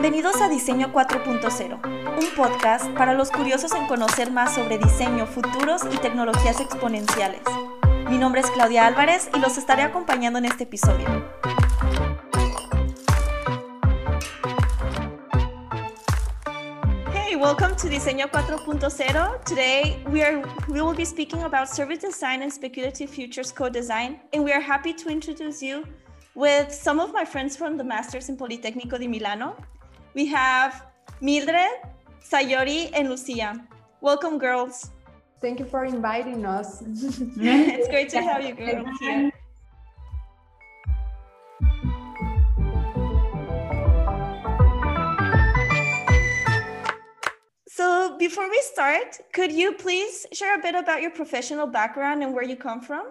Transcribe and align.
Bienvenidos 0.00 0.40
a 0.40 0.48
Diseño 0.48 0.94
4.0, 0.94 1.78
un 1.84 2.34
podcast 2.34 2.88
para 2.92 3.12
los 3.12 3.30
curiosos 3.30 3.74
en 3.74 3.86
conocer 3.86 4.30
más 4.30 4.54
sobre 4.54 4.78
diseño, 4.78 5.26
futuros 5.26 5.82
y 5.92 5.98
tecnologías 5.98 6.58
exponenciales. 6.58 7.42
Mi 8.08 8.16
nombre 8.16 8.40
es 8.40 8.50
Claudia 8.50 8.86
Álvarez 8.86 9.28
y 9.34 9.38
los 9.40 9.58
estaré 9.58 9.82
acompañando 9.82 10.38
en 10.38 10.46
este 10.46 10.64
episodio. 10.64 11.06
Welcome 17.38 17.76
to 17.76 17.88
Diseño 17.88 18.30
4.0. 18.30 19.44
Today 19.44 20.02
we 20.10 20.22
are 20.22 20.42
we 20.68 20.80
will 20.80 20.96
be 20.96 21.04
speaking 21.04 21.42
about 21.42 21.68
service 21.68 22.00
design 22.00 22.40
and 22.40 22.50
speculative 22.50 23.10
futures 23.10 23.52
co-design, 23.52 24.18
and 24.32 24.44
we 24.44 24.52
are 24.52 24.62
happy 24.62 24.94
to 24.94 25.10
introduce 25.10 25.62
you 25.62 25.84
with 26.34 26.72
some 26.72 26.98
of 27.00 27.12
my 27.12 27.26
friends 27.26 27.54
from 27.54 27.76
the 27.76 27.84
Masters 27.84 28.30
in 28.30 28.38
Politecnico 28.38 28.98
di 28.98 29.06
Milano. 29.06 29.56
We 30.12 30.26
have 30.26 30.86
Mildred, 31.20 31.86
Sayori, 32.20 32.90
and 32.92 33.08
Lucia. 33.08 33.64
Welcome, 34.00 34.38
girls. 34.38 34.90
Thank 35.40 35.60
you 35.60 35.64
for 35.64 35.84
inviting 35.84 36.44
us. 36.44 36.82
it's 36.86 37.88
great 37.88 38.08
to 38.10 38.20
have 38.20 38.44
you 38.44 38.54
girls 38.54 38.88
here. 39.00 39.30
So 47.68 48.18
before 48.18 48.50
we 48.50 48.60
start, 48.62 49.20
could 49.32 49.52
you 49.52 49.74
please 49.74 50.26
share 50.32 50.58
a 50.58 50.62
bit 50.62 50.74
about 50.74 51.02
your 51.02 51.12
professional 51.12 51.68
background 51.68 52.24
and 52.24 52.34
where 52.34 52.44
you 52.44 52.56
come 52.56 52.80
from? 52.80 53.06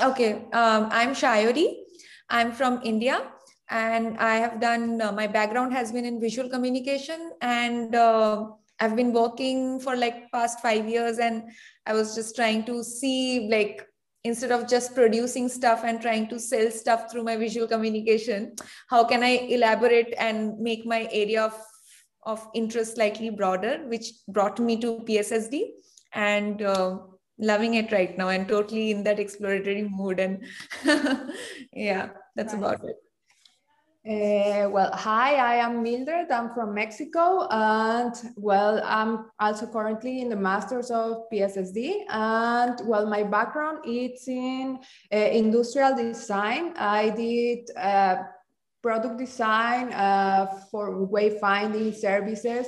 Okay, 0.00 0.34
um, 0.52 0.88
I'm 0.92 1.14
Shayori. 1.14 1.82
I'm 2.30 2.52
from 2.52 2.80
India 2.84 3.22
and 3.70 4.18
I 4.18 4.36
have 4.36 4.60
done, 4.60 5.00
uh, 5.00 5.12
my 5.12 5.26
background 5.26 5.72
has 5.72 5.92
been 5.92 6.04
in 6.04 6.20
visual 6.20 6.48
communication 6.48 7.32
and 7.40 7.94
uh, 7.94 8.46
I've 8.80 8.96
been 8.96 9.12
working 9.12 9.80
for 9.80 9.96
like 9.96 10.30
past 10.32 10.60
five 10.60 10.88
years 10.88 11.18
and 11.18 11.44
I 11.86 11.94
was 11.94 12.14
just 12.14 12.36
trying 12.36 12.64
to 12.64 12.84
see 12.84 13.48
like, 13.50 13.86
instead 14.22 14.52
of 14.52 14.68
just 14.68 14.94
producing 14.94 15.48
stuff 15.48 15.82
and 15.84 16.00
trying 16.00 16.28
to 16.28 16.38
sell 16.38 16.70
stuff 16.70 17.10
through 17.10 17.24
my 17.24 17.36
visual 17.36 17.66
communication, 17.66 18.54
how 18.88 19.04
can 19.04 19.22
I 19.22 19.46
elaborate 19.48 20.14
and 20.18 20.58
make 20.58 20.86
my 20.86 21.08
area 21.12 21.42
of, 21.42 21.54
of 22.24 22.46
interest 22.54 22.96
slightly 22.96 23.30
broader, 23.30 23.84
which 23.86 24.12
brought 24.28 24.58
me 24.58 24.78
to 24.80 25.00
PSSD 25.00 25.68
and 26.12 26.62
uh, 26.62 26.98
loving 27.38 27.74
it 27.74 27.92
right 27.92 28.16
now 28.16 28.28
and 28.28 28.48
totally 28.48 28.90
in 28.90 29.02
that 29.02 29.18
exploratory 29.18 29.82
mood 29.82 30.20
and 30.20 30.44
yeah 31.72 32.10
that's 32.36 32.54
about 32.54 32.84
it 32.84 32.96
uh, 34.06 34.68
well, 34.68 34.90
hi, 34.92 35.36
I 35.36 35.54
am 35.54 35.82
Mildred. 35.82 36.30
I'm 36.30 36.50
from 36.50 36.74
Mexico. 36.74 37.46
And 37.50 38.14
well, 38.36 38.82
I'm 38.84 39.30
also 39.40 39.66
currently 39.66 40.20
in 40.20 40.28
the 40.28 40.36
Masters 40.36 40.90
of 40.90 41.22
PSSD. 41.32 42.04
And 42.10 42.78
well, 42.84 43.06
my 43.06 43.22
background 43.22 43.78
is 43.86 44.28
in 44.28 44.78
uh, 45.10 45.16
industrial 45.16 45.96
design. 45.96 46.74
I 46.76 47.10
did 47.10 47.70
uh, 47.78 48.16
product 48.82 49.16
design 49.16 49.90
uh, 49.94 50.48
for 50.70 51.06
wayfinding 51.06 51.94
services 51.94 52.66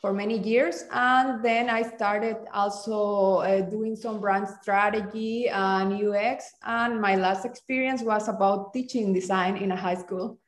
for 0.00 0.12
many 0.12 0.36
years. 0.36 0.84
And 0.90 1.44
then 1.44 1.70
I 1.70 1.82
started 1.82 2.38
also 2.52 3.36
uh, 3.36 3.60
doing 3.60 3.94
some 3.94 4.20
brand 4.20 4.48
strategy 4.60 5.48
and 5.48 5.92
UX. 5.92 6.50
And 6.64 7.00
my 7.00 7.14
last 7.14 7.44
experience 7.44 8.02
was 8.02 8.26
about 8.26 8.72
teaching 8.72 9.12
design 9.12 9.58
in 9.58 9.70
a 9.70 9.76
high 9.76 9.94
school. 9.94 10.41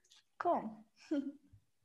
Cool. 0.45 0.85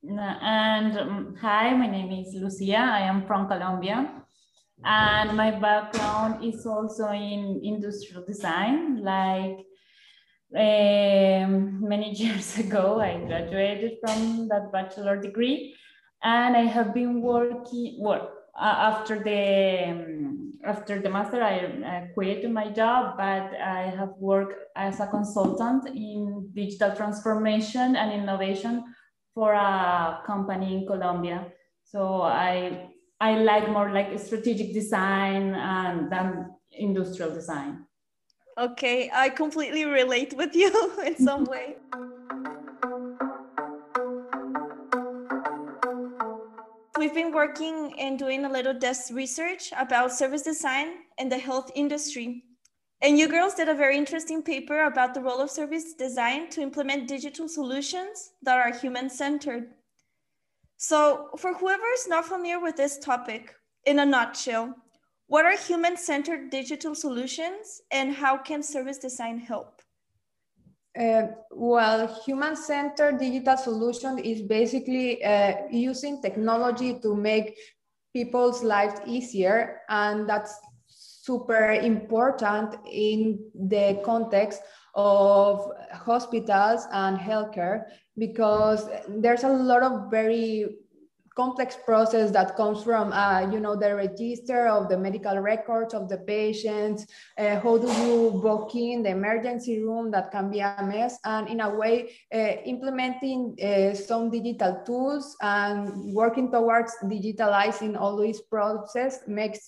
and 0.04 1.00
um, 1.00 1.38
hi, 1.40 1.74
my 1.74 1.88
name 1.88 2.12
is 2.12 2.36
Lucia. 2.36 2.76
I 2.76 3.00
am 3.00 3.26
from 3.26 3.48
Colombia. 3.48 4.12
And 4.84 5.38
my 5.38 5.52
background 5.52 6.44
is 6.44 6.66
also 6.66 7.08
in 7.08 7.62
industrial 7.64 8.26
design. 8.26 9.02
Like 9.02 9.66
um, 10.54 11.88
many 11.88 12.14
years 12.22 12.58
ago, 12.58 13.00
I 13.00 13.24
graduated 13.26 14.00
from 14.02 14.50
that 14.50 14.74
bachelor 14.74 15.16
degree 15.22 15.74
and 16.22 16.58
I 16.58 16.66
have 16.66 16.94
been 16.94 17.22
working 17.22 17.96
well 18.02 18.30
uh, 18.60 18.92
after 18.92 19.24
the 19.24 19.90
um, 19.90 20.49
after 20.66 21.02
the 21.02 21.10
master 21.10 21.42
I, 21.42 21.56
I 21.86 22.10
quit 22.14 22.50
my 22.52 22.70
job 22.70 23.16
but 23.18 23.54
I 23.60 23.94
have 23.98 24.14
worked 24.18 24.56
as 24.76 25.00
a 25.00 25.08
consultant 25.08 25.88
in 25.88 26.50
digital 26.54 26.96
transformation 26.96 27.96
and 27.96 28.12
innovation 28.12 28.84
for 29.34 29.54
a 29.54 30.22
company 30.26 30.76
in 30.76 30.88
Colombia. 30.88 31.48
So 31.84 32.22
I 32.22 32.90
I 33.22 33.40
like 33.40 33.70
more 33.70 33.92
like 33.92 34.18
strategic 34.20 34.74
design 34.74 35.56
and 35.56 36.12
than 36.12 36.52
industrial 36.72 37.34
design. 37.34 37.86
Okay 38.58 39.10
I 39.14 39.30
completely 39.30 39.86
relate 39.86 40.34
with 40.36 40.56
you 40.56 40.72
in 41.06 41.16
some 41.16 41.46
way 41.46 41.78
we've 47.00 47.14
been 47.14 47.32
working 47.32 47.98
and 47.98 48.20
doing 48.20 48.44
a 48.44 48.52
little 48.52 48.74
desk 48.74 49.14
research 49.14 49.72
about 49.78 50.12
service 50.12 50.42
design 50.42 50.88
in 51.18 51.30
the 51.30 51.38
health 51.38 51.72
industry. 51.74 52.44
And 53.02 53.18
you 53.18 53.30
girls 53.30 53.54
did 53.54 53.70
a 53.70 53.74
very 53.74 53.98
interesting 53.98 54.44
paper 54.44 54.84
about 54.84 55.14
the 55.14 55.22
role 55.22 55.40
of 55.40 55.50
service 55.50 55.94
design 55.94 56.50
to 56.50 56.62
implement 56.62 57.08
digital 57.08 57.48
solutions 57.48 58.32
that 58.42 58.58
are 58.58 58.78
human 58.78 59.10
centered. 59.10 59.70
So, 60.76 61.30
for 61.38 61.54
whoever 61.54 61.86
is 61.94 62.10
not 62.10 62.26
familiar 62.26 62.60
with 62.60 62.76
this 62.76 63.00
topic, 63.00 63.56
in 63.86 64.00
a 64.00 64.06
nutshell, 64.06 64.76
what 65.28 65.46
are 65.46 65.56
human 65.56 65.96
centered 65.96 66.50
digital 66.50 66.96
solutions 66.96 67.82
and 67.92 68.14
how 68.14 68.38
can 68.38 68.62
service 68.62 68.98
design 68.98 69.38
help? 69.40 69.79
Uh, 71.00 71.28
well, 71.52 72.08
human-centered 72.26 73.20
digital 73.20 73.56
solution 73.56 74.20
is 74.20 74.42
basically 74.42 75.24
uh, 75.24 75.54
using 75.72 76.22
technology 76.22 77.00
to 77.00 77.16
make 77.16 77.58
people's 78.14 78.64
lives 78.64 79.00
easier, 79.06 79.80
and 79.88 80.28
that's 80.28 80.54
super 80.88 81.72
important 81.72 82.76
in 82.86 83.40
the 83.56 84.02
context 84.04 84.62
of 84.94 85.72
hospitals 85.94 86.86
and 86.92 87.18
healthcare 87.18 87.84
because 88.18 88.90
there's 89.08 89.44
a 89.44 89.50
lot 89.50 89.84
of 89.84 90.12
very 90.12 90.68
complex 91.40 91.78
process 91.86 92.32
that 92.32 92.58
comes 92.58 92.84
from, 92.84 93.14
uh, 93.14 93.50
you 93.50 93.62
know, 93.62 93.74
the 93.74 93.96
register 93.96 94.68
of 94.68 94.90
the 94.90 94.98
medical 94.98 95.38
records 95.40 95.94
of 95.94 96.10
the 96.10 96.18
patients. 96.18 97.08
Uh, 97.38 97.58
how 97.64 97.78
do 97.78 97.88
you 98.04 98.32
book 98.44 98.76
in 98.76 99.04
the 99.04 99.12
emergency 99.12 99.80
room? 99.80 100.12
That 100.12 100.32
can 100.32 100.52
be 100.52 100.60
a 100.60 100.84
mess. 100.84 101.18
And 101.24 101.48
in 101.48 101.62
a 101.62 101.70
way, 101.82 102.12
uh, 102.34 102.54
implementing 102.74 103.56
uh, 103.64 103.94
some 103.96 104.30
digital 104.30 104.84
tools 104.86 105.38
and 105.42 106.14
working 106.14 106.52
towards 106.52 106.92
digitalizing 107.06 107.98
all 107.98 108.18
these 108.18 108.42
processes 108.42 109.22
makes 109.26 109.62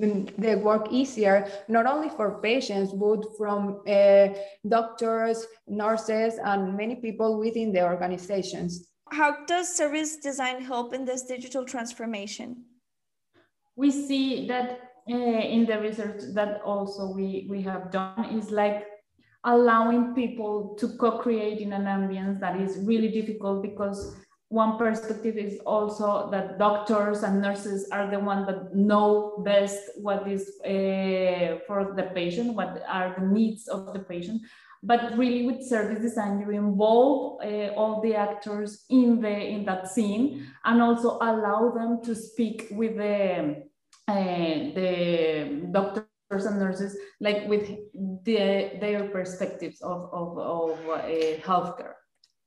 mm, 0.00 0.34
the 0.38 0.54
work 0.68 0.86
easier, 0.90 1.36
not 1.68 1.84
only 1.84 2.08
for 2.08 2.40
patients, 2.40 2.90
but 2.94 3.20
from 3.36 3.82
uh, 3.86 4.28
doctors, 4.66 5.44
nurses, 5.68 6.38
and 6.42 6.74
many 6.74 6.94
people 6.94 7.38
within 7.38 7.70
the 7.70 7.84
organizations 7.84 8.89
how 9.12 9.44
does 9.44 9.74
service 9.74 10.16
design 10.16 10.62
help 10.62 10.94
in 10.94 11.04
this 11.04 11.22
digital 11.22 11.64
transformation? 11.64 12.64
We 13.76 13.90
see 13.90 14.46
that 14.48 14.80
uh, 15.10 15.14
in 15.14 15.66
the 15.66 15.80
research 15.80 16.22
that 16.34 16.60
also 16.62 17.12
we, 17.12 17.46
we 17.48 17.62
have 17.62 17.90
done 17.90 18.26
is 18.38 18.50
like 18.50 18.86
allowing 19.44 20.14
people 20.14 20.76
to 20.78 20.88
co-create 20.98 21.60
in 21.60 21.72
an 21.72 21.84
ambience 21.84 22.40
that 22.40 22.60
is 22.60 22.78
really 22.84 23.08
difficult 23.08 23.62
because 23.62 24.16
one 24.48 24.76
perspective 24.76 25.36
is 25.36 25.60
also 25.64 26.28
that 26.30 26.58
doctors 26.58 27.22
and 27.22 27.40
nurses 27.40 27.88
are 27.92 28.10
the 28.10 28.18
ones 28.18 28.46
that 28.46 28.74
know 28.74 29.42
best 29.44 29.78
what 29.96 30.28
is 30.28 30.60
uh, 30.64 31.58
for 31.66 31.94
the 31.96 32.10
patient, 32.14 32.54
what 32.54 32.82
are 32.88 33.14
the 33.16 33.26
needs 33.26 33.68
of 33.68 33.92
the 33.92 34.00
patient 34.00 34.42
but 34.82 35.16
really 35.16 35.46
with 35.46 35.62
service 35.62 36.00
design 36.00 36.40
you 36.40 36.50
involve 36.50 37.40
uh, 37.44 37.68
all 37.74 38.00
the 38.00 38.14
actors 38.14 38.84
in 38.88 39.20
the 39.20 39.28
in 39.28 39.64
that 39.64 39.88
scene 39.88 40.46
and 40.64 40.80
also 40.80 41.18
allow 41.20 41.70
them 41.70 42.02
to 42.02 42.14
speak 42.14 42.68
with 42.70 42.96
the 42.96 43.62
uh, 44.08 44.14
the 44.74 45.68
doctors 45.70 46.46
and 46.46 46.58
nurses 46.58 46.96
like 47.20 47.46
with 47.46 47.68
the, 48.24 48.72
their 48.80 49.08
perspectives 49.10 49.80
of, 49.82 50.08
of, 50.12 50.38
of 50.38 50.70
uh, 50.88 51.02
healthcare. 51.42 51.94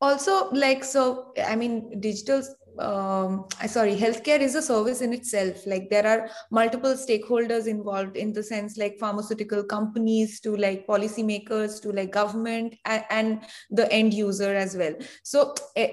Also 0.02 0.50
like 0.52 0.84
so 0.84 1.34
i 1.48 1.56
mean 1.56 2.00
digital 2.02 2.44
um, 2.80 3.46
sorry 3.68 3.96
healthcare 3.96 4.40
is 4.40 4.56
a 4.56 4.62
service 4.62 5.02
in 5.02 5.14
itself. 5.14 5.66
Like 5.66 5.90
there 5.90 6.06
are 6.06 6.30
multiple 6.52 6.94
stakeholders 6.94 7.68
involved 7.68 8.18
in 8.18 8.34
the 8.34 8.44
sense 8.44 8.78
like 8.78 8.98
pharmaceutical 9.00 9.64
companies 9.64 10.40
to 10.42 10.56
like 10.56 10.88
policymakers 10.88 11.82
to 11.82 11.92
like 11.92 12.12
government 12.12 12.76
and, 12.86 13.04
and 13.10 13.42
the 13.70 13.92
end 13.92 14.14
user 14.14 14.54
as 14.56 14.76
well. 14.76 14.94
So 15.24 15.54
uh, 15.78 15.88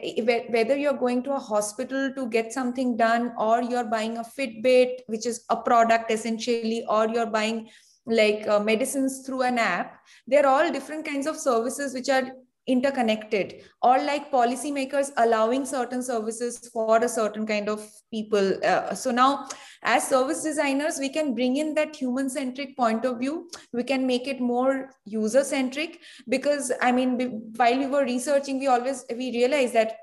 whether 0.51 0.77
you're 0.77 0.95
going 0.95 1.23
to 1.25 1.33
a 1.33 1.39
hospital 1.39 2.13
to 2.15 2.29
get 2.29 2.53
something 2.53 2.97
done 2.97 3.33
or 3.39 3.63
you're 3.63 3.85
buying 3.85 4.19
a 4.19 4.25
fitbit 4.25 5.01
which 5.07 5.27
is 5.27 5.45
a 5.51 5.57
product 5.57 6.11
essentially 6.11 6.85
or 6.89 7.09
you're 7.09 7.27
buying 7.27 7.69
like 8.07 8.47
uh, 8.49 8.59
medicines 8.59 9.23
through 9.27 9.43
an 9.43 9.59
app 9.59 10.01
they're 10.27 10.47
all 10.47 10.73
different 10.73 11.05
kinds 11.05 11.27
of 11.27 11.37
services 11.37 11.95
which 11.95 12.09
are 12.09 12.33
interconnected 12.71 13.63
or 13.83 13.99
like 14.03 14.31
policymakers 14.31 15.11
allowing 15.17 15.65
certain 15.65 16.03
services 16.03 16.71
for 16.73 16.99
a 16.99 17.09
certain 17.09 17.47
kind 17.47 17.69
of 17.69 17.87
people. 18.11 18.53
Uh, 18.65 18.95
so 18.95 19.11
now 19.11 19.49
as 19.83 20.07
service 20.09 20.43
designers 20.43 20.99
we 20.99 21.09
can 21.09 21.35
bring 21.35 21.57
in 21.57 21.75
that 21.75 21.97
human 21.97 22.29
centric 22.29 22.77
point 22.77 23.05
of 23.05 23.19
view. 23.19 23.49
We 23.73 23.83
can 23.83 24.07
make 24.07 24.27
it 24.29 24.41
more 24.41 24.91
user 25.05 25.45
centric 25.45 26.01
because 26.29 26.73
i 26.81 26.93
mean 26.93 27.53
while 27.57 27.79
we 27.79 27.87
were 27.87 28.05
researching 28.05 28.59
we 28.59 28.67
always 28.67 29.05
we 29.17 29.33
realized 29.33 29.75
that 29.75 29.97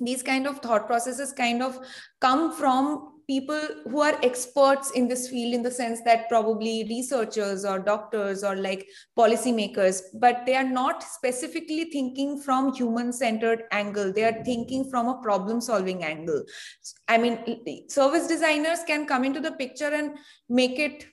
these 0.00 0.22
kind 0.22 0.46
of 0.46 0.58
thought 0.60 0.86
processes 0.86 1.32
kind 1.32 1.62
of 1.62 1.78
come 2.20 2.52
from 2.52 3.17
people 3.28 3.60
who 3.84 4.00
are 4.00 4.18
experts 4.22 4.90
in 4.92 5.06
this 5.06 5.28
field 5.28 5.54
in 5.54 5.62
the 5.62 5.70
sense 5.70 6.00
that 6.02 6.28
probably 6.28 6.86
researchers 6.88 7.64
or 7.64 7.78
doctors 7.78 8.42
or 8.42 8.56
like 8.56 8.86
policymakers 9.18 10.00
but 10.14 10.44
they 10.46 10.56
are 10.56 10.68
not 10.68 11.02
specifically 11.02 11.84
thinking 11.84 12.40
from 12.40 12.72
human 12.72 13.12
centered 13.12 13.64
angle. 13.70 14.12
They 14.12 14.24
are 14.24 14.42
thinking 14.44 14.88
from 14.90 15.08
a 15.08 15.20
problem 15.22 15.60
solving 15.60 16.04
angle. 16.04 16.42
I 17.06 17.18
mean 17.18 17.88
service 17.88 18.26
designers 18.26 18.80
can 18.86 19.06
come 19.06 19.24
into 19.24 19.40
the 19.40 19.52
picture 19.52 19.92
and 19.92 20.16
make 20.48 20.78
it 20.78 21.06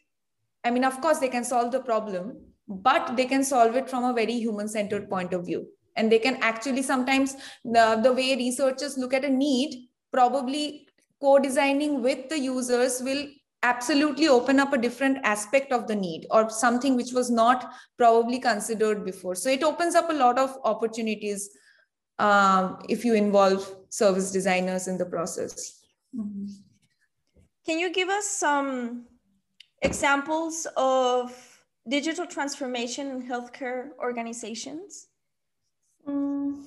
i 0.64 0.72
mean 0.72 0.84
of 0.84 1.00
course 1.02 1.20
they 1.20 1.30
can 1.30 1.44
solve 1.44 1.72
the 1.72 1.80
problem 1.80 2.38
but 2.68 3.16
they 3.16 3.26
can 3.26 3.44
solve 3.44 3.76
it 3.76 3.90
from 3.90 4.04
a 4.04 4.14
very 4.14 4.34
human 4.34 4.68
centered 4.68 5.10
point 5.10 5.34
of 5.34 5.46
view. 5.46 5.68
And 5.96 6.12
they 6.12 6.20
can 6.20 6.38
actually 6.42 6.82
sometimes 6.82 7.36
the, 7.64 8.00
the 8.04 8.12
way 8.12 8.36
researchers 8.36 8.98
look 8.98 9.14
at 9.14 9.24
a 9.24 9.30
need 9.30 9.88
probably 10.12 10.85
co-designing 11.22 12.02
with 12.02 12.30
the 12.30 12.40
users 12.40 13.02
will 13.02 13.26
absolutely 13.64 14.28
open 14.28 14.60
up 14.60 14.74
a 14.74 14.78
different 14.78 15.18
aspect 15.24 15.72
of 15.72 15.88
the 15.88 15.96
need 15.96 16.28
or 16.30 16.50
something 16.50 16.96
which 16.96 17.14
was 17.14 17.32
not 17.32 17.72
probably 17.98 18.40
considered 18.40 19.04
before 19.04 19.34
so 19.34 19.50
it 19.50 19.64
opens 19.64 19.96
up 19.96 20.10
a 20.10 20.14
lot 20.14 20.38
of 20.38 20.58
opportunities 20.64 21.50
um, 22.20 22.78
if 22.90 23.04
you 23.04 23.14
involve 23.14 23.76
service 23.90 24.32
designers 24.32 24.88
in 24.88 24.98
the 24.98 25.06
process 25.06 25.82
mm-hmm. 26.16 26.46
can 27.66 27.80
you 27.80 27.92
give 27.92 28.10
us 28.10 28.28
some 28.28 29.06
examples 29.82 30.68
of 30.78 31.34
digital 31.90 32.28
transformation 32.28 33.08
in 33.08 33.28
healthcare 33.28 33.90
organizations 34.00 35.08
mm. 36.08 36.64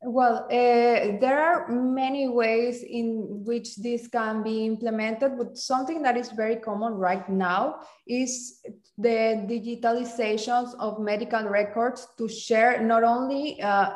Well, 0.00 0.44
uh, 0.44 1.18
there 1.18 1.42
are 1.42 1.68
many 1.68 2.28
ways 2.28 2.84
in 2.84 3.42
which 3.44 3.76
this 3.76 4.06
can 4.06 4.44
be 4.44 4.64
implemented, 4.64 5.36
but 5.36 5.58
something 5.58 6.02
that 6.02 6.16
is 6.16 6.30
very 6.30 6.54
common 6.54 6.92
right 6.92 7.28
now 7.28 7.80
is 8.06 8.60
the 8.96 9.44
digitalizations 9.50 10.72
of 10.78 11.00
medical 11.00 11.42
records 11.48 12.06
to 12.16 12.28
share 12.28 12.80
not 12.80 13.02
only 13.02 13.60
uh, 13.60 13.90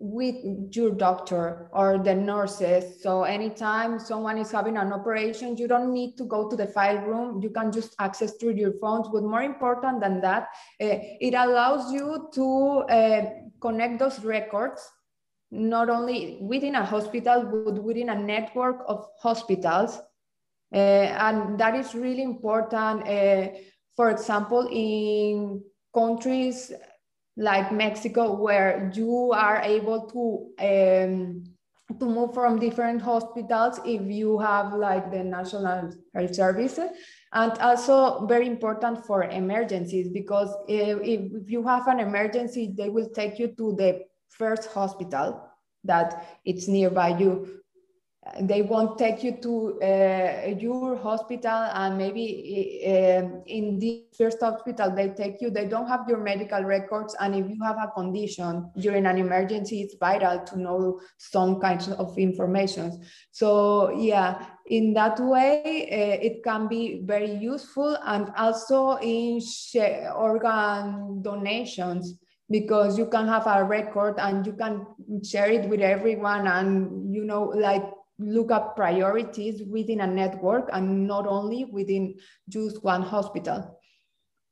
with 0.00 0.34
your 0.74 0.90
doctor 0.90 1.70
or 1.72 1.98
the 1.98 2.16
nurses. 2.16 3.00
So 3.00 3.22
anytime 3.22 4.00
someone 4.00 4.38
is 4.38 4.50
having 4.50 4.76
an 4.76 4.92
operation, 4.92 5.56
you 5.56 5.68
don't 5.68 5.92
need 5.92 6.16
to 6.16 6.24
go 6.24 6.50
to 6.50 6.56
the 6.56 6.66
file 6.66 6.98
room. 6.98 7.40
You 7.40 7.50
can 7.50 7.70
just 7.70 7.94
access 8.00 8.32
through 8.40 8.56
your 8.56 8.72
phones. 8.80 9.06
But 9.12 9.22
more 9.22 9.44
important 9.44 10.00
than 10.00 10.20
that, 10.22 10.48
uh, 10.82 10.98
it 11.20 11.34
allows 11.34 11.92
you 11.92 12.28
to 12.34 12.92
uh, 12.92 13.30
connect 13.60 14.00
those 14.00 14.18
records 14.24 14.82
not 15.50 15.88
only 15.88 16.38
within 16.40 16.74
a 16.74 16.84
hospital, 16.84 17.44
but 17.64 17.82
within 17.82 18.08
a 18.08 18.14
network 18.14 18.82
of 18.86 19.06
hospitals. 19.20 20.00
Uh, 20.72 20.76
and 20.76 21.58
that 21.58 21.74
is 21.74 21.94
really 21.94 22.22
important. 22.22 23.06
Uh, 23.08 23.48
for 23.96 24.10
example, 24.10 24.68
in 24.72 25.62
countries 25.94 26.72
like 27.36 27.72
Mexico, 27.72 28.34
where 28.34 28.90
you 28.94 29.32
are 29.32 29.60
able 29.62 30.06
to 30.06 30.64
um, 30.64 31.44
to 31.98 32.06
move 32.06 32.32
from 32.32 32.58
different 32.58 33.02
hospitals 33.02 33.78
if 33.84 34.02
you 34.10 34.38
have 34.38 34.72
like 34.72 35.10
the 35.10 35.22
National 35.22 35.92
Health 36.14 36.34
Service, 36.34 36.78
and 37.32 37.52
also 37.58 38.26
very 38.26 38.46
important 38.46 39.04
for 39.06 39.24
emergencies 39.24 40.08
because 40.08 40.54
if, 40.66 40.98
if 41.02 41.50
you 41.50 41.62
have 41.62 41.86
an 41.88 42.00
emergency, 42.00 42.74
they 42.76 42.88
will 42.88 43.10
take 43.10 43.38
you 43.38 43.48
to 43.48 43.74
the 43.76 44.00
first 44.38 44.66
hospital 44.72 45.50
that 45.84 46.40
it's 46.44 46.68
nearby 46.68 47.08
you. 47.18 47.60
They 48.40 48.62
won't 48.62 48.96
take 48.96 49.22
you 49.22 49.36
to 49.42 49.78
uh, 49.82 50.54
your 50.58 50.96
hospital 50.96 51.68
and 51.74 51.98
maybe 51.98 52.80
uh, 52.86 53.42
in 53.44 53.78
the 53.78 54.04
first 54.16 54.40
hospital 54.40 54.90
they 54.90 55.10
take 55.10 55.42
you, 55.42 55.50
they 55.50 55.66
don't 55.66 55.86
have 55.86 56.08
your 56.08 56.20
medical 56.20 56.62
records. 56.62 57.14
And 57.20 57.34
if 57.34 57.46
you 57.50 57.62
have 57.62 57.76
a 57.76 57.92
condition 57.94 58.70
during 58.78 59.04
an 59.04 59.18
emergency, 59.18 59.82
it's 59.82 59.96
vital 60.00 60.38
to 60.38 60.58
know 60.58 61.00
some 61.18 61.60
kinds 61.60 61.90
of 61.90 62.16
information. 62.16 63.04
So 63.30 63.90
yeah, 63.90 64.46
in 64.68 64.94
that 64.94 65.20
way, 65.20 65.86
uh, 65.92 66.24
it 66.24 66.42
can 66.42 66.66
be 66.66 67.02
very 67.04 67.34
useful 67.34 67.98
and 68.06 68.32
also 68.38 68.96
in 69.02 69.38
organ 70.16 71.20
donations 71.20 72.23
because 72.50 72.98
you 72.98 73.06
can 73.06 73.26
have 73.26 73.46
a 73.46 73.64
record 73.64 74.16
and 74.18 74.46
you 74.46 74.52
can 74.52 74.86
share 75.24 75.50
it 75.50 75.68
with 75.68 75.80
everyone 75.80 76.46
and 76.46 77.14
you 77.14 77.24
know 77.24 77.44
like 77.44 77.84
look 78.18 78.50
up 78.50 78.76
priorities 78.76 79.62
within 79.64 80.00
a 80.00 80.06
network 80.06 80.68
and 80.72 81.06
not 81.06 81.26
only 81.26 81.64
within 81.64 82.14
just 82.48 82.82
one 82.84 83.02
hospital 83.02 83.73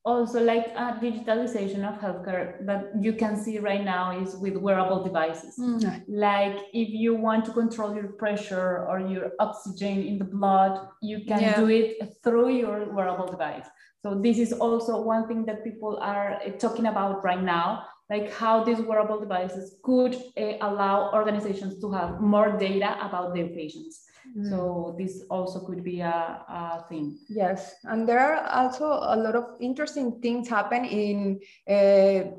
also 0.04 0.42
like 0.42 0.66
a 0.74 0.98
digitalization 1.00 1.88
of 1.88 2.00
healthcare 2.00 2.66
that 2.66 2.90
you 3.00 3.12
can 3.12 3.36
see 3.36 3.58
right 3.58 3.84
now 3.84 4.10
is 4.20 4.34
with 4.36 4.56
wearable 4.56 5.04
devices 5.04 5.54
mm. 5.56 6.02
like 6.08 6.56
if 6.72 6.88
you 6.88 7.14
want 7.14 7.44
to 7.44 7.52
control 7.52 7.94
your 7.94 8.08
pressure 8.08 8.84
or 8.88 8.98
your 8.98 9.30
oxygen 9.38 10.02
in 10.02 10.18
the 10.18 10.24
blood 10.24 10.88
you 11.00 11.24
can 11.24 11.40
yeah. 11.40 11.56
do 11.56 11.68
it 11.68 12.16
through 12.24 12.48
your 12.48 12.92
wearable 12.92 13.26
device 13.26 13.66
so 14.02 14.16
this 14.16 14.38
is 14.38 14.52
also 14.52 15.00
one 15.00 15.28
thing 15.28 15.44
that 15.46 15.62
people 15.62 15.96
are 16.02 16.40
eh, 16.44 16.50
talking 16.58 16.86
about 16.86 17.22
right 17.22 17.40
now, 17.40 17.84
like 18.10 18.32
how 18.32 18.64
these 18.64 18.80
wearable 18.80 19.20
devices 19.20 19.76
could 19.84 20.16
uh, 20.36 20.54
allow 20.60 21.12
organizations 21.12 21.80
to 21.80 21.92
have 21.92 22.20
more 22.20 22.58
data 22.58 22.98
about 23.00 23.32
their 23.32 23.46
patients. 23.46 24.02
Mm. 24.36 24.50
So 24.50 24.94
this 24.98 25.24
also 25.30 25.60
could 25.60 25.82
be 25.82 26.00
a, 26.00 26.44
a, 26.48 26.84
thing. 26.88 27.18
Yes, 27.28 27.74
and 27.84 28.08
there 28.08 28.20
are 28.20 28.46
also 28.48 28.86
a 28.86 29.16
lot 29.16 29.34
of 29.36 29.44
interesting 29.60 30.20
things 30.20 30.48
happen 30.48 30.84
in 30.84 31.40
uh, 31.68 32.30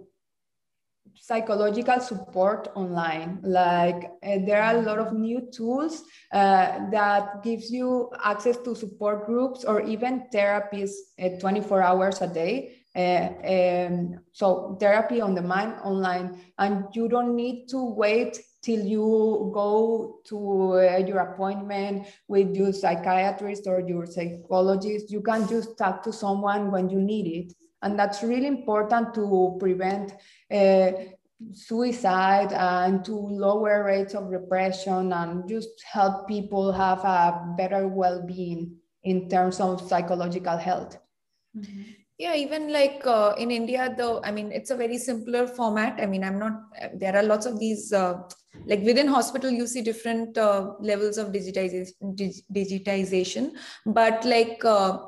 psychological 1.16 2.00
support 2.00 2.70
online 2.76 3.40
like 3.44 4.12
uh, 4.24 4.40
there 4.46 4.62
are 4.62 4.78
a 4.78 4.82
lot 4.82 5.00
of 5.00 5.14
new 5.14 5.48
tools 5.54 6.04
uh, 6.34 6.90
that 6.90 7.44
gives 7.44 7.72
you 7.72 8.10
access 8.24 8.58
to 8.58 8.76
support 8.76 9.26
groups 9.26 9.64
or 9.64 9.82
even 9.82 10.26
therapies 10.34 10.92
uh, 11.22 11.30
24 11.40 11.82
hours 11.82 12.22
a 12.22 12.28
day 12.28 12.76
um, 12.96 14.20
so 14.32 14.76
therapy 14.80 15.22
on 15.22 15.34
the 15.34 15.42
mind 15.42 15.76
online 15.84 16.40
and 16.58 16.86
you 16.94 17.08
don't 17.08 17.36
need 17.36 17.68
to 17.68 17.94
wait 17.94 18.40
till 18.64 18.80
you 18.80 19.52
go 19.54 20.22
to 20.26 20.74
uh, 20.74 20.98
your 21.06 21.20
appointment 21.20 22.08
with 22.28 22.56
your 22.56 22.72
psychiatrist 22.72 23.68
or 23.68 23.82
your 23.82 24.06
psychologist 24.06 25.12
you 25.12 25.22
can 25.22 25.48
just 25.48 25.78
talk 25.78 26.02
to 26.02 26.14
someone 26.14 26.72
when 26.72 26.90
you 26.90 27.00
need 27.00 27.28
it. 27.28 27.54
And 27.82 28.00
that's 28.00 28.24
really 28.24 28.48
important 28.48 29.14
to 29.16 29.58
prevent 29.60 30.14
uh, 30.50 30.92
suicide 31.52 32.54
and 32.54 33.04
to 33.04 33.14
lower 33.14 33.84
rates 33.84 34.14
of 34.14 34.30
repression 34.30 35.12
and 35.12 35.48
just 35.50 35.84
help 35.84 36.26
people 36.26 36.72
have 36.72 37.00
a 37.00 37.54
better 37.58 37.90
well-being 37.90 38.78
in 39.04 39.28
terms 39.28 39.60
of 39.60 39.82
psychological 39.82 40.58
health. 40.58 40.98
Mm-hmm. 41.54 41.82
yeah 42.18 42.34
even 42.34 42.74
like 42.74 43.06
uh, 43.06 43.36
in 43.38 43.52
india 43.52 43.94
though 43.96 44.18
i 44.24 44.32
mean 44.32 44.52
it's 44.52 44.72
a 44.72 44.76
very 44.76 44.98
simpler 44.98 45.46
format. 45.46 46.02
I 46.02 46.08
mean 46.08 46.24
i'm 46.24 46.40
not 46.40 46.54
there 46.98 47.16
are 47.16 47.22
lots 47.22 47.46
of 47.46 47.60
these 47.60 47.94
uh, 47.94 48.26
like 48.66 48.82
within 48.82 49.08
hospital 49.08 49.50
you 49.50 49.68
see 49.68 49.82
different 49.82 50.38
uh, 50.38 50.74
levels 50.80 51.18
of 51.18 51.32
digitization 51.32 52.42
digitization. 52.52 53.52
But 53.86 54.26
like 54.26 54.64
uh, 54.64 55.00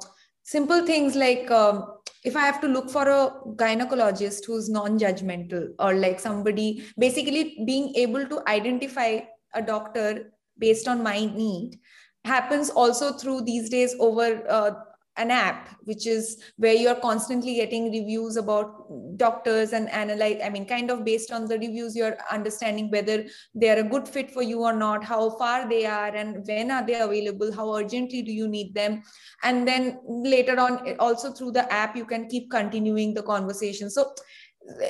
simple 0.44 0.86
things 0.86 1.16
like 1.16 1.50
um, 1.52 1.86
if 2.24 2.36
I 2.36 2.42
have 2.42 2.60
to 2.62 2.68
look 2.68 2.90
for 2.90 3.08
a 3.08 3.32
gynecologist 3.56 4.46
who's 4.46 4.70
non-judgmental 4.70 5.70
or 5.80 5.94
like 5.94 6.20
somebody 6.20 6.84
basically 6.98 7.64
being 7.66 7.94
able 7.96 8.28
to 8.28 8.42
identify 8.48 9.20
a 9.54 9.62
doctor 9.62 10.34
based 10.58 10.88
on 10.88 11.04
my 11.04 11.26
need 11.26 11.80
happens 12.26 12.70
also 12.72 13.14
through 13.14 13.42
these 13.42 13.70
days 13.70 13.96
over 14.00 14.44
uh, 14.50 14.72
an 15.18 15.32
app 15.32 15.70
which 15.84 16.06
is 16.06 16.42
where 16.58 16.74
you're 16.74 16.96
constantly 16.96 17.56
getting 17.56 17.92
reviews 17.92 18.36
about 18.36 18.86
doctors 19.18 19.72
and 19.72 19.90
analyze 19.90 20.40
i 20.44 20.50
mean 20.50 20.66
kind 20.66 20.92
of 20.92 21.06
based 21.06 21.32
on 21.32 21.48
the 21.48 21.58
reviews 21.60 21.96
you're 21.96 22.18
understanding 22.32 22.92
whether 22.92 23.26
they 23.54 23.70
are 23.70 23.80
a 23.80 23.84
good 23.84 24.08
fit 24.08 24.30
for 24.32 24.44
you 24.44 24.62
or 24.62 24.74
not 24.74 25.04
how 25.04 25.30
far 25.38 25.68
they 25.70 25.86
are 25.86 26.14
and 26.16 26.46
when 26.48 26.70
are 26.70 26.86
they 26.86 27.00
available 27.00 27.54
how 27.54 27.74
urgently 27.76 28.22
do 28.22 28.32
you 28.32 28.48
need 28.48 28.74
them. 28.74 29.04
And 29.44 29.68
then 29.68 30.00
later 30.06 30.60
on 30.60 30.96
also 31.00 31.32
through 31.32 31.52
the 31.52 31.72
app 31.72 31.96
you 31.96 32.06
can 32.06 32.28
keep 32.28 32.52
continuing 32.52 33.14
the 33.14 33.24
conversation. 33.24 33.90
So 33.90 34.14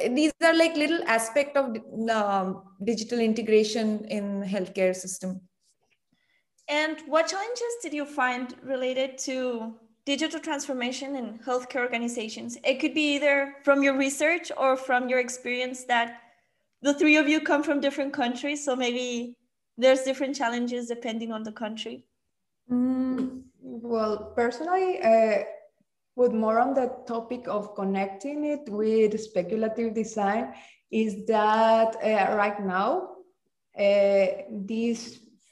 these 0.10 0.34
are 0.44 0.56
like 0.56 0.76
little 0.76 1.04
aspect 1.06 1.58
of 1.58 1.76
um, 2.10 2.64
digital 2.84 3.20
integration 3.20 4.06
in 4.06 4.44
healthcare 4.44 4.96
system. 4.96 5.42
And 6.68 6.98
what 7.08 7.28
challenges 7.28 7.74
did 7.84 7.94
you 7.94 8.06
find 8.06 8.56
related 8.64 9.18
to 9.20 9.76
digital 10.06 10.40
transformation 10.40 11.16
in 11.16 11.40
healthcare 11.40 11.82
organizations. 11.82 12.58
It 12.64 12.80
could 12.80 12.94
be 12.94 13.16
either 13.16 13.56
from 13.64 13.84
your 13.84 13.98
research 13.98 14.52
or 14.56 14.78
from 14.78 15.10
your 15.10 15.20
experience 15.20 15.84
that 15.86 16.22
the 16.82 16.94
three 16.94 17.18
of 17.18 17.28
you 17.28 17.42
come 17.42 17.64
from 17.64 17.80
different 17.80 18.14
countries. 18.14 18.64
So 18.64 18.76
maybe 18.76 19.36
there's 19.78 20.04
different 20.04 20.36
challenges 20.36 20.88
depending 20.88 21.32
on 21.32 21.44
the 21.44 21.52
country. 21.52 22.06
Mm, 22.72 23.44
well, 23.62 24.32
personally, 24.36 25.02
uh, 25.02 25.44
with 26.16 26.32
more 26.32 26.60
on 26.60 26.74
the 26.74 26.96
topic 27.08 27.48
of 27.48 27.76
connecting 27.76 28.46
it 28.46 28.70
with 28.70 29.20
speculative 29.20 29.94
design, 29.94 30.54
is 30.92 31.26
that 31.26 31.96
uh, 32.04 32.36
right 32.36 32.64
now, 32.64 33.10
uh, 33.78 34.26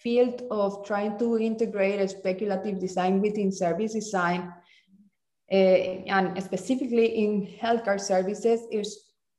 field 0.04 0.44
of 0.52 0.86
trying 0.86 1.18
to 1.18 1.40
integrate 1.40 2.00
a 2.02 2.08
speculative 2.08 2.80
design 2.80 3.22
within 3.22 3.52
service 3.52 3.94
design, 3.94 4.54
uh, 5.52 5.56
and 5.56 6.44
specifically 6.44 7.24
in 7.24 7.48
healthcare 7.62 8.00
services, 8.00 8.62
is 8.72 8.90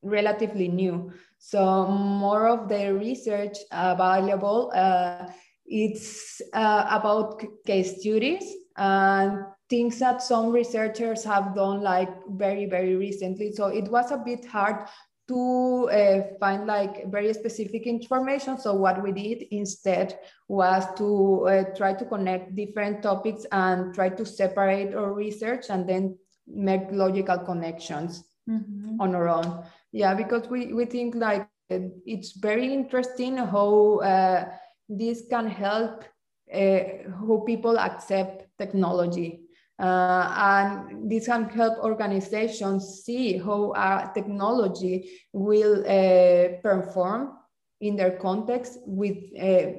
relatively 0.03 0.69
new. 0.69 1.13
So 1.39 1.87
more 1.87 2.49
of 2.49 2.69
the 2.69 2.95
research 2.95 3.59
available, 3.71 4.73
uh, 4.75 5.27
it's 5.67 6.41
uh, 6.53 6.87
about 6.91 7.43
case 7.67 8.01
studies 8.01 8.45
and 8.77 9.45
things 9.71 9.99
that 9.99 10.23
some 10.23 10.51
researchers 10.51 11.25
have 11.25 11.55
done 11.55 11.83
like 11.83 12.11
very, 12.29 12.67
very 12.67 12.97
recently. 12.97 13.53
So 13.53 13.69
it 13.69 13.89
was 13.91 14.11
a 14.11 14.19
bit 14.19 14.45
hard 14.45 14.89
to 15.29 15.89
uh, 15.91 16.23
find 16.39 16.67
like 16.67 17.11
very 17.11 17.33
specific 17.33 17.87
information. 17.87 18.59
So 18.59 18.75
what 18.75 19.03
we 19.03 19.13
did 19.13 19.45
instead 19.51 20.19
was 20.49 20.85
to 20.99 21.49
uh, 21.49 21.65
try 21.77 21.95
to 21.95 22.05
connect 22.05 22.55
different 22.55 23.03
topics 23.03 23.47
and 23.51 23.95
try 23.95 24.11
to 24.11 24.27
separate 24.27 24.95
our 24.95 25.13
research 25.13 25.67
and 25.71 25.89
then 25.89 26.19
make 26.47 26.83
logical 26.91 27.39
connections 27.39 28.25
mm-hmm. 28.49 29.01
on 29.01 29.15
our 29.15 29.29
own. 29.29 29.65
Yeah, 29.93 30.15
because 30.15 30.49
we, 30.49 30.73
we 30.73 30.85
think 30.85 31.15
like 31.15 31.49
it's 31.71 32.33
very 32.33 32.73
interesting 32.73 33.37
how 33.37 34.01
uh, 34.01 34.45
this 34.89 35.25
can 35.31 35.47
help 35.47 36.05
uh, 36.53 36.81
how 37.19 37.43
people 37.47 37.79
accept 37.79 38.47
technology 38.59 39.44
uh, 39.79 40.33
and 40.37 41.11
this 41.11 41.27
can 41.27 41.49
help 41.49 41.79
organizations 41.79 43.03
see 43.05 43.37
how 43.39 43.73
our 43.77 44.13
technology 44.15 45.11
will 45.33 45.81
uh, 45.87 46.61
perform 46.63 47.33
in 47.81 47.97
their 47.97 48.13
context 48.19 48.79
with 48.87 49.19
uh, 49.41 49.73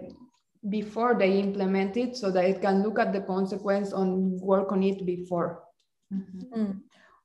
before 0.69 1.15
they 1.17 1.39
implement 1.39 1.95
it 1.95 2.17
so 2.17 2.31
that 2.31 2.45
it 2.45 2.61
can 2.61 2.83
look 2.83 2.99
at 2.99 3.13
the 3.13 3.21
consequence 3.21 3.93
and 3.93 4.39
work 4.41 4.71
on 4.71 4.83
it 4.83 5.05
before. 5.05 5.63
Mm-hmm. 6.13 6.61
Mm. 6.61 6.81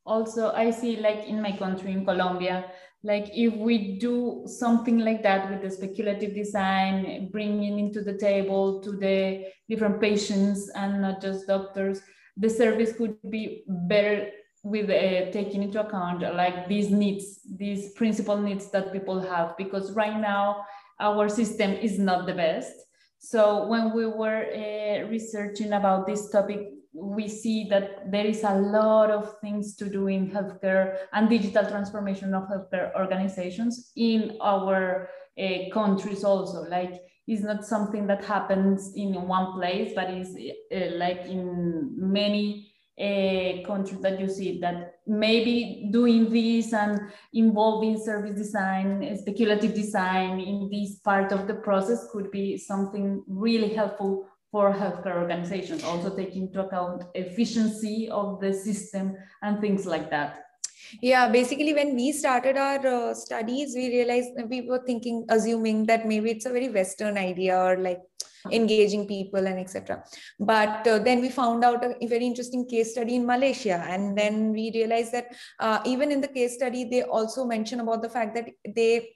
Also, 0.07 0.53
I 0.53 0.71
see 0.71 0.97
like 0.97 1.27
in 1.27 1.43
my 1.43 1.57
country, 1.57 1.93
in 1.93 2.05
Colombia, 2.05 2.67
like 3.03 3.31
if 3.33 3.55
we 3.55 3.99
do 3.99 4.43
something 4.47 4.99
like 4.99 5.23
that 5.23 5.51
with 5.51 5.63
the 5.63 5.71
speculative 5.71 6.35
design, 6.35 7.31
bringing 7.33 7.79
into 7.79 8.03
the 8.03 8.17
table 8.19 8.81
to 8.83 8.93
the 8.93 9.47
different 9.69 10.01
patients 10.01 10.71
and 10.75 11.01
not 11.01 11.21
just 11.23 11.47
doctors, 11.47 12.01
the 12.37 12.49
service 12.49 12.93
could 12.93 13.17
be 13.29 13.65
better 13.67 14.31
with 14.63 14.91
uh, 14.91 15.31
taking 15.33 15.63
into 15.63 15.81
account 15.81 16.21
like 16.37 16.69
these 16.69 16.91
needs, 16.91 17.41
these 17.57 17.93
principal 17.93 18.37
needs 18.37 18.71
that 18.71 18.93
people 18.93 19.21
have, 19.21 19.57
because 19.57 19.93
right 19.93 20.21
now 20.21 20.65
our 21.01 21.29
system 21.29 21.73
is 21.73 21.99
not 21.99 22.27
the 22.27 22.35
best. 22.35 22.73
So 23.19 23.67
when 23.67 23.95
we 23.95 24.07
were 24.07 24.45
uh, 24.45 25.09
researching 25.09 25.73
about 25.73 26.07
this 26.07 26.31
topic, 26.31 26.69
we 26.93 27.29
see 27.29 27.69
that 27.71 28.11
there 28.11 28.27
is 28.27 28.43
a 28.43 28.55
lot 28.55 29.11
of 29.11 29.39
things 29.41 29.77
to 29.77 29.89
do 29.89 30.09
in 30.09 30.31
healthcare 30.31 30.97
and 31.13 31.29
digital 31.29 31.65
transformation 31.65 32.35
of 32.35 32.49
healthcare 32.49 32.93
organizations 32.95 33.93
in 33.97 34.37
our 34.41 35.09
uh, 35.39 35.71
countries 35.73 36.25
also. 36.25 36.63
Like 36.69 37.01
is 37.27 37.43
not 37.43 37.65
something 37.65 38.07
that 38.07 38.25
happens 38.25 38.93
in 38.95 39.15
one 39.27 39.53
place, 39.53 39.93
but 39.95 40.11
is 40.11 40.37
uh, 40.75 40.97
like 40.97 41.21
in 41.27 41.93
many 41.97 42.73
uh, 42.99 43.67
countries 43.67 44.01
that 44.01 44.21
you 44.21 44.29
see 44.29 44.61
that 44.61 44.95
maybe 45.07 45.89
doing 45.91 46.29
this 46.29 46.73
and 46.73 47.01
involving 47.33 47.99
service 47.99 48.35
design, 48.35 49.17
speculative 49.19 49.75
design 49.75 50.41
in 50.41 50.69
this 50.71 50.97
part 51.01 51.33
of 51.33 51.47
the 51.47 51.55
process 51.55 52.09
could 52.13 52.31
be 52.31 52.59
something 52.59 53.23
really 53.27 53.75
helpful 53.75 54.27
for 54.51 54.73
healthcare 54.73 55.17
organizations, 55.17 55.85
also 55.85 56.15
taking 56.15 56.49
into 56.49 56.61
account 56.61 57.05
efficiency 57.15 58.09
of 58.11 58.41
the 58.41 58.53
system 58.53 59.17
and 59.43 59.61
things 59.61 59.87
like 59.87 60.11
that 60.11 60.50
yeah 61.03 61.29
basically 61.29 61.73
when 61.75 61.95
we 61.95 62.13
started 62.13 62.57
our 62.57 62.87
uh, 62.87 63.15
studies 63.15 63.75
we 63.75 63.89
realized 63.89 64.31
we 64.49 64.61
were 64.63 64.83
thinking 64.87 65.25
assuming 65.29 65.87
that 65.87 66.07
maybe 66.07 66.31
it's 66.31 66.47
a 66.47 66.51
very 66.51 66.69
western 66.69 67.17
idea 67.19 67.57
or 67.57 67.77
like 67.79 68.01
engaging 68.51 69.07
people 69.07 69.47
and 69.47 69.59
etc 69.59 70.03
but 70.39 70.87
uh, 70.87 70.99
then 70.99 71.21
we 71.21 71.29
found 71.29 71.65
out 71.65 71.85
a, 71.85 72.07
very 72.07 72.27
interesting 72.27 72.67
case 72.67 72.93
study 72.93 73.17
in 73.17 73.27
malaysia. 73.27 73.85
And 73.87 74.17
then 74.17 74.53
we 74.53 74.71
realized 74.75 75.13
that 75.13 75.27
uh, 75.59 75.81
even 75.85 76.11
in 76.11 76.21
the 76.21 76.29
case 76.29 76.55
study 76.55 76.85
they 76.85 77.03
also 77.03 77.45
mention 77.45 77.81
about 77.81 78.03
the 78.03 78.09
fact 78.09 78.35
that 78.35 78.49
they 78.75 79.11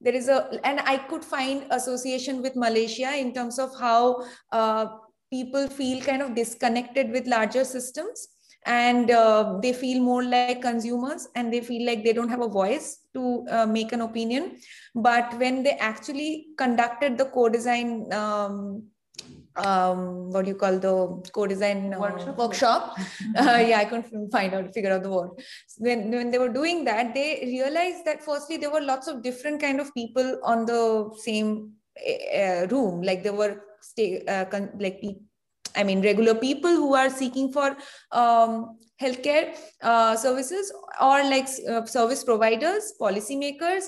there 0.00 0.14
is 0.14 0.28
a 0.28 0.60
and 0.64 0.80
i 0.80 0.96
could 0.96 1.24
find 1.24 1.66
association 1.70 2.40
with 2.40 2.54
malaysia 2.54 3.16
in 3.16 3.34
terms 3.34 3.58
of 3.58 3.76
how 3.78 4.24
uh, 4.52 4.86
people 5.30 5.68
feel 5.68 6.00
kind 6.02 6.22
of 6.22 6.34
disconnected 6.34 7.10
with 7.10 7.26
larger 7.26 7.64
systems 7.64 8.28
and 8.66 9.10
uh, 9.10 9.58
they 9.62 9.72
feel 9.72 10.02
more 10.02 10.22
like 10.22 10.62
consumers 10.62 11.28
and 11.34 11.52
they 11.52 11.60
feel 11.60 11.86
like 11.86 12.04
they 12.04 12.12
don't 12.12 12.28
have 12.28 12.42
a 12.42 12.48
voice 12.48 12.98
to 13.14 13.46
uh, 13.50 13.66
make 13.66 13.92
an 13.92 14.00
opinion. 14.02 14.58
But 14.94 15.38
when 15.38 15.62
they 15.62 15.72
actually 15.72 16.48
conducted 16.56 17.16
the 17.16 17.26
co-design 17.26 18.12
um, 18.12 18.84
um, 19.56 20.30
what 20.30 20.44
do 20.44 20.52
you 20.52 20.56
call 20.56 20.78
the 20.78 21.30
co-design 21.32 21.92
uh, 21.92 21.98
workshop, 21.98 22.38
workshop. 22.38 22.98
uh, 23.36 23.64
yeah 23.66 23.78
i 23.78 23.84
couldn't 23.84 24.30
find 24.30 24.54
out 24.54 24.72
figure 24.72 24.92
out 24.92 25.02
the 25.02 25.10
word. 25.10 25.30
So 25.66 25.84
when, 25.84 26.10
when 26.12 26.30
they 26.30 26.38
were 26.38 26.48
doing 26.48 26.84
that 26.84 27.12
they 27.14 27.40
realized 27.42 28.04
that 28.04 28.22
firstly 28.22 28.56
there 28.56 28.70
were 28.70 28.80
lots 28.80 29.08
of 29.08 29.22
different 29.22 29.60
kind 29.60 29.80
of 29.80 29.92
people 29.94 30.38
on 30.44 30.66
the 30.66 31.10
same 31.18 31.72
uh, 31.98 32.66
room. 32.70 33.02
Like 33.02 33.22
there 33.22 33.32
were 33.32 33.62
stay, 33.80 34.24
uh, 34.26 34.44
con- 34.46 34.70
like 34.78 35.00
I 35.78 35.84
mean, 35.84 36.02
regular 36.02 36.34
people 36.34 36.70
who 36.70 36.94
are 36.94 37.08
seeking 37.08 37.52
for 37.52 37.76
um, 38.12 38.78
healthcare 39.00 39.56
uh, 39.80 40.16
services 40.16 40.72
or 41.00 41.22
like 41.24 41.48
uh, 41.70 41.84
service 41.86 42.24
providers, 42.24 42.92
policymakers, 43.00 43.84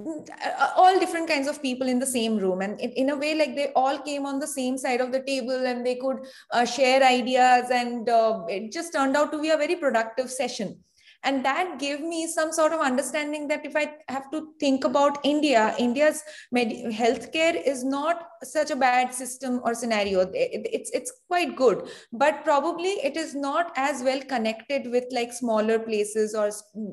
uh, 0.00 0.70
all 0.76 0.98
different 0.98 1.28
kinds 1.28 1.48
of 1.48 1.62
people 1.62 1.88
in 1.88 1.98
the 1.98 2.06
same 2.06 2.36
room. 2.36 2.60
And 2.60 2.80
in, 2.80 2.90
in, 2.92 3.10
a 3.10 3.16
way 3.16 3.34
like 3.34 3.54
they 3.54 3.72
all 3.74 3.98
came 3.98 4.26
on 4.26 4.38
the 4.38 4.46
same 4.46 4.76
side 4.76 5.00
of 5.00 5.12
the 5.12 5.22
table 5.22 5.66
and 5.66 5.86
they 5.86 5.96
could 5.96 6.18
uh, 6.52 6.64
share 6.64 7.02
ideas 7.02 7.70
and 7.70 8.08
uh, 8.08 8.42
it 8.48 8.72
just 8.72 8.92
turned 8.92 9.16
out 9.16 9.32
to 9.32 9.40
be 9.40 9.50
a 9.50 9.56
very 9.56 9.76
productive 9.76 10.30
session 10.30 10.78
and 11.24 11.44
that 11.44 11.78
gave 11.78 12.00
me 12.00 12.26
some 12.26 12.52
sort 12.52 12.72
of 12.72 12.80
understanding 12.80 13.48
that 13.48 13.64
if 13.66 13.74
i 13.74 13.92
have 14.08 14.30
to 14.30 14.52
think 14.60 14.84
about 14.84 15.18
india 15.24 15.74
india's 15.78 16.22
med- 16.52 16.92
healthcare 16.92 17.60
is 17.72 17.84
not 17.84 18.28
such 18.42 18.70
a 18.70 18.76
bad 18.76 19.12
system 19.12 19.60
or 19.64 19.74
scenario. 19.74 20.30
It's 20.32 20.90
it's 20.90 21.12
quite 21.26 21.56
good. 21.56 21.88
But 22.12 22.44
probably 22.44 22.90
it 22.90 23.16
is 23.16 23.34
not 23.34 23.72
as 23.76 24.02
well 24.02 24.20
connected 24.20 24.90
with 24.90 25.04
like 25.10 25.32
smaller 25.32 25.78
places 25.78 26.34
or 26.34 26.50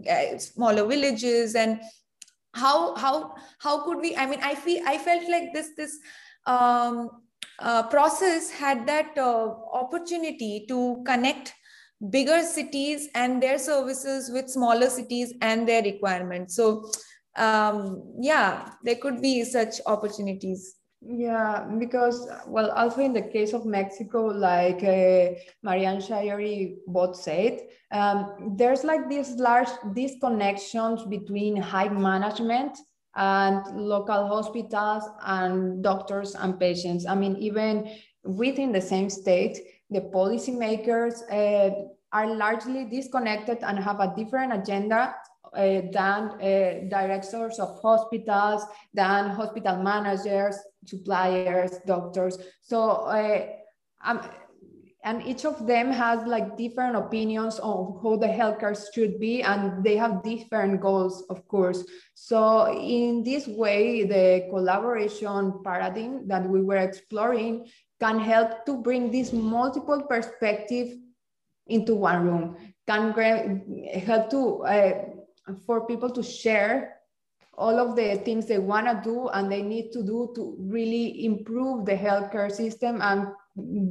uh, 0.09 0.37
smaller 0.37 0.85
villages. 0.85 1.55
And 1.55 1.79
how 2.53 2.95
how 2.95 3.35
how 3.59 3.83
could 3.83 3.99
we 3.99 4.15
i 4.15 4.25
mean 4.25 4.39
i 4.41 4.55
feel 4.55 4.81
i 4.87 4.97
felt 4.97 5.29
like 5.29 5.53
this 5.53 5.71
this 5.75 5.97
um, 6.47 7.09
uh, 7.59 7.83
process 7.87 8.49
had 8.49 8.87
that 8.87 9.17
uh, 9.17 9.47
opportunity 9.73 10.65
to 10.69 11.03
connect 11.05 11.53
bigger 12.09 12.41
cities 12.43 13.09
and 13.15 13.41
their 13.41 13.57
services 13.57 14.29
with 14.31 14.49
smaller 14.49 14.89
cities 14.89 15.33
and 15.41 15.67
their 15.67 15.83
requirements 15.83 16.55
so 16.55 16.89
um, 17.37 18.03
yeah 18.19 18.69
there 18.83 18.95
could 18.95 19.21
be 19.21 19.43
such 19.43 19.81
opportunities 19.85 20.75
Yeah, 21.07 21.67
because 21.77 22.27
well, 22.47 22.71
also 22.71 23.01
in 23.01 23.13
the 23.13 23.21
case 23.21 23.53
of 23.53 23.65
Mexico, 23.65 24.25
like 24.25 24.81
uh, 24.83 25.37
Marianne 25.61 26.01
Shayori 26.01 26.77
both 26.87 27.15
said, 27.15 27.59
um, 27.91 28.55
there's 28.57 28.83
like 28.83 29.07
these 29.07 29.31
large 29.35 29.67
disconnections 29.93 31.07
between 31.07 31.57
high 31.57 31.89
management 31.89 32.75
and 33.15 33.65
local 33.77 34.27
hospitals 34.27 35.03
and 35.25 35.83
doctors 35.83 36.33
and 36.33 36.59
patients. 36.59 37.05
I 37.05 37.13
mean, 37.13 37.35
even 37.37 37.87
within 38.23 38.71
the 38.71 38.81
same 38.81 39.09
state, 39.09 39.59
the 39.91 40.01
policymakers 40.01 41.21
uh, 41.31 41.85
are 42.15 42.33
largely 42.33 42.85
disconnected 42.85 43.57
and 43.61 43.77
have 43.77 43.99
a 43.99 44.13
different 44.15 44.53
agenda 44.53 45.13
uh, 45.53 45.81
than 45.91 46.21
uh, 46.39 46.87
directors 46.87 47.59
of 47.59 47.77
hospitals, 47.81 48.63
than 48.93 49.29
hospital 49.29 49.83
managers, 49.83 50.55
suppliers, 50.85 51.71
doctors. 51.85 52.37
So, 52.61 52.79
uh, 53.19 53.47
um, 54.05 54.21
and 55.03 55.27
each 55.27 55.45
of 55.45 55.67
them 55.67 55.91
has 55.91 56.25
like 56.25 56.57
different 56.57 56.95
opinions 56.95 57.59
on 57.59 57.99
how 58.01 58.15
the 58.15 58.27
healthcare 58.27 58.75
should 58.93 59.19
be, 59.19 59.43
and 59.43 59.83
they 59.83 59.97
have 59.97 60.23
different 60.23 60.81
goals, 60.81 61.23
of 61.29 61.45
course. 61.47 61.83
So, 62.15 62.73
in 62.73 63.23
this 63.23 63.45
way, 63.45 64.05
the 64.05 64.47
collaboration 64.49 65.59
paradigm 65.63 66.27
that 66.27 66.47
we 66.47 66.63
were 66.63 66.77
exploring 66.77 67.67
can 67.99 68.19
help 68.19 68.65
to 68.65 68.77
bring 68.77 69.11
this 69.11 69.31
multiple 69.31 70.01
perspective 70.03 70.95
into 71.67 71.95
one 71.95 72.25
room, 72.25 72.57
can 72.87 73.13
help 74.05 74.29
to 74.29 74.63
uh, 74.63 75.05
for 75.65 75.87
people 75.87 76.09
to 76.11 76.23
share 76.23 76.95
all 77.57 77.79
of 77.79 77.95
the 77.95 78.17
things 78.25 78.45
they 78.45 78.57
want 78.57 78.85
to 78.85 79.01
do 79.03 79.29
and 79.29 79.51
they 79.51 79.61
need 79.61 79.91
to 79.91 80.03
do 80.03 80.31
to 80.35 80.55
really 80.59 81.25
improve 81.25 81.85
the 81.85 81.95
healthcare 81.95 82.51
system 82.51 83.01
and 83.01 83.27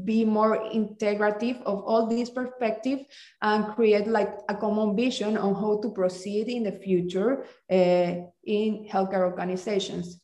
be 0.04 0.25
more 0.25 0.59
integrative 0.71 1.62
of 1.62 1.83
all 1.85 2.07
these 2.07 2.28
perspectives 2.28 3.04
and 3.40 3.75
create 3.75 4.07
like 4.07 4.31
a 4.50 4.54
common 4.54 4.95
vision 4.95 5.38
on 5.38 5.54
how 5.54 5.81
to 5.81 5.90
proceed 5.90 6.49
in 6.49 6.62
the 6.62 6.73
future 6.73 7.47
uh, 7.71 8.14
in 8.45 8.87
healthcare 8.90 9.25
organizations. 9.25 10.21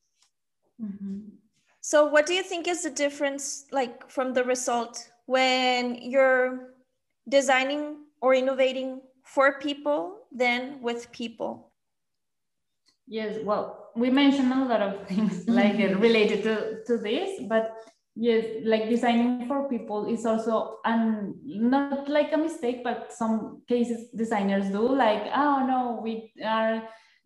Mm-hmm. 0.83 1.21
So 1.80 2.07
what 2.07 2.26
do 2.26 2.35
you 2.35 2.42
think 2.42 2.69
is 2.69 2.83
the 2.83 2.90
difference 2.90 3.64
like 3.73 4.11
from 4.11 4.35
the 4.35 4.45
result 4.45 5.11
when 5.25 5.95
you're 6.02 6.70
designing 7.30 7.96
or 8.20 8.34
innovating 8.34 9.00
for 9.25 9.58
people 9.58 10.26
than 10.32 10.82
with 10.82 11.10
people? 11.12 11.72
Yes, 13.06 13.38
well, 13.42 13.90
we 13.96 14.10
mentioned 14.10 14.52
a 14.52 14.64
lot 14.64 14.82
of 14.82 15.08
things 15.08 15.49
like 15.49 15.80
uh, 15.80 15.96
related 15.99 16.42
to, 16.44 16.84
to 16.87 16.99
this, 16.99 17.40
but 17.49 17.72
yes, 18.14 18.44
like 18.64 18.88
designing 18.88 19.46
for 19.49 19.68
people 19.68 20.06
is 20.06 20.26
also 20.26 20.78
not 20.84 22.08
like 22.08 22.32
a 22.32 22.37
mistake, 22.37 22.84
but 22.84 23.12
some 23.12 23.62
cases 23.68 24.10
designers 24.14 24.68
do 24.70 24.94
like, 24.94 25.25
oh 25.34 25.66
no, 25.66 26.00
we 26.02 26.32
are 26.44 26.82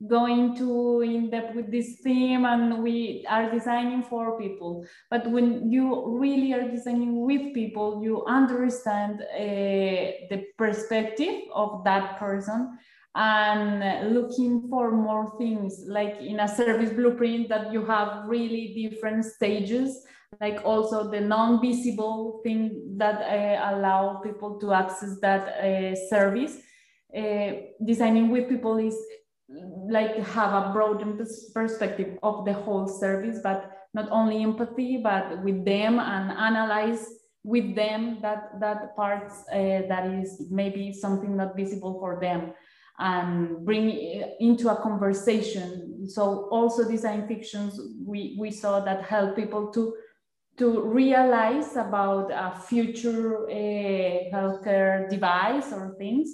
going 0.07 0.57
to 0.57 1.01
in 1.03 1.31
depth 1.31 1.55
with 1.55 1.71
this 1.71 2.01
theme 2.03 2.45
and 2.45 2.83
we 2.83 3.25
are 3.29 3.51
designing 3.51 4.03
for 4.03 4.39
people. 4.39 4.87
But 5.11 5.31
when 5.31 5.71
you 5.71 6.19
really 6.19 6.53
are 6.53 6.71
designing 6.71 7.25
with 7.25 7.55
people 7.55 8.03
you 8.03 8.25
understand 8.27 9.23
uh, 9.23 10.27
the 10.31 10.45
perspective 10.59 11.43
of 11.55 11.85
that 11.85 12.19
person 12.19 12.79
and 13.15 14.13
looking 14.13 14.69
for 14.69 14.91
more 14.91 15.37
things 15.39 15.85
like 15.87 16.17
in 16.21 16.41
a 16.41 16.49
service 16.49 16.91
blueprint 16.91 17.49
that 17.49 17.73
you 17.73 17.85
have 17.87 18.27
really 18.27 18.75
different 18.75 19.25
stages 19.25 20.05
like 20.41 20.61
also 20.65 21.11
the 21.11 21.21
non-visible 21.21 22.41
thing 22.43 22.97
that 22.97 23.21
uh, 23.23 23.75
allow 23.75 24.21
people 24.23 24.59
to 24.59 24.73
access 24.73 25.19
that 25.21 25.49
uh, 25.49 25.95
service. 26.09 26.59
Uh, 27.17 27.53
designing 27.85 28.31
with 28.31 28.49
people 28.49 28.77
is 28.77 28.97
like 29.89 30.17
have 30.17 30.53
a 30.53 30.73
broader 30.73 31.25
perspective 31.53 32.19
of 32.23 32.45
the 32.45 32.53
whole 32.53 32.89
service, 32.89 33.39
but 33.43 33.71
not 33.95 34.09
only 34.11 34.43
empathy, 34.43 35.01
but 35.03 35.43
with 35.43 35.65
them 35.65 35.99
and 35.99 36.31
analyze 36.33 37.07
with 37.45 37.75
them 37.77 38.19
that 38.23 38.59
that 38.61 38.97
parts 38.97 39.45
uh, 39.53 39.83
that 39.89 40.07
is 40.07 40.47
maybe 40.51 40.93
something 40.93 41.37
not 41.37 41.55
visible 41.55 41.99
for 42.01 42.19
them 42.21 42.55
and 42.99 43.65
bring 43.65 43.91
into 44.41 44.69
a 44.71 44.77
conversation. 44.77 46.09
So 46.09 46.49
also 46.51 46.89
design 46.89 47.27
fictions, 47.27 47.81
we, 48.07 48.37
we 48.39 48.51
saw 48.51 48.81
that 48.81 49.03
help 49.03 49.37
people 49.37 49.73
to 49.73 49.95
to 50.57 50.83
realize 50.83 51.75
about 51.75 52.31
a 52.31 52.57
future 52.61 53.45
uh, 53.51 54.31
healthcare 54.33 55.11
device 55.11 55.73
or 55.73 55.97
things 55.99 56.29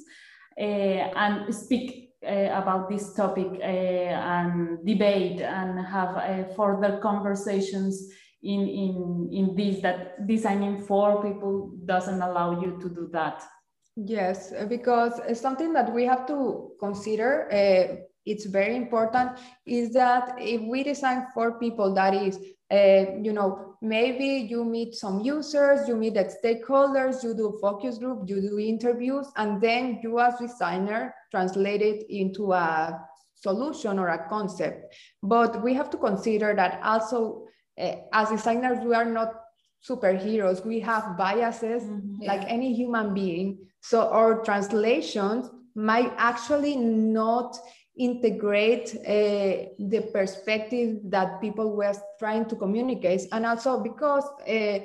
uh, 0.60 0.62
and 0.62 1.54
speak 1.54 2.09
uh, 2.09 2.09
about 2.22 2.88
this 2.88 3.14
topic 3.14 3.48
uh, 3.60 3.64
and 3.64 4.84
debate 4.84 5.40
and 5.40 5.84
have 5.86 6.16
uh, 6.16 6.44
further 6.54 6.98
conversations 7.02 8.10
in, 8.42 8.60
in, 8.60 9.28
in 9.32 9.54
this 9.54 9.82
that 9.82 10.26
designing 10.26 10.80
for 10.82 11.22
people 11.22 11.72
doesn't 11.84 12.22
allow 12.22 12.60
you 12.60 12.78
to 12.80 12.88
do 12.88 13.08
that. 13.12 13.42
Yes, 13.96 14.52
because 14.68 15.20
it's 15.26 15.40
something 15.40 15.72
that 15.72 15.92
we 15.92 16.04
have 16.04 16.26
to 16.26 16.70
consider, 16.78 17.48
uh, 17.52 17.96
it's 18.30 18.46
very 18.46 18.76
important, 18.76 19.38
is 19.66 19.92
that 19.92 20.36
if 20.38 20.60
we 20.62 20.82
design 20.82 21.26
for 21.34 21.58
people, 21.58 21.94
that 21.94 22.14
is, 22.14 22.38
uh, 22.70 23.16
you 23.20 23.32
know, 23.32 23.76
maybe 23.82 24.46
you 24.50 24.64
meet 24.64 24.94
some 24.94 25.20
users, 25.20 25.88
you 25.88 25.96
meet 25.96 26.14
the 26.14 26.26
stakeholders, 26.38 27.22
you 27.24 27.34
do 27.34 27.58
focus 27.60 27.98
group, 27.98 28.28
you 28.28 28.40
do 28.40 28.58
interviews, 28.58 29.26
and 29.36 29.60
then 29.60 30.00
you 30.02 30.20
as 30.20 30.38
designer 30.38 31.14
translate 31.30 31.82
it 31.82 32.06
into 32.08 32.52
a 32.52 33.00
solution 33.34 33.98
or 33.98 34.08
a 34.08 34.28
concept. 34.28 34.94
But 35.22 35.62
we 35.62 35.74
have 35.74 35.90
to 35.90 35.96
consider 35.96 36.54
that 36.54 36.80
also 36.82 37.46
uh, 37.80 37.96
as 38.12 38.28
designers, 38.28 38.84
we 38.84 38.94
are 38.94 39.04
not 39.04 39.34
superheroes. 39.88 40.64
We 40.64 40.80
have 40.80 41.16
biases 41.16 41.82
mm-hmm. 41.82 42.22
like 42.22 42.44
any 42.46 42.74
human 42.74 43.14
being. 43.14 43.58
So 43.80 44.08
our 44.08 44.42
translations 44.42 45.48
might 45.74 46.12
actually 46.18 46.76
not 46.76 47.56
integrate 47.96 48.96
uh, 49.00 49.68
the 49.78 50.08
perspective 50.12 50.98
that 51.04 51.40
people 51.40 51.76
were 51.76 51.94
trying 52.18 52.46
to 52.46 52.56
communicate. 52.56 53.22
And 53.32 53.44
also 53.44 53.80
because 53.80 54.24
uh, 54.48 54.78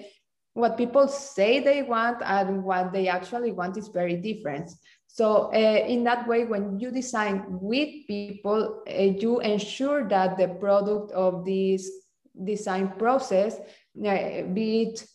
what 0.54 0.78
people 0.78 1.08
say 1.08 1.60
they 1.60 1.84
want 1.84 2.22
and 2.24 2.64
what 2.64 2.92
they 2.92 3.08
actually 3.08 3.52
want 3.52 3.78
is 3.78 3.90
very 3.90 4.16
different. 4.16 4.72
So 5.08 5.54
uh, 5.54 5.86
in 5.88 6.04
that 6.04 6.28
way, 6.28 6.44
when 6.44 6.78
you 6.78 6.92
design 6.92 7.46
with 7.48 7.90
people, 8.08 8.84
uh, 8.86 9.02
you 9.02 9.40
ensure 9.40 10.08
that 10.10 10.38
the 10.38 10.50
product 10.50 11.12
of 11.14 11.46
this 11.46 11.90
design 12.44 12.94
process, 12.98 13.58
uh, 13.58 14.42
be 14.54 14.82
it 14.82 15.08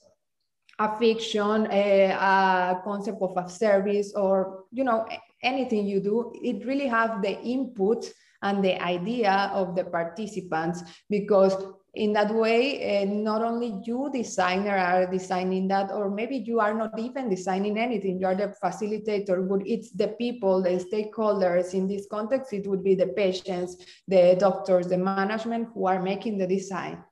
a 0.78 0.98
fiction, 0.98 1.68
a, 1.70 2.12
a, 2.12 2.80
concept 2.82 3.20
of 3.20 3.36
a 3.36 3.46
service, 3.50 4.14
or 4.14 4.64
you 4.72 4.84
know 4.84 5.06
anything 5.42 5.86
you 5.86 6.00
do, 6.00 6.32
it 6.34 6.66
really 6.66 6.86
have 6.86 7.22
the 7.22 7.40
input 7.40 8.10
and 8.42 8.64
the 8.64 8.82
idea 8.82 9.50
of 9.52 9.74
the 9.74 9.84
participants 9.84 10.82
because 11.08 11.54
in 11.94 12.12
that 12.12 12.32
way 12.32 13.02
uh, 13.02 13.04
not 13.04 13.42
only 13.42 13.80
you 13.84 14.08
designer 14.12 14.76
are 14.76 15.10
designing 15.10 15.66
that 15.66 15.90
or 15.90 16.08
maybe 16.08 16.36
you 16.36 16.60
are 16.60 16.72
not 16.72 16.96
even 16.98 17.28
designing 17.28 17.76
anything 17.78 18.18
you 18.20 18.26
are 18.26 18.34
the 18.36 18.54
facilitator 18.62 19.46
but 19.48 19.60
it's 19.66 19.90
the 19.90 20.08
people 20.08 20.62
the 20.62 20.70
stakeholders 20.70 21.74
in 21.74 21.88
this 21.88 22.06
context 22.08 22.52
it 22.52 22.66
would 22.66 22.84
be 22.84 22.94
the 22.94 23.08
patients 23.08 23.76
the 24.06 24.36
doctors 24.38 24.86
the 24.86 24.96
management 24.96 25.68
who 25.74 25.86
are 25.86 26.00
making 26.00 26.38
the 26.38 26.46
design 26.46 27.02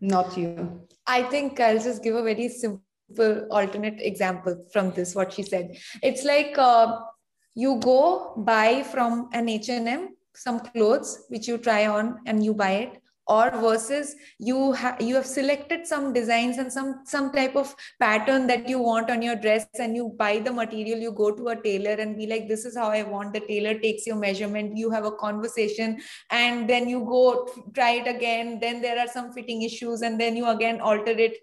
not 0.00 0.36
you. 0.36 0.80
I 1.06 1.22
think 1.22 1.60
i'll 1.60 1.78
just 1.78 2.02
give 2.02 2.14
a 2.14 2.22
very 2.22 2.48
simple 2.48 3.46
alternate 3.50 4.00
example 4.00 4.66
from 4.72 4.90
this 4.92 5.14
what 5.14 5.32
she 5.32 5.42
said. 5.42 5.76
It's 6.02 6.24
like 6.24 6.56
uh, 6.58 6.98
you 7.54 7.78
go 7.80 8.34
buy 8.36 8.82
from 8.82 9.28
an 9.32 9.48
h&m 9.48 10.08
some 10.34 10.60
clothes 10.60 11.24
which 11.28 11.48
you 11.48 11.58
try 11.58 11.86
on 11.86 12.20
and 12.26 12.44
you 12.44 12.54
buy 12.54 12.72
it. 12.72 13.00
Or 13.26 13.50
versus 13.52 14.14
you 14.38 14.72
have 14.72 15.00
you 15.00 15.14
have 15.14 15.24
selected 15.24 15.86
some 15.86 16.12
designs 16.12 16.58
and 16.58 16.70
some 16.70 17.00
some 17.06 17.32
type 17.32 17.56
of 17.56 17.74
pattern 17.98 18.46
that 18.48 18.68
you 18.68 18.78
want 18.78 19.10
on 19.10 19.22
your 19.22 19.34
dress 19.34 19.66
and 19.78 19.96
you 19.96 20.14
buy 20.18 20.40
the 20.40 20.52
material 20.52 20.98
you 20.98 21.10
go 21.10 21.30
to 21.34 21.48
a 21.48 21.56
tailor 21.56 21.92
and 21.92 22.18
be 22.18 22.26
like 22.26 22.48
this 22.48 22.66
is 22.66 22.76
how 22.76 22.90
i 22.90 23.02
want. 23.02 23.32
The 23.32 23.40
tailor 23.40 23.78
takes 23.78 24.06
your 24.06 24.16
measurement. 24.16 24.76
You 24.76 24.90
have 24.90 25.06
a 25.06 25.12
conversation 25.12 26.02
and 26.28 26.68
then 26.68 26.86
you 26.86 27.00
go 27.06 27.48
try 27.72 27.92
it 27.92 28.06
again. 28.06 28.58
Then 28.60 28.82
there 28.82 28.98
are 28.98 29.08
some 29.08 29.32
fitting 29.32 29.62
issues 29.62 30.02
and 30.02 30.20
then 30.20 30.36
you 30.36 30.46
again 30.48 30.82
alter 30.82 31.18
it. 31.28 31.38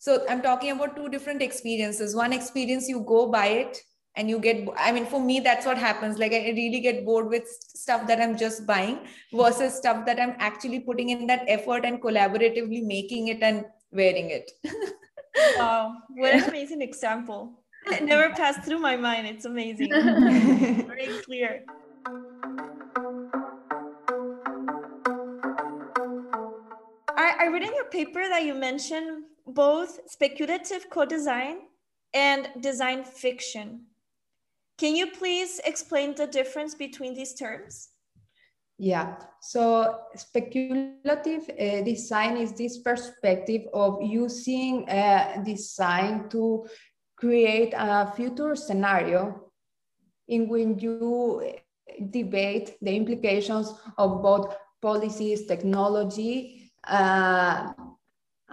So 0.00 0.26
i'm 0.28 0.42
talking 0.42 0.72
about 0.72 0.96
two 0.96 1.08
different 1.08 1.42
experiences. 1.42 2.16
One 2.16 2.32
experience 2.32 2.88
you 2.88 3.04
go 3.06 3.30
buy 3.30 3.46
it 3.62 3.84
and 4.16 4.30
you 4.30 4.38
get 4.38 4.68
i 4.78 4.92
mean 4.92 5.06
for 5.06 5.20
me 5.20 5.40
that's 5.40 5.66
what 5.66 5.78
happens. 5.78 6.18
Like 6.18 6.32
i 6.32 6.52
really 6.56 6.80
get 6.80 7.04
bored 7.04 7.28
with 7.28 7.48
stuff 7.48 8.06
that 8.06 8.20
i'm 8.20 8.36
just 8.36 8.66
buying 8.66 8.98
versus 9.32 9.74
stuff 9.74 10.06
that 10.06 10.20
i'm 10.20 10.34
actually 10.38 10.80
putting 10.80 11.10
in 11.10 11.26
that 11.26 11.44
effort 11.48 11.84
and 11.84 12.00
collaboratively 12.00 12.84
making 12.84 13.28
it 13.28 13.42
and 13.42 13.64
wearing 13.92 14.30
it. 14.30 14.50
Wow 15.58 15.96
what 16.10 16.32
an 16.34 16.44
amazing 16.44 16.80
example. 16.80 17.64
It 17.86 18.04
never 18.04 18.32
passed 18.36 18.62
through 18.62 18.78
my 18.78 18.96
mind. 18.96 19.26
It's 19.26 19.44
amazing. 19.44 19.90
Very 20.86 21.08
clear. 21.24 21.64
I, 27.16 27.34
I 27.40 27.46
read 27.48 27.62
in 27.62 27.74
your 27.74 27.86
paper 27.86 28.28
that 28.28 28.44
you 28.44 28.54
mentioned 28.54 29.24
both 29.46 30.00
speculative 30.06 30.88
co-design 30.88 31.62
and 32.14 32.48
design 32.60 33.04
fiction 33.04 33.86
can 34.78 34.96
you 34.96 35.06
please 35.06 35.60
explain 35.64 36.14
the 36.14 36.26
difference 36.26 36.74
between 36.74 37.14
these 37.14 37.34
terms? 37.34 37.90
Yeah, 38.76 39.16
so 39.40 40.00
speculative 40.16 41.48
uh, 41.48 41.82
design 41.82 42.36
is 42.36 42.52
this 42.52 42.78
perspective 42.78 43.62
of 43.72 44.02
using 44.02 44.88
uh, 44.88 45.42
design 45.44 46.28
to 46.30 46.66
create 47.16 47.72
a 47.76 48.12
future 48.16 48.56
scenario 48.56 49.52
in 50.26 50.48
which 50.48 50.82
you 50.82 51.54
debate 52.10 52.76
the 52.82 52.96
implications 52.96 53.72
of 53.96 54.20
both 54.22 54.56
policies, 54.82 55.46
technology, 55.46 56.72
uh, 56.88 57.72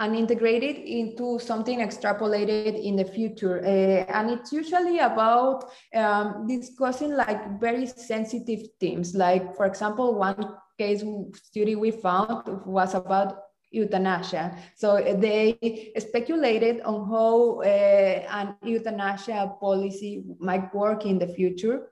and 0.01 0.15
integrate 0.15 0.63
it 0.63 0.77
into 0.77 1.37
something 1.37 1.79
extrapolated 1.79 2.73
in 2.83 2.95
the 2.95 3.05
future. 3.05 3.59
Uh, 3.63 4.11
and 4.17 4.31
it's 4.31 4.51
usually 4.51 4.97
about 4.97 5.71
um, 5.93 6.47
discussing 6.47 7.15
like 7.15 7.59
very 7.59 7.85
sensitive 7.85 8.61
themes. 8.79 9.13
Like, 9.13 9.55
for 9.55 9.67
example, 9.67 10.15
one 10.15 10.57
case 10.79 11.03
study 11.35 11.75
we 11.75 11.91
found 11.91 12.65
was 12.65 12.95
about 12.95 13.43
euthanasia. 13.69 14.57
So 14.75 14.97
they 15.19 15.93
speculated 15.99 16.81
on 16.81 17.07
how 17.07 17.61
uh, 17.61 18.25
an 18.39 18.55
euthanasia 18.63 19.55
policy 19.59 20.23
might 20.39 20.73
work 20.73 21.05
in 21.05 21.19
the 21.19 21.27
future. 21.27 21.89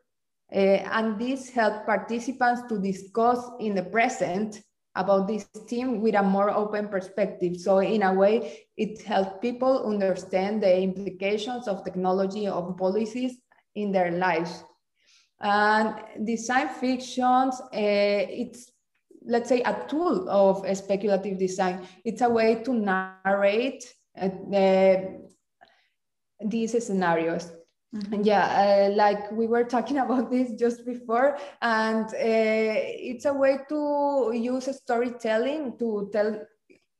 Uh, 0.51 0.81
and 0.97 1.19
this 1.19 1.51
helped 1.51 1.85
participants 1.85 2.63
to 2.69 2.79
discuss 2.79 3.39
in 3.59 3.75
the 3.75 3.83
present 3.83 4.63
about 4.95 5.27
this 5.27 5.47
team 5.67 6.01
with 6.01 6.15
a 6.15 6.23
more 6.23 6.49
open 6.49 6.87
perspective. 6.87 7.57
So 7.57 7.79
in 7.79 8.03
a 8.03 8.13
way, 8.13 8.67
it 8.75 9.01
helps 9.01 9.39
people 9.41 9.85
understand 9.85 10.63
the 10.63 10.81
implications 10.81 11.67
of 11.67 11.83
technology 11.83 12.47
of 12.47 12.77
policies 12.77 13.37
in 13.75 13.91
their 13.91 14.11
lives. 14.11 14.63
And 15.41 15.95
design 16.25 16.69
fictions, 16.69 17.61
uh, 17.61 17.69
it's 17.71 18.71
let's 19.25 19.49
say 19.49 19.61
a 19.61 19.85
tool 19.87 20.29
of 20.29 20.63
a 20.65 20.75
speculative 20.75 21.37
design. 21.37 21.87
It's 22.03 22.21
a 22.21 22.29
way 22.29 22.63
to 22.63 22.73
narrate 22.73 23.85
uh, 24.19 24.29
these 26.43 26.85
scenarios. 26.85 27.51
Mm-hmm. 27.95 28.21
Yeah, 28.21 28.45
uh, 28.91 28.95
like 28.95 29.31
we 29.31 29.47
were 29.47 29.63
talking 29.63 29.97
about 30.05 30.29
this 30.29 30.51
just 30.53 30.85
before, 30.85 31.37
and 31.61 32.05
uh, 32.05 32.13
it's 32.13 33.25
a 33.25 33.33
way 33.33 33.59
to 33.69 34.31
use 34.33 34.69
storytelling 34.77 35.77
to 35.79 36.09
tell 36.13 36.39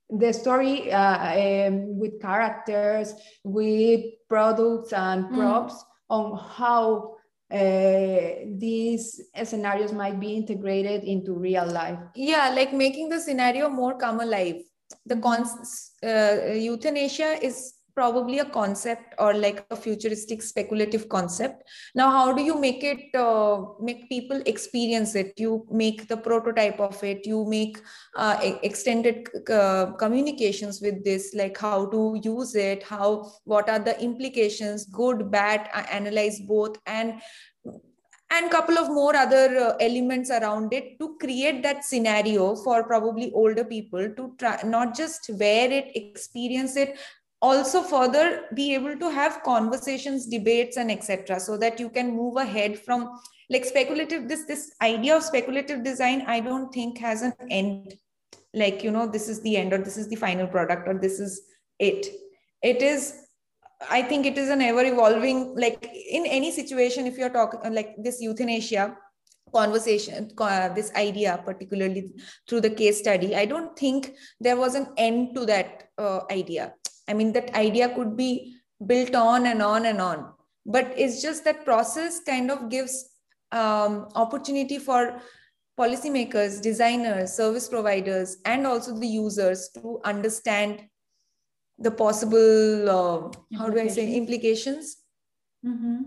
the 0.10 0.34
story 0.34 0.91
uh, 0.91 1.67
um, 1.67 1.99
with 1.99 2.19
characters, 2.19 3.13
with 3.43 4.02
products 4.28 4.91
and 4.93 5.25
mm. 5.25 5.36
props 5.36 5.75
mm. 5.75 5.86
on 6.10 6.39
how 6.58 7.15
uh, 7.52 8.45
these 8.58 9.21
scenarios 9.43 9.93
might 9.93 10.19
be 10.19 10.36
integrated 10.36 11.04
into 11.04 11.34
real 11.34 11.67
life. 11.67 11.99
Yeah, 12.15 12.49
like 12.49 12.73
making 12.73 13.10
the 13.10 13.19
scenario 13.19 13.69
more 13.69 13.97
come 13.97 14.21
alive. 14.21 14.63
The 15.06 15.15
mm-hmm. 15.15 15.23
cons- 15.23 15.91
uh, 16.04 16.54
euthanasia 16.54 17.38
is 17.43 17.73
probably 18.00 18.40
a 18.40 18.46
concept 18.46 19.16
or 19.18 19.34
like 19.34 19.66
a 19.70 19.76
futuristic 19.76 20.42
speculative 20.42 21.08
concept. 21.10 21.64
Now 21.96 22.10
how 22.18 22.34
do 22.34 22.42
you 22.42 22.58
make 22.60 22.84
it 22.84 23.16
uh, 23.16 23.62
make 23.80 24.08
people 24.10 24.42
experience 24.46 25.16
it? 25.16 25.34
You 25.46 25.66
make 25.70 26.08
the 26.08 26.18
prototype 26.18 26.80
of 26.80 27.04
it. 27.04 27.26
You 27.26 27.46
make 27.46 27.82
uh, 28.16 28.38
extended 28.64 29.28
uh, 29.50 29.88
communications 30.04 30.82
with 30.82 31.04
this 31.04 31.34
like 31.34 31.58
how 31.58 31.86
to 31.88 32.20
use 32.24 32.56
it 32.56 32.84
how 32.84 33.32
what 33.46 33.70
are 33.70 33.80
the 33.80 34.00
implications 34.02 34.86
good 34.86 35.30
bad 35.32 35.70
analyze 35.92 36.40
both 36.40 36.78
and 36.86 37.22
and 38.32 38.52
couple 38.52 38.78
of 38.78 38.90
more 38.90 39.16
other 39.16 39.58
uh, 39.58 39.76
elements 39.80 40.30
around 40.30 40.72
it 40.72 41.00
to 41.00 41.18
create 41.20 41.64
that 41.64 41.84
scenario 41.84 42.56
for 42.56 42.84
probably 42.84 43.32
older 43.34 43.64
people 43.64 44.08
to 44.18 44.36
try 44.38 44.60
not 44.64 44.96
just 44.96 45.30
wear 45.40 45.72
it 45.72 45.92
experience 45.96 46.76
it 46.76 46.98
also 47.41 47.82
further 47.82 48.45
be 48.54 48.73
able 48.73 48.97
to 48.97 49.10
have 49.10 49.41
conversations 49.43 50.25
debates 50.25 50.78
and 50.78 50.91
etc 50.91 51.39
so 51.39 51.58
that 51.58 51.80
you 51.80 51.89
can 51.89 52.15
move 52.15 52.36
ahead 52.36 52.78
from 52.78 53.10
like 53.49 53.65
speculative 53.65 54.28
this 54.28 54.45
this 54.45 54.73
idea 54.82 55.15
of 55.15 55.23
speculative 55.23 55.84
design 55.84 56.23
i 56.28 56.39
don't 56.39 56.73
think 56.73 56.97
has 56.97 57.21
an 57.21 57.34
end. 57.49 57.95
Like 58.54 58.84
you 58.84 58.89
know 58.89 59.06
this 59.06 59.30
is 59.30 59.41
the 59.41 59.58
end 59.58 59.73
or 59.73 59.78
this 59.78 59.95
is 59.95 60.08
the 60.10 60.15
final 60.15 60.47
product 60.47 60.88
or 60.88 60.95
this 60.97 61.19
is 61.19 61.41
it. 61.78 62.08
It 62.63 62.82
is 62.82 63.30
i 63.89 64.02
think 64.02 64.25
it 64.25 64.38
is 64.38 64.49
an 64.49 64.62
ever 64.62 64.84
evolving 64.84 65.56
like 65.56 65.89
in 66.10 66.25
any 66.25 66.52
situation 66.52 67.08
if 67.08 67.17
you're 67.17 67.30
talking 67.30 67.73
like 67.73 67.95
this 67.97 68.21
euthanasia 68.21 68.95
conversation 69.54 70.30
uh, 70.38 70.69
this 70.69 70.91
idea 70.95 71.41
particularly 71.45 72.12
through 72.47 72.62
the 72.62 72.69
case 72.69 72.99
study 72.99 73.36
i 73.36 73.45
don't 73.45 73.78
think 73.78 74.12
there 74.39 74.58
was 74.58 74.75
an 74.75 74.88
end 74.97 75.34
to 75.36 75.45
that 75.45 75.86
uh, 75.97 76.19
idea 76.30 76.73
I 77.10 77.13
mean, 77.13 77.34
that 77.34 77.54
idea 77.56 77.93
could 77.93 78.15
be 78.15 78.56
built 78.86 79.15
on 79.15 79.48
and 79.48 79.62
on 79.62 79.86
and 79.88 80.00
on. 80.00 80.32
But 80.65 80.93
it's 80.95 81.22
just 81.22 81.43
that 81.45 81.65
process 81.65 82.22
kind 82.22 82.52
of 82.52 82.69
gives 82.69 83.10
um, 83.52 84.08
opportunity 84.15 84.78
for 84.78 85.19
policymakers, 85.78 86.62
designers, 86.62 87.34
service 87.34 87.67
providers, 87.67 88.38
and 88.45 88.67
also 88.67 88.93
the 88.93 89.08
users 89.08 89.69
to 89.76 90.00
understand 90.04 90.84
the 91.80 91.89
possible, 91.89 92.89
uh, 92.89 93.58
how 93.58 93.69
do 93.69 93.80
I 93.80 93.88
say, 93.88 94.13
implications. 94.13 94.98
Mm-hmm. 95.65 96.02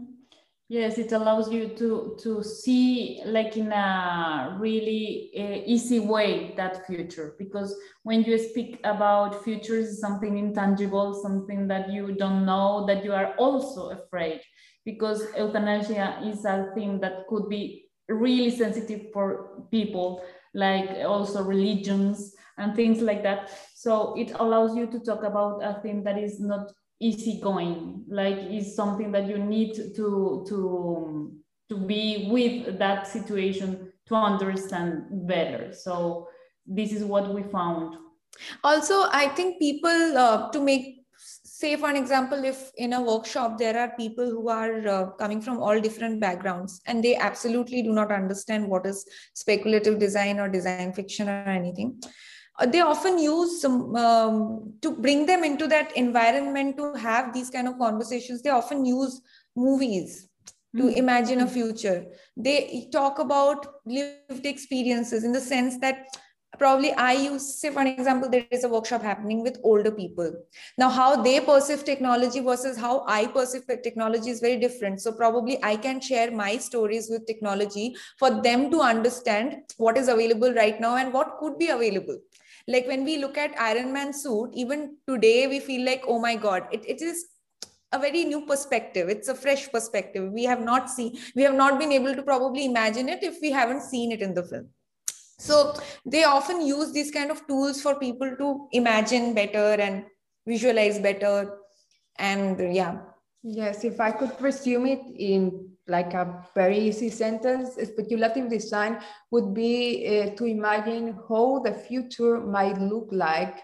Yes, 0.72 0.96
it 0.96 1.12
allows 1.12 1.52
you 1.52 1.68
to 1.76 2.16
to 2.22 2.42
see 2.42 3.20
like 3.26 3.58
in 3.58 3.70
a 3.72 4.56
really 4.58 5.30
uh, 5.36 5.60
easy 5.66 6.00
way 6.00 6.54
that 6.56 6.86
future 6.86 7.34
because 7.38 7.76
when 8.04 8.22
you 8.22 8.38
speak 8.38 8.80
about 8.82 9.44
futures, 9.44 10.00
something 10.00 10.38
intangible, 10.38 11.12
something 11.12 11.68
that 11.68 11.92
you 11.92 12.14
don't 12.14 12.46
know, 12.46 12.86
that 12.86 13.04
you 13.04 13.12
are 13.12 13.34
also 13.36 13.90
afraid 13.90 14.40
because 14.86 15.20
euthanasia 15.36 16.22
is 16.24 16.46
a 16.46 16.70
thing 16.74 17.00
that 17.00 17.26
could 17.28 17.50
be 17.50 17.84
really 18.08 18.48
sensitive 18.48 19.12
for 19.12 19.66
people, 19.70 20.24
like 20.54 20.88
also 21.04 21.42
religions 21.44 22.32
and 22.56 22.74
things 22.74 23.02
like 23.02 23.22
that. 23.24 23.50
So 23.74 24.14
it 24.18 24.32
allows 24.40 24.74
you 24.74 24.86
to 24.86 25.00
talk 25.00 25.22
about 25.22 25.60
a 25.62 25.82
thing 25.82 26.02
that 26.04 26.16
is 26.16 26.40
not 26.40 26.72
easygoing. 27.02 28.04
Like 28.08 28.38
is 28.50 28.76
something 28.76 29.12
that 29.12 29.28
you 29.28 29.38
need 29.38 29.74
to 29.74 30.44
to 30.48 31.32
to 31.68 31.76
be 31.76 32.28
with 32.30 32.78
that 32.78 33.06
situation 33.06 33.92
to 34.06 34.14
understand 34.14 35.26
better. 35.26 35.72
So 35.72 36.28
this 36.66 36.92
is 36.92 37.04
what 37.04 37.34
we 37.34 37.42
found. 37.42 37.96
Also 38.64 38.94
i 39.12 39.28
think 39.28 39.58
people 39.58 40.18
uh, 40.18 40.50
to 40.50 40.60
make 40.60 41.02
say 41.62 41.76
for 41.76 41.88
an 41.88 41.96
example 41.96 42.44
if 42.44 42.72
in 42.76 42.94
a 42.94 43.00
workshop 43.00 43.58
there 43.58 43.78
are 43.78 43.90
people 43.96 44.28
who 44.28 44.48
are 44.48 44.88
uh, 44.88 45.10
coming 45.22 45.40
from 45.40 45.58
all 45.58 45.80
different 45.80 46.20
backgrounds 46.20 46.80
and 46.86 47.04
they 47.04 47.14
absolutely 47.14 47.82
do 47.82 47.92
not 47.92 48.10
understand 48.10 48.66
what 48.66 48.86
is 48.86 49.04
speculative 49.34 49.98
design 49.98 50.40
or 50.40 50.48
design 50.48 50.92
fiction 50.92 51.28
or 51.28 51.44
anything 51.60 52.00
they 52.68 52.80
often 52.80 53.18
use 53.18 53.60
some 53.60 53.96
um, 53.96 54.74
to 54.82 54.90
bring 54.90 55.26
them 55.26 55.42
into 55.42 55.66
that 55.66 55.96
environment 55.96 56.76
to 56.76 56.92
have 56.94 57.32
these 57.32 57.50
kind 57.50 57.66
of 57.66 57.78
conversations 57.78 58.42
they 58.42 58.50
often 58.50 58.84
use 58.84 59.20
movies 59.56 60.28
to 60.76 60.84
mm-hmm. 60.84 60.98
imagine 60.98 61.40
a 61.40 61.46
future. 61.46 62.06
They 62.36 62.88
talk 62.92 63.18
about 63.18 63.66
lived 63.84 64.46
experiences 64.46 65.24
in 65.24 65.32
the 65.32 65.40
sense 65.40 65.78
that 65.78 66.06
probably 66.58 66.92
i 66.92 67.12
use 67.12 67.44
say 67.58 67.70
for 67.70 67.80
an 67.80 67.86
example 67.86 68.28
there 68.28 68.46
is 68.50 68.62
a 68.62 68.68
workshop 68.68 69.02
happening 69.02 69.42
with 69.42 69.58
older 69.64 69.90
people. 69.90 70.32
Now 70.76 70.90
how 70.90 71.22
they 71.22 71.40
perceive 71.40 71.84
technology 71.84 72.40
versus 72.40 72.76
how 72.76 73.04
i 73.06 73.26
perceive 73.26 73.62
technology 73.82 74.30
is 74.30 74.40
very 74.40 74.58
different. 74.58 75.00
So 75.00 75.12
probably 75.12 75.58
i 75.64 75.76
can 75.76 76.00
share 76.00 76.30
my 76.30 76.58
stories 76.58 77.08
with 77.10 77.26
technology 77.26 77.96
for 78.18 78.42
them 78.42 78.70
to 78.70 78.80
understand 78.80 79.56
what 79.78 79.96
is 79.96 80.08
available 80.08 80.52
right 80.52 80.78
now 80.80 80.96
and 80.96 81.12
what 81.12 81.38
could 81.38 81.58
be 81.58 81.68
available 81.68 82.18
like 82.68 82.86
when 82.86 83.04
we 83.04 83.18
look 83.18 83.36
at 83.38 83.58
iron 83.58 83.92
man 83.92 84.12
suit 84.12 84.50
even 84.54 84.96
today 85.08 85.46
we 85.46 85.60
feel 85.60 85.84
like 85.84 86.02
oh 86.06 86.18
my 86.18 86.34
god 86.36 86.66
it, 86.72 86.84
it 86.86 87.02
is 87.02 87.26
a 87.92 87.98
very 87.98 88.24
new 88.24 88.46
perspective. 88.46 89.08
It's 89.08 89.28
a 89.28 89.34
fresh 89.34 89.70
perspective. 89.70 90.32
We 90.32 90.44
have 90.44 90.60
not 90.60 90.90
seen 90.90 91.18
we 91.36 91.42
have 91.42 91.54
not 91.54 91.78
been 91.78 91.92
able 91.92 92.14
to 92.14 92.22
probably 92.22 92.64
imagine 92.64 93.08
it 93.08 93.22
if 93.22 93.36
we 93.42 93.50
haven't 93.50 93.82
seen 93.82 94.12
it 94.12 94.22
in 94.22 94.34
the 94.34 94.42
film. 94.42 94.68
So 95.38 95.74
they 96.06 96.24
often 96.24 96.64
use 96.66 96.92
these 96.92 97.10
kind 97.10 97.30
of 97.30 97.46
tools 97.46 97.82
for 97.82 97.96
people 97.96 98.34
to 98.38 98.68
imagine 98.72 99.34
better 99.34 99.74
and 99.80 100.04
visualize 100.46 100.98
better. 100.98 101.58
And 102.16 102.74
yeah 102.74 102.98
yes 103.42 103.84
if 103.84 104.00
i 104.00 104.10
could 104.10 104.32
resume 104.40 104.86
it 104.86 105.02
in 105.16 105.68
like 105.88 106.14
a 106.14 106.46
very 106.54 106.78
easy 106.78 107.10
sentence 107.10 107.74
speculative 107.74 108.48
design 108.48 108.98
would 109.30 109.52
be 109.52 110.06
uh, 110.06 110.34
to 110.36 110.44
imagine 110.44 111.18
how 111.28 111.58
the 111.58 111.72
future 111.72 112.40
might 112.40 112.78
look 112.78 113.08
like 113.10 113.58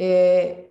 uh, 0.00 0.62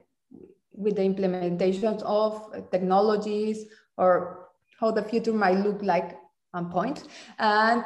with 0.74 0.96
the 0.96 1.02
implementations 1.02 2.02
of 2.04 2.52
technologies 2.72 3.66
or 3.98 4.50
how 4.80 4.92
the 4.92 5.04
future 5.04 5.34
might 5.34 5.58
look 5.60 5.82
like 5.82 6.18
on 6.54 6.70
point. 6.70 7.08
And 7.40 7.84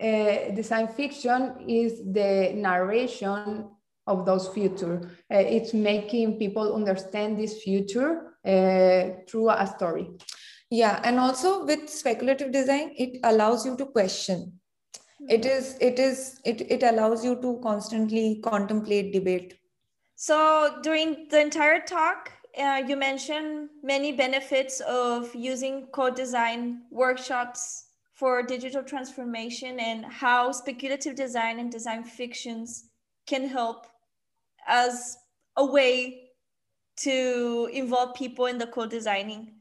uh, 0.00 0.54
design 0.54 0.88
fiction 0.88 1.64
is 1.66 2.00
the 2.12 2.52
narration 2.54 3.68
of 4.06 4.24
those 4.24 4.48
future. 4.48 5.10
It's 5.28 5.74
making 5.74 6.38
people 6.38 6.74
understand 6.74 7.38
this 7.38 7.62
future 7.62 8.34
through 9.28 9.50
a 9.50 9.66
story. 9.76 10.10
Yeah, 10.70 11.00
and 11.04 11.18
also 11.18 11.64
with 11.64 11.88
speculative 11.88 12.52
design, 12.52 12.92
it 12.96 13.18
allows 13.24 13.64
you 13.64 13.76
to 13.76 13.86
question. 13.86 14.60
It 15.28 15.44
is, 15.44 15.76
it 15.80 15.98
is, 15.98 16.40
it, 16.44 16.60
it 16.70 16.82
allows 16.82 17.24
you 17.24 17.40
to 17.42 17.60
constantly 17.62 18.40
contemplate, 18.42 19.12
debate. 19.12 19.58
So 20.14 20.78
during 20.82 21.28
the 21.30 21.40
entire 21.40 21.80
talk, 21.80 22.32
uh, 22.58 22.82
you 22.86 22.96
mentioned 22.96 23.68
many 23.82 24.12
benefits 24.12 24.80
of 24.80 25.34
using 25.34 25.86
co-design 25.92 26.82
workshops 26.90 27.86
for 28.14 28.42
digital 28.42 28.82
transformation 28.82 29.78
and 29.78 30.04
how 30.04 30.50
speculative 30.52 31.14
design 31.14 31.60
and 31.60 31.70
design 31.70 32.04
fictions 32.04 32.90
can 33.26 33.48
help 33.48 33.86
as 34.66 35.16
a 35.56 35.64
way 35.64 36.27
to 37.02 37.68
involve 37.72 38.14
people 38.14 38.46
in 38.46 38.58
the 38.58 38.66
co-designing. 38.66 39.52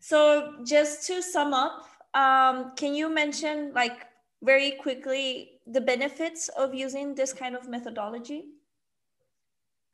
So 0.00 0.54
just 0.64 1.06
to 1.08 1.22
sum 1.22 1.52
up, 1.52 1.84
um, 2.14 2.72
can 2.76 2.94
you 2.94 3.12
mention 3.12 3.72
like 3.74 4.06
very 4.42 4.72
quickly 4.72 5.60
the 5.66 5.80
benefits 5.80 6.48
of 6.48 6.74
using 6.74 7.14
this 7.14 7.32
kind 7.32 7.54
of 7.54 7.68
methodology? 7.68 8.44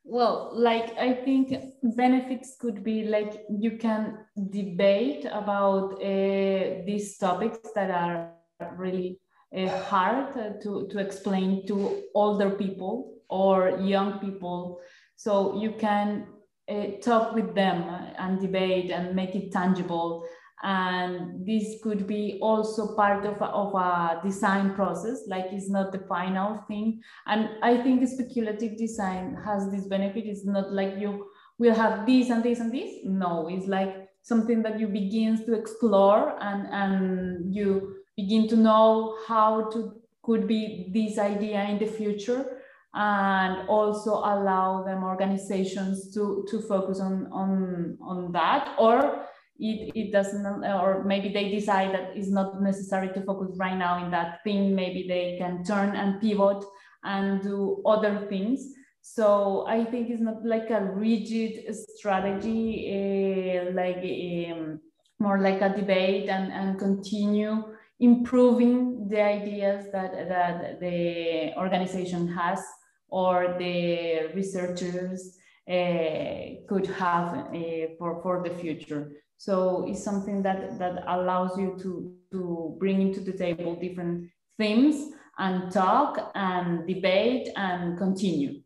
Well, 0.05 0.51
like 0.53 0.97
I 0.99 1.15
think 1.15 1.55
benefits 1.83 2.57
could 2.61 2.85
be 2.85 3.05
like 3.05 3.45
you 3.49 3.79
can 3.79 4.19
debate 4.51 5.25
about 5.25 5.95
uh, 5.95 6.85
these 6.85 7.17
topics 7.17 7.71
that 7.75 7.91
are 7.91 8.35
really 8.77 9.19
uh, 9.57 9.69
hard 9.85 10.61
to, 10.63 10.87
to 10.91 10.99
explain 10.99 11.67
to 11.69 12.03
older 12.15 12.51
people 12.51 13.15
or 13.31 13.79
young 13.81 14.19
people. 14.19 14.81
So 15.17 15.59
you 15.59 15.73
can 15.73 16.27
uh, 16.69 16.87
talk 17.03 17.35
with 17.35 17.55
them 17.55 17.83
and 18.19 18.41
debate 18.41 18.91
and 18.91 19.15
make 19.15 19.35
it 19.35 19.53
tangible. 19.53 20.27
And 20.63 21.47
this 21.47 21.77
could 21.83 22.07
be 22.07 22.39
also 22.41 22.95
part 22.97 23.27
of 23.27 23.41
a, 23.43 23.47
of 23.47 23.75
a 23.75 24.21
design 24.25 24.75
process 24.75 25.25
like 25.27 25.47
it's 25.53 25.69
not 25.69 25.93
the 25.93 25.99
final 26.09 26.65
thing. 26.69 27.03
And 27.27 27.51
i 27.63 27.77
think 27.77 28.07
speculative 28.09 28.79
design 28.79 29.37
has 29.45 29.71
this 29.71 29.87
benefit. 29.87 30.25
It's 30.25 30.47
not 30.47 30.73
like 30.73 30.95
you 30.99 31.27
will 31.59 31.75
have 31.75 32.07
this 32.07 32.31
and 32.31 32.43
this 32.43 32.61
and 32.61 32.73
this. 32.73 33.01
No 33.05 33.49
it's 33.51 33.67
like 33.67 34.09
something 34.23 34.63
that 34.63 34.81
you 34.81 34.89
begin 34.89 35.45
to 35.45 35.53
explore 35.53 36.43
and 36.43 36.67
and 36.73 37.55
you 37.55 37.97
begin 38.17 38.49
to 38.49 38.57
know 38.57 39.19
how 39.29 39.69
to 39.71 39.93
could 40.23 40.49
be 40.49 40.89
this 40.95 41.19
idea 41.19 41.63
in 41.65 41.79
the 41.79 41.87
future 41.87 42.54
and 42.95 43.69
also 43.69 44.13
allow 44.15 44.85
them 44.85 45.03
organizations 45.03 46.15
to 46.15 46.47
to 46.49 46.61
focus 46.63 47.01
on 47.01 47.29
on 47.33 47.99
on 48.01 48.33
that. 48.33 48.75
Or 48.79 49.27
it, 49.59 49.93
it 49.95 50.13
doesn't 50.13 50.47
or 50.65 51.05
maybe 51.05 51.33
they 51.33 51.51
decide 51.51 51.95
that 51.95 52.17
it's 52.17 52.31
not 52.31 52.63
necessary 52.63 53.09
to 53.15 53.23
focus 53.23 53.57
right 53.57 53.77
now 53.77 54.05
in 54.05 54.11
that 54.13 54.43
thing. 54.45 54.75
Maybe 54.75 55.07
they 55.09 55.37
can 55.39 55.65
turn 55.65 55.95
and 55.97 56.21
pivot 56.21 56.65
and 57.05 57.43
do 57.43 57.83
other 57.85 58.27
things. 58.29 58.75
So 59.07 59.67
i 59.69 59.85
think 59.85 60.09
it's 60.09 60.23
not 60.23 60.47
like 60.47 60.71
a 60.71 60.81
rigid 60.81 61.75
strategy 61.77 62.89
uh, 62.89 63.71
like 63.73 63.99
um, 63.99 64.81
more 65.19 65.41
like 65.41 65.61
a 65.61 65.69
debate 65.69 66.31
and, 66.31 66.51
and 66.51 66.79
continue 66.79 67.63
improving 68.01 69.09
the 69.09 69.21
ideas 69.21 69.87
that, 69.93 70.13
that 70.29 70.81
the 70.81 71.53
organization 71.57 72.27
has 72.29 72.61
or 73.09 73.57
the 73.59 74.31
researchers 74.35 75.37
uh, 75.69 76.61
could 76.69 76.87
have 76.87 77.29
uh, 77.35 77.87
for, 77.99 78.21
for 78.23 78.43
the 78.47 78.55
future. 78.55 79.13
So 79.37 79.87
it's 79.89 80.03
something 80.03 80.43
that, 80.43 80.79
that 80.79 81.05
allows 81.07 81.59
you 81.59 81.77
to, 81.83 82.15
to 82.33 82.77
bring 82.79 83.03
into 83.03 83.21
the 83.21 83.33
table 83.33 83.77
different 83.81 84.31
themes 84.59 85.13
and 85.39 85.71
talk 85.73 86.33
and 86.35 86.87
debate 86.87 87.49
and 87.57 87.99
continue. 87.99 88.61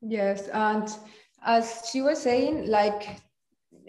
Yes, 0.00 0.48
and 0.48 0.88
as 1.42 1.88
she 1.90 2.00
was 2.00 2.22
saying, 2.22 2.68
like 2.68 3.20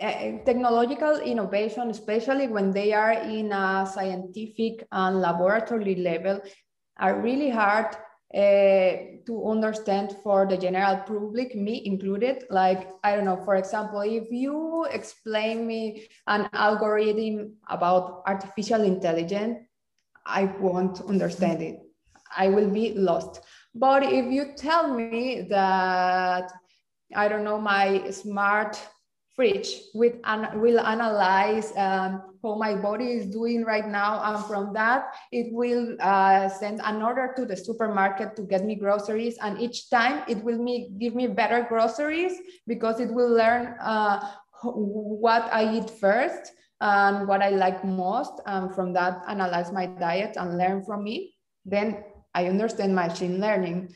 uh, 0.02 0.43
technological 0.45 1.17
innovation, 1.19 1.89
especially 1.89 2.47
when 2.47 2.71
they 2.71 2.93
are 2.93 3.13
in 3.13 3.52
a 3.52 3.89
scientific 3.91 4.88
and 4.91 5.21
laboratory 5.21 5.95
level, 5.95 6.41
are 6.97 7.21
really 7.21 7.49
hard 7.49 7.95
uh, 8.34 9.20
to 9.26 9.44
understand 9.50 10.15
for 10.24 10.46
the 10.46 10.58
general 10.58 10.98
public, 10.98 11.56
me 11.56 11.82
included. 11.86 12.44
Like, 12.50 12.89
I 13.04 13.15
don't 13.15 13.26
know, 13.26 13.42
for 13.44 13.56
example, 13.56 14.02
if 14.02 14.32
you 14.32 14.86
explain 14.92 15.65
me 15.65 16.08
an 16.28 16.48
algorithm 16.54 17.56
about 17.70 18.22
artificial 18.28 18.84
intelligence, 18.84 19.58
I 20.26 20.46
won't 20.60 21.02
understand 21.02 21.62
it. 21.63 21.80
I 22.38 22.50
will 22.50 22.70
be 22.70 22.94
lost. 22.94 23.42
But 23.74 24.04
if 24.04 24.32
you 24.32 24.54
tell 24.56 24.94
me 24.94 25.48
that, 25.50 26.52
I 27.15 27.28
don't 27.28 27.44
know, 27.44 27.60
my 27.60 28.12
smart 28.12 28.80
fridge 29.36 29.82
with 29.96 30.13
an, 30.26 30.60
will 30.62 30.80
analyze 30.80 31.76
um, 31.76 32.29
how 32.43 32.56
my 32.56 32.75
body 32.75 33.12
is 33.12 33.28
doing 33.28 33.63
right 33.63 33.88
now. 33.88 34.21
And 34.23 34.43
from 34.45 34.73
that, 34.73 35.15
it 35.32 35.52
will 35.52 35.95
uh, 35.99 36.49
send 36.49 36.82
an 36.84 37.02
order 37.02 37.34
to 37.36 37.45
the 37.45 37.56
supermarket 37.56 38.36
to 38.38 38.43
get 38.43 38.63
me 38.63 38.75
groceries. 38.75 39.38
And 39.41 39.60
each 39.60 39.89
time 39.89 40.23
it 40.28 40.43
will 40.43 40.58
me, 40.58 40.91
give 40.99 41.15
me 41.15 41.28
better 41.28 41.65
groceries 41.67 42.34
because 42.67 42.99
it 42.99 43.12
will 43.12 43.30
learn 43.30 43.75
uh, 43.82 44.32
what 44.63 45.52
I 45.52 45.78
eat 45.78 45.89
first 45.89 46.54
and 46.82 47.28
what 47.28 47.41
I 47.41 47.49
like 47.49 47.84
most. 47.84 48.41
And 48.45 48.73
from 48.73 48.93
that, 48.93 49.23
analyze 49.28 49.71
my 49.71 49.86
diet 49.86 50.38
and 50.38 50.58
learn 50.58 50.84
from 50.84 51.04
me. 51.04 51.36
Then 51.65 52.04
I 52.34 52.47
understand 52.47 52.95
machine 52.95 53.39
learning. 53.39 53.93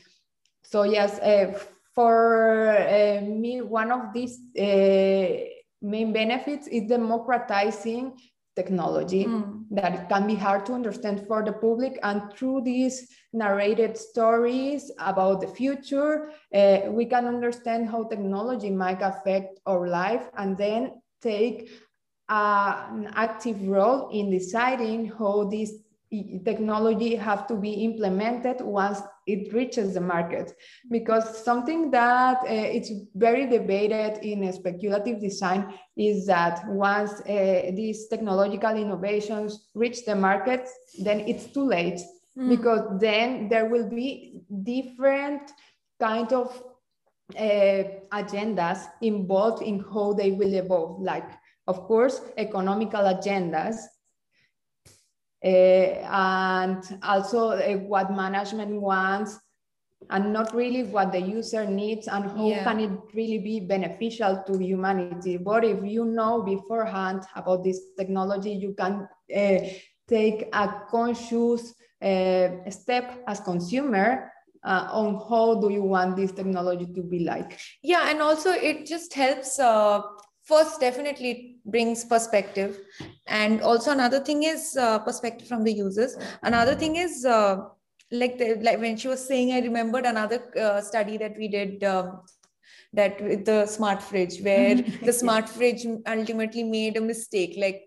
So 0.64 0.82
yes, 0.82 1.18
uh, 1.20 1.58
for 1.94 2.76
uh, 2.76 3.20
me, 3.22 3.62
one 3.62 3.92
of 3.92 4.12
these 4.12 4.40
uh, 4.58 5.46
main 5.80 6.12
benefits 6.12 6.66
is 6.66 6.88
democratizing 6.88 8.18
technology 8.56 9.24
mm. 9.24 9.64
that 9.70 10.08
can 10.08 10.26
be 10.26 10.34
hard 10.34 10.64
to 10.66 10.72
understand 10.72 11.26
for 11.26 11.44
the 11.44 11.52
public 11.52 11.98
and 12.02 12.22
through 12.34 12.60
these 12.62 13.08
narrated 13.32 13.96
stories 13.96 14.90
about 14.98 15.40
the 15.40 15.46
future 15.46 16.30
uh, 16.54 16.80
we 16.88 17.04
can 17.04 17.26
understand 17.26 17.88
how 17.88 18.04
technology 18.04 18.70
might 18.70 19.02
affect 19.02 19.58
our 19.66 19.88
life 19.88 20.28
and 20.38 20.56
then 20.56 20.92
take 21.20 21.68
uh, 22.28 22.86
an 22.90 23.10
active 23.14 23.60
role 23.66 24.08
in 24.10 24.30
deciding 24.30 25.06
how 25.18 25.44
this 25.44 25.83
technology 26.44 27.14
have 27.14 27.46
to 27.46 27.56
be 27.56 27.72
implemented 27.88 28.60
once 28.60 29.00
it 29.26 29.52
reaches 29.52 29.94
the 29.94 30.00
market. 30.00 30.52
Because 30.90 31.44
something 31.44 31.90
that 31.90 32.38
uh, 32.42 32.46
it's 32.76 32.90
very 33.14 33.46
debated 33.46 34.18
in 34.22 34.52
speculative 34.52 35.20
design 35.20 35.74
is 35.96 36.26
that 36.26 36.62
once 36.68 37.12
uh, 37.20 37.70
these 37.74 38.08
technological 38.08 38.76
innovations 38.76 39.68
reach 39.74 40.04
the 40.04 40.14
market 40.14 40.68
then 40.98 41.20
it's 41.20 41.46
too 41.46 41.64
late. 41.64 42.00
Mm. 42.36 42.48
because 42.48 43.00
then 43.00 43.48
there 43.48 43.66
will 43.66 43.88
be 43.88 44.42
different 44.64 45.52
kind 46.00 46.32
of 46.32 46.62
uh, 47.38 47.84
agendas 48.12 48.86
involved 49.02 49.62
in 49.62 49.78
how 49.78 50.12
they 50.14 50.32
will 50.32 50.52
evolve. 50.52 51.00
Like 51.00 51.30
of 51.68 51.84
course 51.86 52.20
economical 52.36 53.02
agendas 53.02 53.76
and 55.48 56.82
also 57.02 57.50
uh, 57.50 57.74
what 57.78 58.10
management 58.10 58.80
wants 58.80 59.38
and 60.10 60.32
not 60.32 60.54
really 60.54 60.84
what 60.84 61.12
the 61.12 61.20
user 61.20 61.64
needs 61.64 62.08
and 62.08 62.30
how 62.30 62.46
yeah. 62.46 62.64
can 62.64 62.80
it 62.80 62.90
really 63.14 63.38
be 63.38 63.60
beneficial 63.60 64.42
to 64.46 64.58
humanity. 64.58 65.36
But 65.36 65.64
if 65.64 65.84
you 65.84 66.04
know 66.04 66.42
beforehand 66.42 67.24
about 67.34 67.64
this 67.64 67.80
technology, 67.98 68.52
you 68.52 68.74
can 68.74 69.08
uh, 69.34 69.58
take 70.08 70.48
a 70.52 70.82
conscious 70.90 71.74
uh, 72.02 72.70
step 72.70 73.22
as 73.26 73.40
consumer 73.40 74.30
uh, 74.64 74.88
on 74.90 75.14
how 75.28 75.60
do 75.60 75.70
you 75.70 75.82
want 75.82 76.16
this 76.16 76.32
technology 76.32 76.86
to 76.86 77.02
be 77.02 77.20
like 77.20 77.58
yeah 77.82 78.10
and 78.10 78.20
also 78.20 78.50
it 78.50 78.86
just 78.86 79.12
helps 79.12 79.58
uh, 79.58 80.00
first 80.44 80.80
definitely 80.80 81.56
brings 81.64 82.04
perspective. 82.04 82.78
And 83.26 83.60
also 83.62 83.92
another 83.92 84.20
thing 84.20 84.42
is 84.42 84.76
uh, 84.76 84.98
perspective 84.98 85.48
from 85.48 85.64
the 85.64 85.72
users. 85.72 86.16
Another 86.42 86.74
thing 86.74 86.96
is 86.96 87.24
uh, 87.24 87.56
like 88.10 88.38
the, 88.38 88.56
like 88.62 88.78
when 88.78 88.96
she 88.96 89.08
was 89.08 89.26
saying 89.26 89.52
i 89.52 89.60
remembered 89.60 90.04
another 90.04 90.40
uh, 90.60 90.80
study 90.80 91.16
that 91.16 91.36
we 91.36 91.48
did 91.48 91.82
um, 91.82 92.20
that 92.92 93.20
with 93.20 93.44
the 93.44 93.66
smart 93.66 94.02
fridge 94.02 94.40
where 94.42 94.76
the 95.02 95.12
smart 95.12 95.48
fridge 95.48 95.86
ultimately 96.06 96.62
made 96.62 96.96
a 96.96 97.00
mistake. 97.00 97.54
Like 97.58 97.86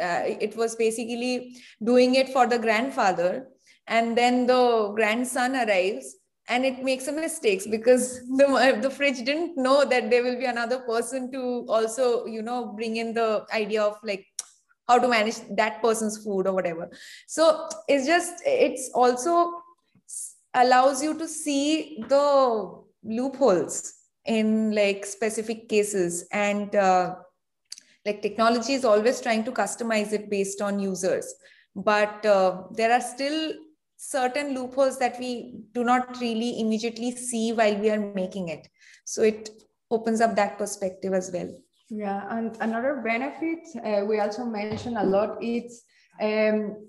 uh, 0.00 0.22
it 0.24 0.56
was 0.56 0.76
basically 0.76 1.56
doing 1.82 2.14
it 2.16 2.28
for 2.30 2.46
the 2.46 2.58
grandfather 2.58 3.46
and 3.86 4.16
then 4.16 4.46
the 4.46 4.92
grandson 4.94 5.56
arrives 5.56 6.16
and 6.52 6.66
it 6.68 6.82
makes 6.86 7.08
a 7.08 7.12
mistakes 7.12 7.66
because 7.66 8.20
the, 8.38 8.78
the 8.82 8.90
fridge 8.90 9.24
didn't 9.24 9.56
know 9.56 9.84
that 9.84 10.10
there 10.10 10.22
will 10.22 10.38
be 10.38 10.44
another 10.44 10.80
person 10.80 11.30
to 11.32 11.64
also 11.68 12.26
you 12.26 12.42
know 12.42 12.58
bring 12.78 12.96
in 12.96 13.14
the 13.14 13.46
idea 13.52 13.82
of 13.82 13.96
like 14.02 14.26
how 14.88 14.98
to 14.98 15.08
manage 15.08 15.38
that 15.56 15.80
person's 15.80 16.22
food 16.24 16.46
or 16.46 16.52
whatever. 16.52 16.90
So 17.26 17.68
it's 17.88 18.06
just 18.06 18.42
it's 18.44 18.90
also 18.94 19.52
allows 20.54 21.02
you 21.02 21.18
to 21.18 21.28
see 21.28 22.04
the 22.08 22.82
loopholes 23.02 23.94
in 24.26 24.74
like 24.74 25.06
specific 25.06 25.68
cases. 25.68 26.26
And 26.32 26.74
uh, 26.74 27.16
like 28.04 28.22
technology 28.22 28.74
is 28.74 28.84
always 28.84 29.20
trying 29.20 29.44
to 29.44 29.52
customize 29.52 30.12
it 30.12 30.28
based 30.28 30.60
on 30.60 30.78
users. 30.78 31.34
But 31.74 32.26
uh, 32.26 32.64
there 32.72 32.92
are 32.92 33.00
still 33.00 33.54
certain 34.02 34.52
loopholes 34.52 34.98
that 34.98 35.16
we 35.20 35.54
do 35.72 35.84
not 35.84 36.20
really 36.20 36.58
immediately 36.58 37.12
see 37.12 37.52
while 37.52 37.76
we 37.76 37.88
are 37.88 38.00
making 38.00 38.48
it. 38.48 38.66
So 39.04 39.22
it 39.22 39.48
opens 39.92 40.20
up 40.20 40.34
that 40.34 40.58
perspective 40.58 41.12
as 41.14 41.30
well. 41.32 41.48
Yeah, 41.88 42.26
and 42.30 42.56
another 42.60 43.00
benefit 43.04 43.60
uh, 43.84 44.04
we 44.04 44.18
also 44.18 44.44
mentioned 44.44 44.98
a 44.98 45.04
lot 45.04 45.40
is 45.40 45.84
um, 46.20 46.88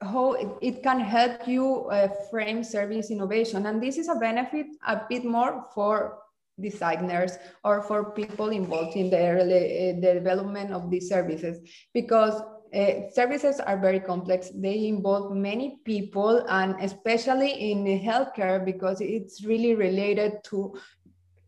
how 0.00 0.56
it, 0.62 0.82
can 0.82 1.00
help 1.00 1.46
you 1.46 1.90
uh, 1.90 2.08
frame 2.30 2.64
service 2.64 3.10
innovation. 3.10 3.66
And 3.66 3.82
this 3.82 3.98
is 3.98 4.08
a 4.08 4.14
benefit 4.14 4.66
a 4.86 5.02
bit 5.10 5.26
more 5.26 5.66
for 5.74 6.20
designers 6.58 7.36
or 7.64 7.82
for 7.82 8.12
people 8.12 8.48
involved 8.48 8.96
in 8.96 9.10
the, 9.10 9.18
uh, 9.18 9.44
the 9.44 10.14
development 10.14 10.72
of 10.72 10.90
these 10.90 11.08
services 11.08 11.58
because 11.92 12.40
uh, 12.74 13.10
services 13.12 13.60
are 13.60 13.78
very 13.78 14.00
complex. 14.00 14.50
They 14.54 14.86
involve 14.86 15.34
many 15.34 15.80
people 15.84 16.44
and 16.48 16.76
especially 16.80 17.70
in 17.72 17.84
healthcare 18.00 18.64
because 18.64 19.00
it's 19.00 19.44
really 19.44 19.74
related 19.74 20.44
to, 20.44 20.78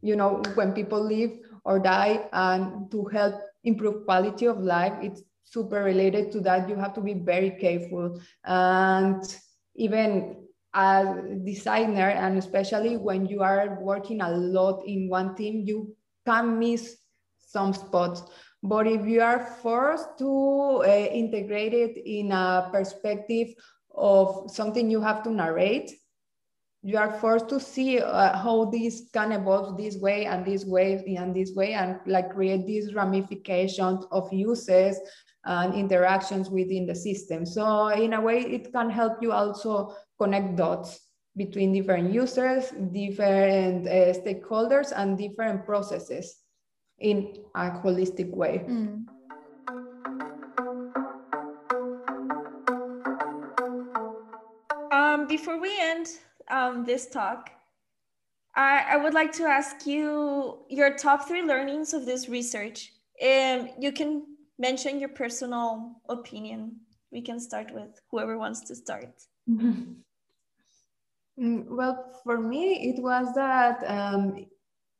you 0.01 0.17
know, 0.17 0.43
when 0.55 0.73
people 0.73 1.03
live 1.03 1.31
or 1.65 1.79
die 1.79 2.29
and 2.33 2.91
to 2.91 3.05
help 3.07 3.35
improve 3.65 4.05
quality 4.05 4.47
of 4.47 4.59
life, 4.59 4.95
it's 5.01 5.23
super 5.45 5.85
related 5.85 6.33
to 6.33 6.41
that. 6.41 6.69
You 6.69 6.77
have 6.77 6.95
to 6.95 7.01
be 7.01 7.15
very 7.15 7.51
careful. 7.51 8.21
And 8.45 9.23
even 9.77 10.37
as 10.75 11.07
designer 11.45 12.09
and 12.09 12.39
especially 12.39 12.97
when 12.97 13.27
you 13.27 13.43
are 13.43 13.79
working 13.81 14.23
a 14.23 14.31
lot 14.31 14.83
in 14.87 15.09
one 15.09 15.35
team, 15.37 15.63
you 15.67 15.95
can 16.27 16.59
miss 16.59 16.97
some 17.39 17.73
spots. 17.73 18.23
But 18.63 18.87
if 18.87 19.05
you 19.07 19.21
are 19.21 19.45
forced 19.61 20.19
to 20.19 20.83
uh, 20.85 20.87
integrate 20.87 21.75
it 21.75 21.97
in 21.97 22.31
a 22.31 22.69
perspective 22.73 23.55
of 23.93 24.51
something 24.51 24.89
you 24.89 25.01
have 25.01 25.23
to 25.25 25.31
narrate, 25.31 25.93
you 26.83 26.97
are 26.97 27.13
forced 27.13 27.49
to 27.49 27.61
see 27.61 28.01
uh, 28.01 28.37
how 28.37 28.67
this 28.67 29.09
can 29.13 29.33
evolve 29.33 29.77
this 29.77 29.97
way 29.99 30.27
and 30.27 30.45
this 30.45 30.65
way 30.65 31.05
and 31.17 31.35
this 31.35 31.53
way 31.55 31.75
and 31.75 31.99
like 32.07 32.33
create 32.33 32.67
these 32.67 32.95
ramifications 32.95 34.05
of 34.11 34.33
uses 34.33 34.99
and 35.45 35.75
interactions 35.75 36.49
within 36.49 36.87
the 36.87 36.95
system. 36.95 37.45
So 37.45 37.89
in 37.89 38.13
a 38.13 38.21
way, 38.21 38.41
it 38.41 38.73
can 38.73 38.91
help 38.91 39.23
you 39.23 39.33
also 39.33 39.97
connect 40.21 40.57
dots 40.57 41.01
between 41.37 41.73
different 41.73 42.13
users, 42.13 42.71
different 42.93 43.89
uh, 43.89 44.13
stakeholders, 44.13 44.93
and 44.95 45.19
different 45.19 45.65
processes 45.65 46.42
in 47.03 47.37
a 47.55 47.71
holistic 47.71 48.31
way. 48.31 48.65
Mm. 48.67 49.05
Um, 54.93 55.27
before 55.27 55.61
we 55.61 55.79
end 55.81 56.09
um, 56.49 56.85
this 56.85 57.09
talk, 57.09 57.51
I, 58.55 58.85
I 58.91 58.97
would 58.97 59.15
like 59.15 59.33
to 59.33 59.45
ask 59.45 59.87
you 59.87 60.65
your 60.69 60.97
top 60.97 61.27
three 61.27 61.43
learnings 61.43 61.93
of 61.95 62.07
this 62.07 62.29
research. 62.29 62.93
And 63.21 63.71
you 63.79 63.93
can 63.93 64.25
mention 64.59 65.01
your 65.01 65.09
personal 65.09 65.97
opinion. 66.09 66.77
We 67.11 67.23
can 67.23 67.41
start 67.41 67.73
with 67.73 68.01
whoever 68.11 68.39
wants 68.39 68.61
to 68.69 68.75
start. 68.75 69.11
Mm, 71.41 71.67
well, 71.69 72.21
for 72.25 72.39
me, 72.39 72.91
it 72.91 73.03
was 73.03 73.35
that 73.35 73.83
um, 73.87 74.47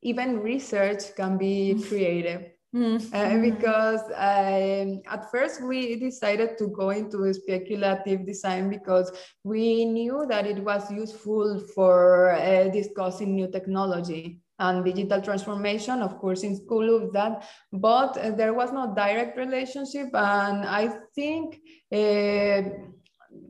even 0.03 0.41
research 0.41 1.15
can 1.17 1.39
be 1.39 1.75
mm. 1.77 1.89
creative. 1.89 2.51
Mm-hmm. 2.75 3.15
Uh, 3.15 3.51
because 3.51 4.01
um, 4.17 5.03
at 5.07 5.31
first 5.31 5.63
we 5.63 5.97
decided 5.97 6.57
to 6.57 6.69
go 6.69 6.89
into 6.89 7.33
speculative 7.35 8.25
design 8.25 8.71
because 8.71 9.13
we 9.45 9.85
knew 9.85 10.25
that 10.27 10.47
it 10.47 10.65
was 10.65 10.91
useful 10.91 11.61
for 11.75 12.33
uh, 12.33 12.69
discussing 12.69 13.35
new 13.35 13.51
technology 13.51 14.41
and 14.59 14.85
digital 14.85 15.21
transformation, 15.21 16.01
of 16.01 16.19
course, 16.19 16.45
in 16.45 16.57
school 16.57 16.97
of 16.97 17.13
that, 17.13 17.47
but 17.73 18.17
uh, 18.17 18.31
there 18.31 18.55
was 18.55 18.73
no 18.73 18.95
direct 18.95 19.37
relationship. 19.37 20.09
And 20.15 20.65
I 20.65 20.89
think, 21.15 21.61
uh, 21.93 22.63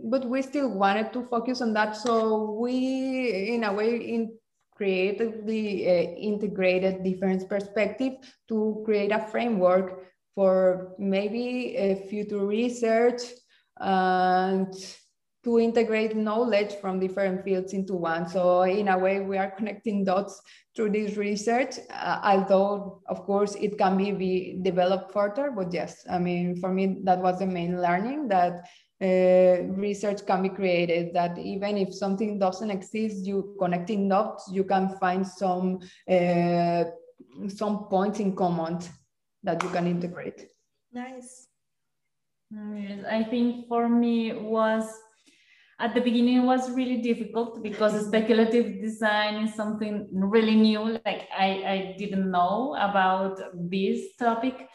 but 0.02 0.24
we 0.24 0.42
still 0.42 0.70
wanted 0.70 1.12
to 1.12 1.26
focus 1.26 1.60
on 1.60 1.74
that. 1.74 1.96
So 1.96 2.56
we, 2.58 3.54
in 3.54 3.64
a 3.64 3.72
way, 3.72 3.96
in 3.96 4.32
creatively 4.74 5.86
uh, 5.86 6.12
integrated 6.16 7.02
different 7.02 7.48
perspectives 7.48 8.16
to 8.48 8.82
create 8.84 9.12
a 9.12 9.26
framework 9.26 10.04
for 10.34 10.94
maybe 10.98 11.76
a 11.76 12.06
future 12.08 12.44
research 12.46 13.22
and 13.78 14.74
to 15.44 15.58
integrate 15.58 16.16
knowledge 16.16 16.74
from 16.80 17.00
different 17.00 17.42
fields 17.42 17.72
into 17.72 17.94
one. 17.94 18.28
So 18.28 18.62
in 18.62 18.88
a 18.88 18.96
way, 18.96 19.20
we 19.20 19.36
are 19.38 19.50
connecting 19.56 20.04
dots 20.04 20.40
through 20.74 20.90
this 20.90 21.16
research, 21.16 21.76
uh, 21.90 22.20
although 22.22 23.02
of 23.08 23.24
course 23.24 23.54
it 23.56 23.76
can 23.76 23.96
be, 23.96 24.12
be 24.12 24.58
developed 24.62 25.12
further, 25.12 25.50
but 25.50 25.72
yes, 25.72 26.04
I 26.08 26.18
mean, 26.18 26.56
for 26.56 26.72
me, 26.72 26.98
that 27.04 27.18
was 27.18 27.40
the 27.40 27.46
main 27.46 27.82
learning 27.82 28.28
that 28.28 28.68
uh, 29.02 29.62
research 29.74 30.24
can 30.26 30.42
be 30.42 30.48
created 30.48 31.12
that 31.12 31.36
even 31.38 31.76
if 31.76 31.92
something 31.92 32.38
doesn't 32.38 32.70
exist 32.70 33.26
you 33.26 33.56
connecting 33.58 34.08
dots 34.08 34.48
you 34.52 34.64
can 34.64 34.96
find 35.00 35.26
some 35.26 35.80
uh, 36.08 36.84
some 37.48 37.84
points 37.88 38.20
in 38.20 38.34
common 38.36 38.78
that 39.42 39.62
you 39.62 39.68
can 39.70 39.86
integrate. 39.86 40.48
Nice. 40.92 41.48
I 42.54 43.24
think 43.24 43.66
for 43.66 43.88
me 43.88 44.32
was 44.34 44.84
at 45.80 45.94
the 45.94 46.00
beginning 46.00 46.44
was 46.44 46.70
really 46.70 47.00
difficult 47.00 47.62
because 47.62 48.06
speculative 48.06 48.80
design 48.80 49.46
is 49.46 49.54
something 49.54 50.06
really 50.12 50.54
new. 50.54 50.98
Like 51.04 51.28
i, 51.36 51.48
I 51.74 51.96
didn't 51.98 52.30
know 52.30 52.76
about 52.78 53.40
this 53.54 54.14
topic 54.18 54.68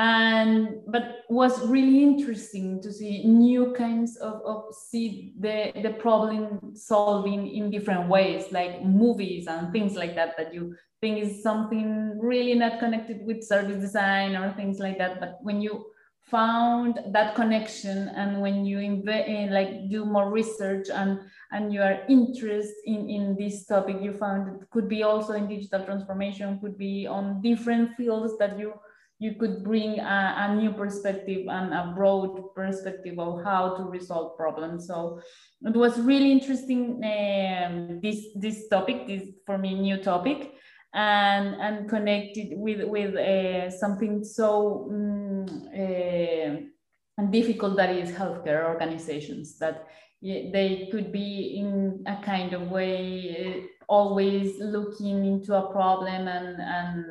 and 0.00 0.80
but 0.86 1.26
was 1.28 1.66
really 1.66 2.02
interesting 2.02 2.80
to 2.80 2.90
see 2.90 3.22
new 3.26 3.74
kinds 3.74 4.16
of, 4.16 4.40
of 4.46 4.74
see 4.74 5.34
the 5.38 5.72
the 5.82 5.90
problem 5.90 6.74
solving 6.74 7.46
in 7.46 7.70
different 7.70 8.08
ways 8.08 8.50
like 8.50 8.82
movies 8.82 9.46
and 9.46 9.70
things 9.72 9.96
like 9.96 10.14
that 10.14 10.38
that 10.38 10.54
you 10.54 10.74
think 11.02 11.22
is 11.22 11.42
something 11.42 12.18
really 12.18 12.54
not 12.54 12.78
connected 12.78 13.26
with 13.26 13.44
service 13.44 13.80
design 13.80 14.36
or 14.36 14.52
things 14.54 14.78
like 14.78 14.96
that. 14.96 15.20
But 15.20 15.36
when 15.42 15.60
you 15.60 15.84
found 16.30 17.00
that 17.12 17.34
connection 17.34 18.08
and 18.08 18.40
when 18.40 18.64
you 18.64 18.78
eh, 19.08 19.48
like 19.50 19.90
do 19.90 20.06
more 20.06 20.30
research 20.30 20.88
and 20.88 21.20
and 21.52 21.74
you 21.74 21.82
are 21.82 22.00
interested 22.08 22.72
in 22.86 23.10
in 23.10 23.36
this 23.36 23.66
topic 23.66 23.96
you 24.00 24.12
found 24.12 24.62
it 24.62 24.70
could 24.70 24.88
be 24.88 25.02
also 25.02 25.32
in 25.32 25.48
digital 25.48 25.84
transformation 25.84 26.60
could 26.60 26.78
be 26.78 27.04
on 27.04 27.42
different 27.42 27.96
fields 27.96 28.38
that 28.38 28.56
you 28.56 28.72
you 29.20 29.34
could 29.34 29.62
bring 29.62 30.00
a, 30.00 30.34
a, 30.38 30.54
new 30.54 30.72
perspective 30.72 31.46
and 31.46 31.74
a 31.74 31.92
broad 31.94 32.54
perspective 32.54 33.18
of 33.18 33.44
how 33.44 33.76
to 33.76 33.82
resolve 33.84 34.34
problems. 34.34 34.86
So 34.86 35.20
it 35.60 35.76
was 35.76 36.00
really 36.00 36.32
interesting. 36.32 37.04
Um, 37.04 38.00
this 38.00 38.28
this 38.34 38.66
topic, 38.68 39.06
this 39.06 39.28
for 39.44 39.58
me 39.58 39.74
new 39.74 39.98
topic, 40.02 40.52
and 40.94 41.54
and 41.60 41.88
connected 41.88 42.54
with 42.56 42.82
with 42.88 43.14
uh, 43.14 43.70
something 43.70 44.24
so 44.24 44.88
um, 44.90 45.46
uh, 45.68 47.26
difficult 47.30 47.76
that 47.76 47.94
is 47.94 48.10
healthcare 48.10 48.64
organizations 48.64 49.58
that 49.58 49.86
they 50.22 50.88
could 50.90 51.12
be 51.12 51.56
in 51.58 52.04
a 52.06 52.22
kind 52.22 52.52
of 52.52 52.70
way 52.70 53.64
uh, 53.64 53.66
always 53.88 54.58
looking 54.60 55.24
into 55.24 55.54
a 55.54 55.72
problem 55.72 56.28
and 56.28 56.60
and 56.60 57.04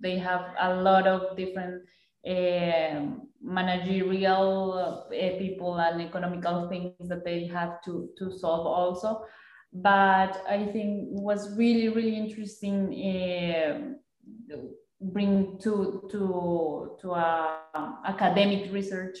they 0.00 0.18
have 0.18 0.54
a 0.60 0.74
lot 0.76 1.06
of 1.06 1.36
different 1.36 1.82
uh, 2.26 3.00
managerial 3.42 5.08
uh, 5.10 5.38
people 5.38 5.78
and 5.80 6.00
economical 6.00 6.68
things 6.68 7.08
that 7.08 7.24
they 7.24 7.46
have 7.46 7.82
to 7.82 8.08
to 8.18 8.30
solve 8.30 8.66
also. 8.66 9.24
But 9.72 10.42
I 10.48 10.66
think 10.72 11.08
was 11.10 11.56
really 11.56 11.88
really 11.88 12.16
interesting 12.16 12.76
uh, 12.94 14.56
bring 15.00 15.58
to 15.58 16.08
to 16.10 16.96
to 17.00 17.12
a 17.12 17.60
academic 18.04 18.72
research 18.72 19.18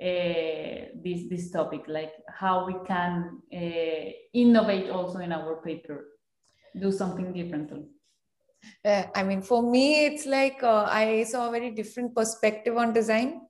uh, 0.00 0.78
this 1.04 1.28
this 1.28 1.50
topic 1.50 1.82
like 1.88 2.12
how 2.28 2.66
we 2.66 2.74
can 2.86 3.40
uh, 3.52 4.10
innovate 4.32 4.90
also 4.90 5.18
in 5.18 5.32
our 5.32 5.56
paper 5.62 6.06
do 6.80 6.92
something 6.92 7.32
differently 7.32 7.84
uh, 8.84 9.04
i 9.14 9.22
mean 9.22 9.42
for 9.42 9.62
me 9.62 10.06
it's 10.06 10.26
like 10.26 10.62
uh, 10.62 10.86
i 10.88 11.24
saw 11.24 11.48
a 11.48 11.50
very 11.50 11.70
different 11.70 12.14
perspective 12.14 12.76
on 12.76 12.92
design. 12.92 13.40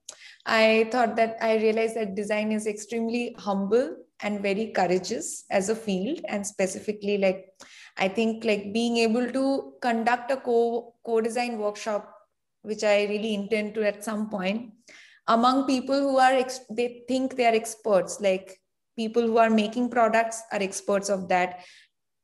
I 0.45 0.87
thought 0.91 1.15
that 1.17 1.37
i 1.41 1.57
realized 1.57 1.95
that 1.97 2.15
design 2.15 2.51
is 2.51 2.65
extremely 2.65 3.35
humble 3.37 3.97
and 4.21 4.41
very 4.41 4.67
courageous 4.67 5.43
as 5.49 5.69
a 5.69 5.75
field 5.75 6.21
and 6.27 6.47
specifically 6.47 7.17
like 7.17 7.45
i 7.97 8.07
think 8.07 8.45
like 8.45 8.73
being 8.73 8.97
able 8.97 9.29
to 9.31 9.73
conduct 9.81 10.31
a 10.31 10.37
co 10.37 10.95
co-design 11.05 11.57
workshop 11.59 12.09
which 12.61 12.83
i 12.83 13.03
really 13.03 13.33
intend 13.33 13.73
to 13.75 13.85
at 13.85 14.03
some 14.03 14.29
point 14.29 14.71
among 15.29 15.65
people 15.65 15.99
who 15.99 16.17
are 16.17 16.43
they 16.69 17.03
think 17.07 17.35
they 17.35 17.45
are 17.45 17.55
experts 17.55 18.19
like 18.19 18.59
people 18.97 19.21
who 19.21 19.37
are 19.37 19.49
making 19.49 19.89
products 19.89 20.41
are 20.51 20.61
experts 20.61 21.09
of 21.09 21.27
that. 21.29 21.61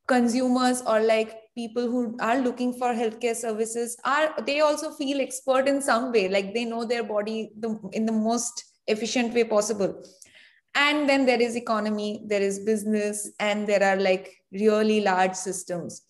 Consumers 0.07 0.81
or 0.85 0.99
like 0.99 1.37
people 1.57 1.89
who 1.89 2.17
are 2.19 2.39
looking 2.39 2.73
for 2.73 2.93
healthcare 2.93 3.35
services 3.35 3.95
are 4.05 4.33
they 4.45 4.59
also 4.59 4.91
feel 4.91 5.21
expert 5.21 5.67
in 5.67 5.81
some 5.81 6.11
way 6.11 6.27
like 6.27 6.53
they 6.53 6.65
know 6.65 6.83
their 6.85 7.03
body 7.03 7.51
the, 7.59 7.79
in 7.93 8.05
the 8.05 8.11
most 8.11 8.65
efficient 8.87 9.33
way 9.33 9.43
possible. 9.43 10.03
And 10.75 11.07
then 11.09 11.25
there 11.25 11.41
is 11.41 11.55
economy 11.55 12.25
there 12.27 12.41
is 12.41 12.59
business 12.59 13.31
and 13.39 13.67
there 13.67 13.83
are 13.83 13.95
like 13.95 14.35
really 14.51 15.01
large 15.01 15.35
systems. 15.35 16.01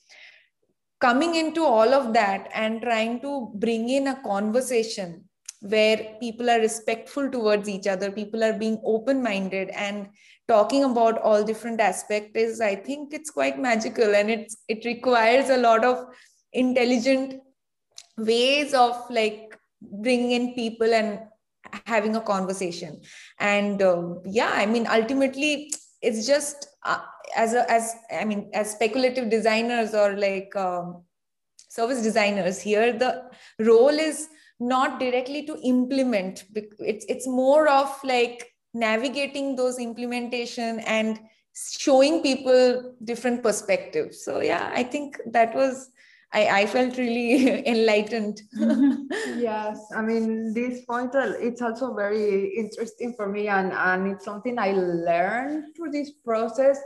Coming 1.00 1.36
into 1.36 1.64
all 1.64 1.94
of 1.94 2.14
that 2.14 2.50
and 2.54 2.82
trying 2.82 3.22
to 3.22 3.52
bring 3.56 3.90
in 3.90 4.08
a 4.08 4.22
conversation 4.24 5.25
where 5.62 6.16
people 6.20 6.50
are 6.50 6.60
respectful 6.60 7.30
towards 7.30 7.68
each 7.68 7.88
other 7.88 8.12
people 8.12 8.44
are 8.44 8.54
being 8.54 8.80
open 8.84 9.22
minded 9.24 9.70
and 9.70 10.08
talking 10.48 10.84
about 10.84 11.18
all 11.22 11.44
different 11.44 11.80
aspects 11.80 12.36
is 12.36 12.62
i 12.62 12.76
think 12.76 13.14
it's 13.14 13.30
quite 13.30 13.60
magical 13.60 14.16
and 14.16 14.30
it's 14.30 14.58
it 14.68 14.86
requires 14.86 15.50
a 15.50 15.58
lot 15.58 15.84
of 15.84 16.06
intelligent 16.54 17.42
ways 18.18 18.74
of 18.74 18.96
like 19.10 19.58
bringing 19.82 20.32
in 20.32 20.54
people 20.54 20.94
and 20.94 21.20
having 21.86 22.16
a 22.16 22.22
conversation. 22.22 23.02
And 23.40 23.82
uh, 23.82 24.16
yeah 24.26 24.52
i 24.54 24.66
mean 24.66 24.88
ultimately 24.88 25.72
it's 26.02 26.28
just 26.28 26.68
uh, 26.84 27.00
as 27.36 27.54
a 27.54 27.70
as 27.72 27.96
i 28.12 28.24
mean 28.24 28.50
as 28.54 28.72
speculative 28.72 29.30
designers 29.30 29.94
or 29.94 30.16
like 30.18 30.56
um, 30.56 31.04
service 31.70 32.02
designers 32.02 32.62
here 32.62 32.94
the 32.94 33.24
role 33.60 33.90
is 33.90 34.28
not 34.60 35.00
directly 35.00 35.46
to 35.46 35.58
implement 35.64 36.46
it's 36.80 37.06
it's 37.10 37.28
more 37.28 37.68
of 37.68 37.90
like 38.04 38.54
navigating 38.74 39.56
those 39.56 39.80
implementation 39.80 40.80
and 40.82 41.20
showing 41.54 42.22
people 42.22 42.96
different 43.04 43.44
perspectives 43.44 44.24
so 44.24 44.40
yeah 44.42 44.72
i 44.74 44.84
think 44.84 45.20
that 45.26 45.54
was 45.56 45.90
I, 46.34 46.62
I 46.62 46.66
felt 46.66 46.98
really 46.98 47.66
enlightened. 47.74 48.42
yes, 49.38 49.80
I 49.96 50.02
mean, 50.02 50.54
this 50.54 50.84
point, 50.84 51.12
it's 51.16 51.62
also 51.62 51.94
very 51.94 52.54
interesting 52.58 53.14
for 53.14 53.30
me 53.30 53.48
and, 53.48 53.72
and 53.72 54.12
it's 54.12 54.26
something 54.26 54.60
I 54.60 54.74
learned 54.74 55.76
through 55.76 55.92
this 55.92 56.12
process 56.12 56.78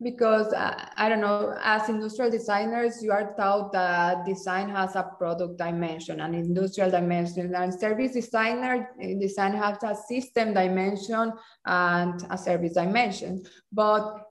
because 0.00 0.52
uh, 0.52 0.74
I 0.96 1.08
don't 1.08 1.20
know, 1.20 1.56
as 1.62 1.88
industrial 1.88 2.30
designers, 2.30 3.02
you 3.02 3.10
are 3.10 3.34
taught 3.36 3.72
that 3.72 4.24
design 4.24 4.68
has 4.68 4.94
a 4.94 5.02
product 5.18 5.58
dimension, 5.58 6.20
an 6.20 6.34
industrial 6.34 6.90
dimension, 6.90 7.54
and 7.54 7.74
service 7.74 8.12
designer 8.12 8.90
design 9.20 9.54
has 9.54 9.82
a 9.82 9.96
system 10.08 10.54
dimension 10.54 11.32
and 11.66 12.24
a 12.30 12.38
service 12.38 12.74
dimension. 12.74 13.42
But 13.72 14.28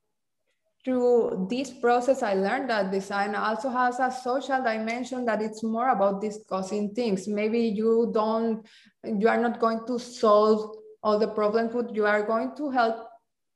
through 0.86 1.48
this 1.50 1.70
process, 1.70 2.24
I 2.24 2.34
learned 2.36 2.70
that 2.70 2.92
design 2.92 3.36
also 3.36 3.70
has 3.70 4.00
a 4.00 4.10
social 4.10 4.64
dimension 4.64 5.26
that 5.26 5.42
it's 5.42 5.64
more 5.64 5.90
about 5.90 6.22
discussing 6.22 6.94
things. 6.94 7.28
Maybe 7.28 7.60
you 7.60 8.10
don't, 8.14 8.66
you 9.04 9.28
are 9.28 9.42
not 9.42 9.60
going 9.60 9.82
to 9.88 10.00
solve 10.00 10.78
all 11.04 11.20
the 11.20 11.28
problems, 11.28 11.74
but 11.74 11.94
you 11.94 12.06
are 12.06 12.24
going 12.24 12.56
to 12.56 12.70
help 12.70 13.07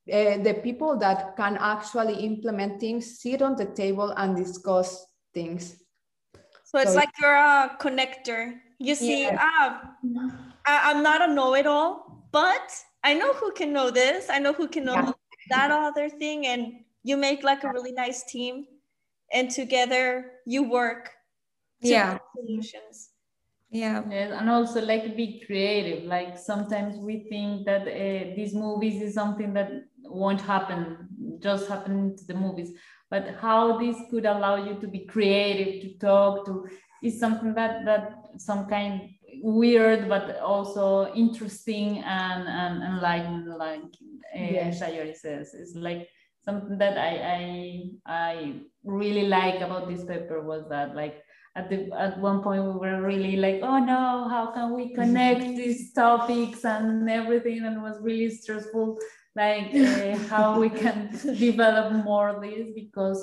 uh, 0.07 0.37
the 0.37 0.59
people 0.63 0.97
that 0.99 1.35
can 1.35 1.57
actually 1.57 2.25
implement 2.25 2.79
things 2.79 3.19
sit 3.19 3.41
on 3.41 3.55
the 3.55 3.65
table 3.65 4.13
and 4.17 4.35
discuss 4.35 5.05
things. 5.33 5.83
So 6.63 6.79
it's 6.79 6.91
so 6.91 6.97
like 6.97 7.09
you're 7.21 7.35
a 7.35 7.77
connector. 7.79 8.53
You 8.79 8.95
see, 8.95 9.23
yeah. 9.23 9.37
ah, 9.39 9.93
I, 10.65 10.91
am 10.91 11.03
not 11.03 11.29
a 11.29 11.33
know-it-all, 11.33 12.25
but 12.31 12.71
I 13.03 13.13
know 13.13 13.33
who 13.33 13.51
can 13.51 13.73
know 13.73 13.91
this. 13.91 14.29
I 14.29 14.39
know 14.39 14.53
who 14.53 14.67
can 14.67 14.85
know 14.85 14.95
yeah. 14.95 15.11
that 15.49 15.71
other 15.71 16.09
thing, 16.09 16.47
and 16.47 16.73
you 17.03 17.17
make 17.17 17.43
like 17.43 17.63
a 17.63 17.69
really 17.69 17.91
nice 17.91 18.23
team 18.23 18.65
and 19.31 19.49
together 19.49 20.31
you 20.45 20.63
work 20.63 21.09
yeah 21.81 22.17
solutions 22.35 23.09
yeah 23.71 24.03
yes, 24.09 24.31
and 24.37 24.49
also 24.49 24.81
like 24.81 25.15
be 25.15 25.41
creative 25.45 26.03
like 26.03 26.37
sometimes 26.37 26.97
we 26.97 27.25
think 27.29 27.65
that 27.65 27.81
uh, 27.81 28.35
these 28.35 28.53
movies 28.53 29.01
is 29.01 29.13
something 29.13 29.53
that 29.53 29.71
won't 30.03 30.41
happen 30.41 31.07
just 31.41 31.67
happen 31.67 32.15
to 32.15 32.25
the 32.25 32.33
movies. 32.33 32.71
But 33.09 33.35
how 33.41 33.77
this 33.77 33.97
could 34.09 34.25
allow 34.25 34.55
you 34.55 34.79
to 34.79 34.87
be 34.87 35.05
creative 35.05 35.81
to 35.81 35.97
talk 35.97 36.45
to 36.45 36.67
is 37.03 37.19
something 37.19 37.53
that 37.55 37.85
that 37.85 38.13
some 38.37 38.67
kind 38.67 39.09
weird 39.43 40.07
but 40.07 40.39
also 40.39 41.13
interesting 41.13 42.03
and 42.03 42.47
and, 42.47 42.83
and 42.83 43.01
like 43.01 43.25
like 43.57 43.81
uh, 44.35 44.51
yes. 44.57 44.81
Sayori 44.81 45.15
says 45.15 45.53
it's 45.53 45.75
like 45.75 46.07
something 46.43 46.77
that 46.77 46.97
I, 46.97 47.11
I 47.37 47.81
I 48.05 48.61
really 48.83 49.27
like 49.27 49.61
about 49.61 49.89
this 49.89 50.05
paper 50.05 50.41
was 50.41 50.63
that 50.69 50.95
like 50.95 51.21
at 51.55 51.69
the 51.69 51.91
at 51.91 52.19
one 52.19 52.41
point 52.41 52.63
we 52.63 52.71
were 52.71 53.01
really 53.01 53.35
like 53.35 53.59
oh 53.61 53.79
no 53.79 54.27
how 54.29 54.51
can 54.53 54.73
we 54.73 54.93
connect 54.93 55.41
these 55.59 55.91
topics 55.91 56.63
and 56.63 57.09
everything? 57.09 57.63
And 57.65 57.77
it 57.77 57.81
was 57.81 57.99
really 58.01 58.29
stressful 58.29 58.99
like 59.35 59.73
uh, 59.75 60.17
how 60.29 60.59
we 60.59 60.69
can 60.69 61.09
develop 61.37 61.93
more 62.03 62.39
this 62.41 62.67
because 62.75 63.19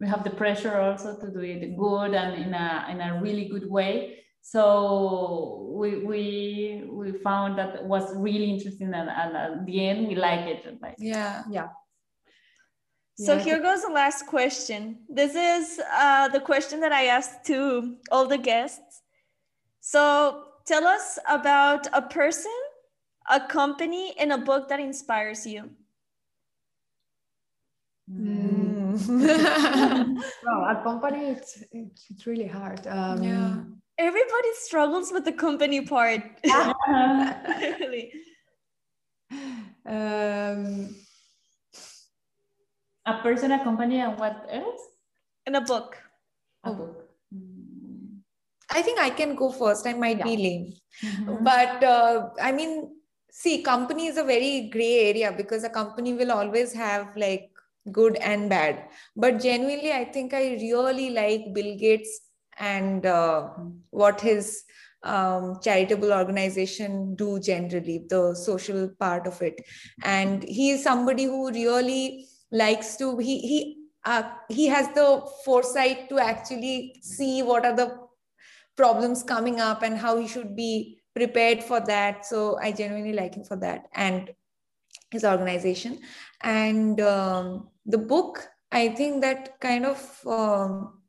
we 0.00 0.08
have 0.08 0.24
the 0.24 0.30
pressure 0.30 0.80
also 0.80 1.16
to 1.18 1.30
do 1.30 1.40
it 1.40 1.76
good 1.76 2.14
and 2.14 2.42
in 2.42 2.54
a 2.54 2.86
in 2.90 3.00
a 3.00 3.20
really 3.22 3.48
good 3.48 3.68
way 3.70 4.18
so 4.40 5.70
we 5.78 6.04
we 6.04 6.84
we 6.90 7.12
found 7.12 7.56
that 7.56 7.84
was 7.84 8.14
really 8.16 8.50
interesting 8.50 8.92
and, 8.92 9.08
and 9.08 9.36
at 9.36 9.66
the 9.66 9.86
end 9.88 10.08
we 10.08 10.16
like 10.16 10.40
it 10.40 10.78
like 10.82 10.96
yeah 10.98 11.44
yeah 11.50 11.68
so 13.18 13.34
yeah. 13.34 13.42
here 13.42 13.60
goes 13.60 13.82
the 13.82 13.92
last 13.92 14.26
question. 14.26 15.00
This 15.08 15.34
is 15.34 15.80
uh, 15.94 16.28
the 16.28 16.40
question 16.40 16.80
that 16.80 16.92
I 16.92 17.06
asked 17.06 17.44
to 17.46 17.96
all 18.10 18.26
the 18.26 18.38
guests. 18.38 19.02
So 19.80 20.44
tell 20.66 20.86
us 20.86 21.18
about 21.28 21.86
a 21.92 22.02
person, 22.02 22.52
a 23.30 23.40
company, 23.40 24.14
and 24.18 24.32
a 24.32 24.38
book 24.38 24.68
that 24.68 24.80
inspires 24.80 25.46
you. 25.46 25.70
Mm. 28.10 29.08
well, 30.44 30.64
a 30.64 30.80
company, 30.82 31.26
it's, 31.30 31.62
it's, 31.72 32.06
it's 32.10 32.26
really 32.26 32.46
hard. 32.46 32.86
Um, 32.86 33.22
yeah. 33.22 33.54
Everybody 33.98 34.48
struggles 34.54 35.12
with 35.12 35.24
the 35.24 35.32
company 35.32 35.82
part. 35.82 36.22
really. 36.88 38.12
Um, 39.86 40.94
a 43.06 43.18
person, 43.22 43.52
a 43.52 43.62
company, 43.62 44.00
and 44.00 44.18
what 44.18 44.46
else? 44.50 44.80
In 45.46 45.54
a 45.54 45.60
book. 45.60 45.96
A 46.64 46.72
book. 46.72 47.08
I 48.70 48.80
think 48.80 48.98
I 48.98 49.10
can 49.10 49.34
go 49.34 49.50
first. 49.52 49.86
I 49.86 49.92
might 49.92 50.18
yeah. 50.18 50.24
be 50.24 50.36
lame. 50.36 50.72
Mm-hmm. 51.04 51.44
But 51.44 51.84
uh, 51.84 52.30
I 52.40 52.52
mean, 52.52 52.90
see, 53.32 53.62
company 53.62 54.06
is 54.06 54.18
a 54.18 54.24
very 54.24 54.68
gray 54.68 55.08
area 55.08 55.32
because 55.32 55.64
a 55.64 55.70
company 55.70 56.12
will 56.12 56.30
always 56.30 56.72
have 56.74 57.16
like 57.16 57.50
good 57.90 58.16
and 58.16 58.48
bad. 58.48 58.84
But 59.16 59.40
genuinely, 59.40 59.92
I 59.92 60.04
think 60.04 60.34
I 60.34 60.52
really 60.60 61.10
like 61.10 61.52
Bill 61.54 61.76
Gates 61.76 62.20
and 62.58 63.04
uh, 63.06 63.48
what 63.90 64.20
his 64.20 64.62
um, 65.02 65.58
charitable 65.62 66.12
organization 66.12 67.14
do 67.16 67.40
generally, 67.40 68.04
the 68.08 68.34
social 68.34 68.90
part 69.00 69.26
of 69.26 69.40
it. 69.40 69.60
And 70.04 70.42
he 70.44 70.70
is 70.70 70.82
somebody 70.84 71.24
who 71.24 71.50
really 71.50 72.28
likes 72.52 72.96
to, 72.96 73.16
he, 73.16 73.38
he, 73.40 73.78
uh, 74.04 74.24
he 74.50 74.66
has 74.66 74.88
the 74.88 75.26
foresight 75.44 76.10
to 76.10 76.18
actually 76.18 76.96
see 77.00 77.42
what 77.42 77.64
are 77.64 77.74
the 77.74 77.98
problems 78.76 79.22
coming 79.22 79.58
up 79.58 79.82
and 79.82 79.96
how 79.96 80.18
he 80.18 80.28
should 80.28 80.54
be 80.54 81.01
prepared 81.14 81.62
for 81.62 81.80
that. 81.80 82.26
So 82.26 82.58
I 82.60 82.72
genuinely 82.72 83.12
like 83.12 83.34
him 83.34 83.44
for 83.44 83.56
that 83.56 83.86
and 83.94 84.30
his 85.10 85.24
organization. 85.24 86.00
And 86.42 87.00
um, 87.00 87.68
the 87.86 87.98
book, 87.98 88.48
I 88.70 88.88
think 88.88 89.20
that 89.20 89.60
kind 89.60 89.84
of 89.84 90.26
um, 90.26 91.02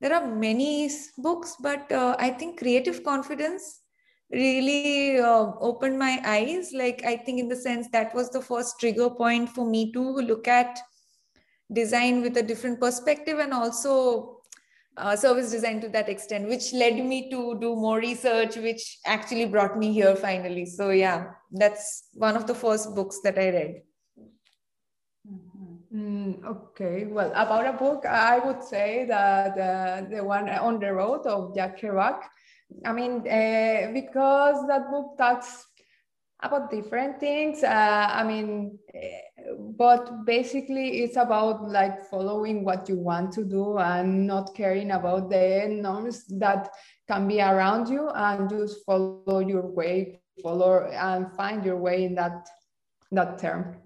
there 0.00 0.14
are 0.14 0.26
many 0.26 0.90
books, 1.18 1.56
but 1.60 1.90
uh, 1.90 2.16
I 2.18 2.30
think 2.30 2.58
creative 2.58 3.02
confidence 3.02 3.80
really 4.30 5.18
uh, 5.18 5.52
opened 5.60 5.98
my 5.98 6.20
eyes. 6.24 6.72
Like 6.74 7.02
I 7.04 7.16
think 7.16 7.40
in 7.40 7.48
the 7.48 7.56
sense 7.56 7.88
that 7.92 8.14
was 8.14 8.30
the 8.30 8.40
first 8.40 8.78
trigger 8.80 9.10
point 9.10 9.48
for 9.50 9.66
me 9.66 9.92
to 9.92 10.00
look 10.00 10.48
at 10.48 10.78
design 11.72 12.22
with 12.22 12.36
a 12.36 12.42
different 12.42 12.80
perspective 12.80 13.38
and 13.38 13.52
also 13.52 14.35
uh, 14.96 15.16
service 15.16 15.50
design 15.50 15.80
to 15.80 15.88
that 15.90 16.08
extent, 16.08 16.48
which 16.48 16.72
led 16.72 16.94
me 16.96 17.30
to 17.30 17.58
do 17.60 17.76
more 17.76 17.98
research, 17.98 18.56
which 18.56 18.98
actually 19.04 19.46
brought 19.46 19.78
me 19.78 19.92
here 19.92 20.16
finally. 20.16 20.66
So 20.66 20.90
yeah, 20.90 21.26
that's 21.50 22.08
one 22.14 22.36
of 22.36 22.46
the 22.46 22.54
first 22.54 22.94
books 22.94 23.20
that 23.24 23.38
I 23.38 23.48
read. 23.50 23.82
Mm, 25.94 26.44
okay, 26.44 27.04
well, 27.06 27.30
about 27.34 27.66
a 27.66 27.72
book, 27.72 28.04
I 28.04 28.38
would 28.38 28.62
say 28.62 29.06
that 29.08 29.56
uh, 29.56 30.08
the 30.08 30.22
one 30.22 30.48
on 30.48 30.78
the 30.78 30.92
road 30.92 31.26
of 31.26 31.54
Jack 31.54 31.80
Kerouac. 31.80 32.20
I 32.84 32.92
mean, 32.92 33.20
uh, 33.26 33.92
because 33.92 34.66
that 34.66 34.90
book 34.90 35.16
talks 35.16 35.66
about 36.40 36.70
different 36.70 37.18
things. 37.18 37.62
Uh, 37.62 38.08
I 38.10 38.24
mean, 38.24 38.78
uh, 38.94 39.35
but 39.76 40.24
basically 40.24 41.02
it's 41.02 41.16
about 41.16 41.68
like 41.68 42.08
following 42.10 42.64
what 42.64 42.88
you 42.88 42.96
want 42.96 43.32
to 43.32 43.44
do 43.44 43.78
and 43.78 44.26
not 44.26 44.54
caring 44.54 44.90
about 44.90 45.30
the 45.30 45.66
norms 45.68 46.24
that 46.38 46.70
can 47.08 47.28
be 47.28 47.40
around 47.40 47.88
you 47.88 48.08
and 48.08 48.48
just 48.48 48.84
follow 48.84 49.38
your 49.38 49.66
way, 49.66 50.20
follow 50.42 50.84
and 50.86 51.32
find 51.32 51.64
your 51.64 51.76
way 51.76 52.04
in 52.04 52.14
that 52.14 52.48
that 53.12 53.38
term. 53.38 53.76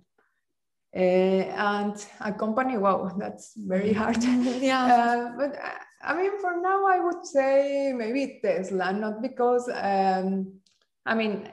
Uh, 0.94 1.46
and 1.54 2.04
a 2.20 2.32
company, 2.32 2.76
wow, 2.76 3.12
that's 3.16 3.52
very 3.56 3.92
hard. 3.92 4.22
yeah. 4.24 4.84
Uh, 4.84 5.36
but 5.36 5.56
uh, 5.56 5.70
I 6.02 6.16
mean, 6.16 6.40
for 6.40 6.60
now, 6.60 6.86
I 6.86 6.98
would 6.98 7.24
say 7.24 7.92
maybe 7.94 8.40
Tesla, 8.42 8.92
not 8.92 9.22
because, 9.22 9.68
um, 9.72 10.54
I 11.06 11.14
mean, 11.14 11.48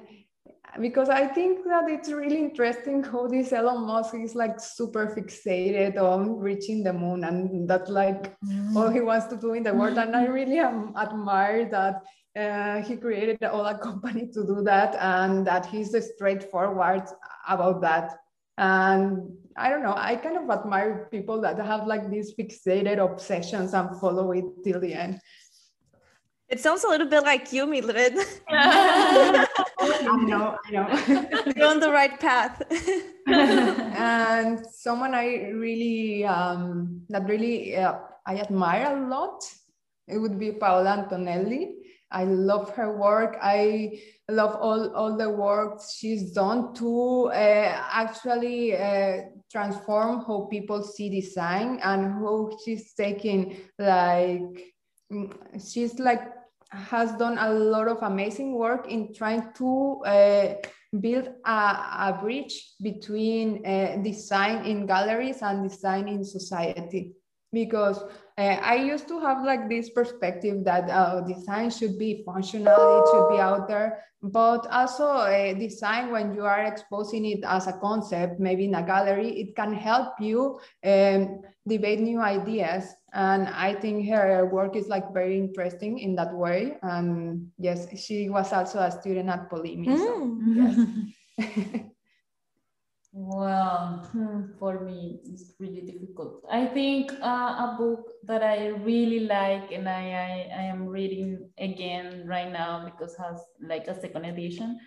because 0.79 1.09
I 1.09 1.27
think 1.27 1.63
that 1.65 1.89
it's 1.89 2.11
really 2.11 2.37
interesting 2.37 3.03
how 3.03 3.27
this 3.27 3.51
Elon 3.53 3.85
Musk 3.85 4.15
is 4.15 4.35
like 4.35 4.59
super 4.59 5.07
fixated 5.07 5.97
on 5.97 6.39
reaching 6.39 6.83
the 6.83 6.93
moon 6.93 7.23
and 7.23 7.67
that's 7.69 7.89
like 7.89 8.35
mm. 8.41 8.75
all 8.75 8.89
he 8.89 9.01
wants 9.01 9.27
to 9.27 9.37
do 9.37 9.53
in 9.53 9.63
the 9.63 9.73
world. 9.73 9.97
And 9.97 10.15
I 10.15 10.25
really 10.25 10.59
am, 10.59 10.93
admire 10.95 11.69
that 11.69 12.03
uh, 12.37 12.81
he 12.83 12.95
created 12.97 13.43
all 13.43 13.65
a 13.65 13.77
company 13.87 14.29
to 14.33 14.45
do 14.45 14.61
that 14.63 14.95
and 14.95 15.45
that 15.47 15.65
he's 15.65 15.95
straightforward 16.15 17.03
about 17.47 17.81
that. 17.81 18.17
And 18.57 19.31
I 19.55 19.69
don't 19.69 19.83
know, 19.83 19.95
I 19.95 20.15
kind 20.15 20.37
of 20.37 20.49
admire 20.49 21.07
people 21.11 21.41
that 21.41 21.59
have 21.59 21.87
like 21.87 22.09
these 22.09 22.33
fixated 22.35 22.97
obsessions 22.97 23.73
and 23.73 23.99
follow 23.99 24.31
it 24.31 24.45
till 24.63 24.79
the 24.79 24.93
end. 24.93 25.19
It 26.49 26.61
sounds 26.61 26.85
a 26.85 26.87
little 26.87 27.07
bit 27.07 27.23
like 27.23 27.51
you, 27.51 27.65
Mildred. 27.65 28.17
I 28.49 29.47
know, 30.25 30.57
I 30.65 30.71
know. 30.71 30.87
You're 31.55 31.67
on 31.67 31.81
the 31.81 31.91
right 31.91 32.17
path. 32.17 32.61
and 33.27 34.65
someone 34.71 35.13
I 35.13 35.49
really, 35.49 36.23
um, 36.23 37.01
that 37.09 37.27
really 37.27 37.75
uh, 37.75 37.95
I 38.25 38.37
admire 38.37 38.95
a 38.95 39.09
lot, 39.09 39.43
it 40.07 40.17
would 40.17 40.39
be 40.39 40.53
Paola 40.53 40.91
Antonelli. 40.91 41.75
I 42.11 42.23
love 42.23 42.73
her 42.75 42.97
work. 42.97 43.37
I 43.41 43.99
love 44.29 44.55
all, 44.55 44.95
all 44.95 45.17
the 45.17 45.29
work 45.29 45.81
she's 45.93 46.31
done 46.31 46.73
to 46.75 47.29
uh, 47.33 47.81
actually 47.91 48.77
uh, 48.77 49.23
transform 49.51 50.23
how 50.25 50.47
people 50.49 50.81
see 50.81 51.09
design 51.09 51.81
and 51.83 52.13
how 52.13 52.57
she's 52.63 52.93
taking 52.93 53.57
like 53.77 54.76
she's 55.59 55.99
like 55.99 56.21
has 56.71 57.13
done 57.13 57.37
a 57.37 57.53
lot 57.53 57.87
of 57.87 58.03
amazing 58.03 58.53
work 58.53 58.91
in 58.91 59.13
trying 59.13 59.53
to 59.55 60.01
uh, 60.05 60.53
build 60.99 61.29
a, 61.45 61.51
a, 61.51 62.17
bridge 62.21 62.73
between 62.81 63.65
uh, 63.65 63.97
design 64.03 64.65
in 64.65 64.85
galleries 64.85 65.41
and 65.41 65.69
design 65.69 66.07
in 66.09 66.23
society 66.23 67.13
because 67.63 68.03
uh, 68.37 68.57
I 68.61 68.75
used 68.75 69.07
to 69.07 69.19
have 69.19 69.43
like 69.43 69.67
this 69.67 69.89
perspective 69.89 70.63
that 70.65 70.89
uh, 70.89 71.21
design 71.21 71.71
should 71.71 71.97
be 71.97 72.23
functional, 72.23 73.01
it 73.01 73.05
should 73.09 73.27
be 73.33 73.39
out 73.39 73.67
there, 73.67 74.03
but 74.21 74.67
also 74.69 75.07
uh, 75.07 75.53
design 75.53 76.11
when 76.11 76.35
you 76.35 76.45
are 76.45 76.63
exposing 76.65 77.25
it 77.25 77.41
as 77.43 77.65
a 77.65 77.73
concept, 77.73 78.39
maybe 78.39 78.65
in 78.65 78.75
a 78.75 78.83
gallery, 78.83 79.29
it 79.41 79.55
can 79.55 79.73
help 79.73 80.13
you 80.19 80.59
um, 80.85 81.41
debate 81.67 81.99
new 81.99 82.21
ideas. 82.21 82.85
And 83.13 83.47
I 83.47 83.73
think 83.73 84.07
her 84.09 84.45
work 84.45 84.75
is 84.75 84.87
like 84.87 85.13
very 85.13 85.39
interesting 85.39 85.97
in 85.97 86.15
that 86.15 86.33
way. 86.33 86.77
And 86.83 87.49
yes, 87.57 87.87
she 87.97 88.29
was 88.29 88.53
also 88.53 88.79
a 88.79 88.91
student 88.91 89.29
at 89.29 89.49
Polimi. 89.49 89.87
Mm. 89.87 89.97
So, 89.97 90.13
yes. 91.39 91.83
Well, 93.13 94.07
hmm, 94.11 94.53
for 94.59 94.79
me, 94.81 95.19
it's 95.25 95.53
really 95.59 95.81
difficult. 95.81 96.43
I 96.51 96.67
think 96.67 97.11
uh, 97.13 97.65
a 97.65 97.75
book 97.77 98.11
that 98.23 98.43
I 98.43 98.67
really 98.67 99.21
like 99.21 99.71
and 99.71 99.89
I, 99.89 100.03
I, 100.11 100.61
I 100.61 100.63
am 100.65 100.85
reading 100.85 101.49
again 101.57 102.27
right 102.27 102.51
now 102.51 102.85
because 102.85 103.15
has 103.17 103.41
like 103.61 103.87
a 103.87 103.99
second 103.99 104.25
edition 104.25 104.79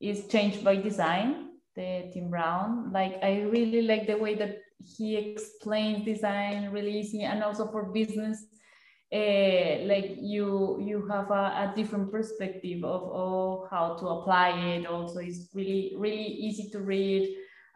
is 0.00 0.26
Change 0.26 0.64
by 0.64 0.76
Design, 0.76 1.50
the 1.76 2.10
Tim 2.12 2.28
Brown. 2.30 2.90
Like 2.92 3.18
I 3.22 3.42
really 3.42 3.82
like 3.82 4.06
the 4.08 4.16
way 4.16 4.34
that 4.34 4.58
he 4.84 5.16
explains 5.16 6.04
design 6.04 6.70
really 6.72 6.98
easy 6.98 7.22
and 7.22 7.42
also 7.44 7.70
for 7.70 7.84
business. 7.92 8.44
Uh, 9.12 9.86
like 9.86 10.16
you 10.18 10.80
you 10.82 11.06
have 11.06 11.30
a, 11.30 11.70
a 11.70 11.72
different 11.76 12.10
perspective 12.10 12.82
of, 12.82 13.02
of 13.12 13.70
how 13.70 13.94
to 13.94 14.04
apply 14.08 14.50
it 14.50 14.84
also 14.84 15.20
it's 15.20 15.48
really 15.54 15.94
really 15.96 16.26
easy 16.26 16.68
to 16.70 16.80
read 16.80 17.22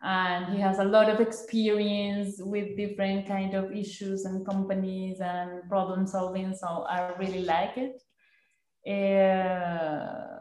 and 0.02 0.54
he 0.54 0.60
has 0.60 0.78
a 0.78 0.84
lot 0.84 1.08
of 1.10 1.20
experience 1.20 2.36
with 2.40 2.76
different 2.76 3.26
kind 3.26 3.54
of 3.54 3.70
issues 3.72 4.24
and 4.24 4.46
companies 4.46 5.20
and 5.20 5.68
problem 5.68 6.06
solving 6.06 6.54
so 6.54 6.86
i 6.88 7.12
really 7.18 7.44
like 7.44 7.76
it. 7.76 8.02
Uh, 8.88 10.40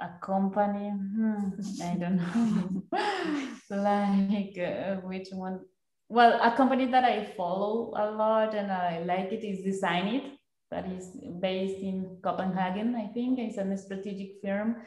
a 0.00 0.10
company? 0.20 0.90
Hmm, 0.90 1.50
i 1.82 1.94
don't 1.94 2.16
know. 2.16 2.82
Like 3.70 4.56
uh, 4.58 4.96
which 5.06 5.28
one? 5.32 5.60
Well 6.08 6.38
a 6.40 6.56
company 6.56 6.86
that 6.86 7.04
i 7.04 7.32
follow 7.36 7.92
a 7.96 8.10
lot 8.10 8.54
and 8.54 8.70
i 8.70 9.02
like 9.04 9.32
it 9.32 9.44
is 9.44 9.64
Designit 9.66 10.32
that 10.70 10.86
is 10.88 11.10
based 11.40 11.80
in 11.80 12.18
copenhagen 12.22 12.94
i 12.94 13.06
think. 13.12 13.38
It's 13.38 13.58
a 13.58 13.76
strategic 13.76 14.40
firm 14.42 14.82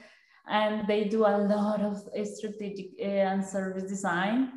and 0.48 0.88
they 0.88 1.06
do 1.06 1.26
a 1.26 1.38
lot 1.38 1.82
of 1.82 1.98
strategic 2.26 2.92
eh, 3.00 3.26
and 3.28 3.44
service 3.44 3.84
design. 3.84 4.54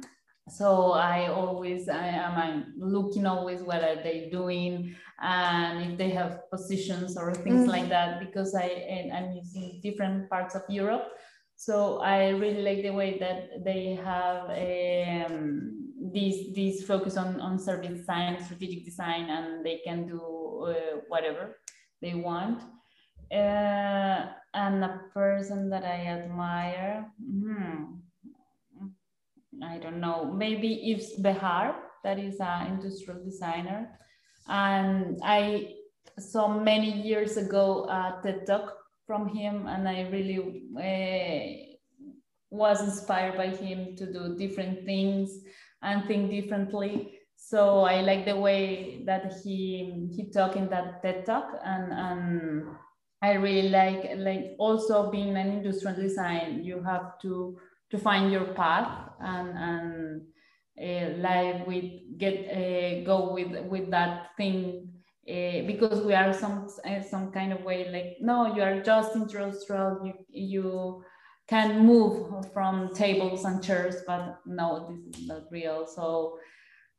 So 0.49 0.91
i 0.93 1.29
always 1.29 1.89
i 1.89 2.09
am 2.09 2.35
I'm 2.37 2.75
looking 2.77 3.27
always 3.27 3.63
what 3.63 3.85
are 3.85 4.03
they 4.03 4.29
doing 4.31 4.95
and 5.21 5.93
if 5.93 5.99
they 5.99 6.11
have 6.11 6.51
positions 6.51 7.17
or 7.17 7.33
things 7.33 7.61
mm-hmm. 7.61 7.71
like 7.71 7.89
that 7.91 8.19
because 8.19 8.53
i 8.55 8.69
i'm 9.15 9.33
using 9.33 9.81
different 9.83 10.29
parts 10.29 10.57
of 10.57 10.63
europe. 10.69 11.07
So 11.55 12.01
i 12.01 12.31
really 12.31 12.63
like 12.63 12.83
the 12.83 12.91
way 12.91 13.19
that 13.19 13.65
they 13.65 13.95
have 14.03 14.51
um, 14.51 15.83
this 16.13 16.37
this 16.55 16.83
focus 16.85 17.17
on 17.17 17.41
on 17.41 17.59
service 17.59 17.99
design 18.01 18.43
strategic 18.43 18.85
design 18.85 19.31
and 19.31 19.65
they 19.65 19.81
can 19.85 20.07
do 20.09 20.21
uh, 20.67 21.01
whatever 21.09 21.59
they 22.01 22.15
want. 22.15 22.63
Uh, 23.33 24.27
and 24.55 24.85
a 24.85 25.01
person 25.13 25.71
that 25.71 25.85
I 25.85 26.07
admire, 26.07 27.11
hmm, 27.21 27.85
I 29.63 29.79
don't 29.79 30.01
know, 30.01 30.33
maybe 30.33 30.93
Yves 30.93 31.21
Behar, 31.21 31.77
that 32.05 32.19
is 32.19 32.41
an 32.41 32.67
industrial 32.67 33.23
designer. 33.25 33.99
And 34.49 35.21
I 35.23 35.75
saw 36.19 36.49
many 36.49 36.91
years 36.91 37.37
ago 37.37 37.85
a 37.89 38.21
TED 38.23 38.47
talk 38.47 38.77
from 39.07 39.29
him, 39.29 39.67
and 39.67 39.89
I 39.89 40.09
really 40.11 40.65
uh, 40.77 41.73
was 42.51 42.83
inspired 42.83 43.37
by 43.37 43.49
him 43.49 43.97
to 43.97 44.13
do 44.13 44.37
different 44.37 44.85
things 44.85 45.31
and 45.83 46.07
think 46.07 46.31
differently. 46.31 47.19
So 47.37 47.81
I 47.81 48.03
like 48.03 48.25
the 48.25 48.37
way 48.37 49.03
that 49.07 49.33
he 49.43 50.09
he 50.15 50.31
talked 50.31 50.57
in 50.57 50.69
that 50.71 51.03
TED 51.03 51.27
talk, 51.27 51.59
and 51.65 51.93
and 51.93 52.67
I 53.23 53.35
really 53.35 53.69
like 53.69 54.11
like 54.17 54.57
also 54.59 55.11
being 55.11 55.37
an 55.37 55.49
industrial 55.49 55.97
design. 55.97 56.65
You 56.65 56.83
have 56.83 57.19
to 57.23 57.57
to 57.91 57.99
find 57.99 58.33
your 58.33 58.47
path 58.55 59.11
and 59.21 59.57
and 59.59 60.23
uh, 60.81 61.19
like 61.19 61.67
with 61.67 61.85
get 62.19 62.49
uh, 62.51 63.05
go 63.05 63.33
with 63.33 63.67
with 63.67 63.91
that 63.91 64.31
thing 64.37 64.89
uh, 65.29 65.63
because 65.67 66.05
we 66.05 66.15
are 66.15 66.33
some 66.33 66.69
some 67.09 67.31
kind 67.31 67.53
of 67.53 67.63
way 67.63 67.89
like 67.91 68.17
no 68.21 68.55
you 68.57 68.63
are 68.63 68.83
just 68.83 69.15
industrial 69.15 70.01
you 70.05 70.15
you 70.29 71.05
can 71.47 71.87
move 71.87 72.51
from 72.53 72.93
tables 72.95 73.45
and 73.45 73.63
chairs 73.63 73.97
but 74.07 74.41
no 74.47 74.89
this 74.89 75.21
is 75.21 75.29
not 75.29 75.43
real 75.51 75.87
so 75.87 76.39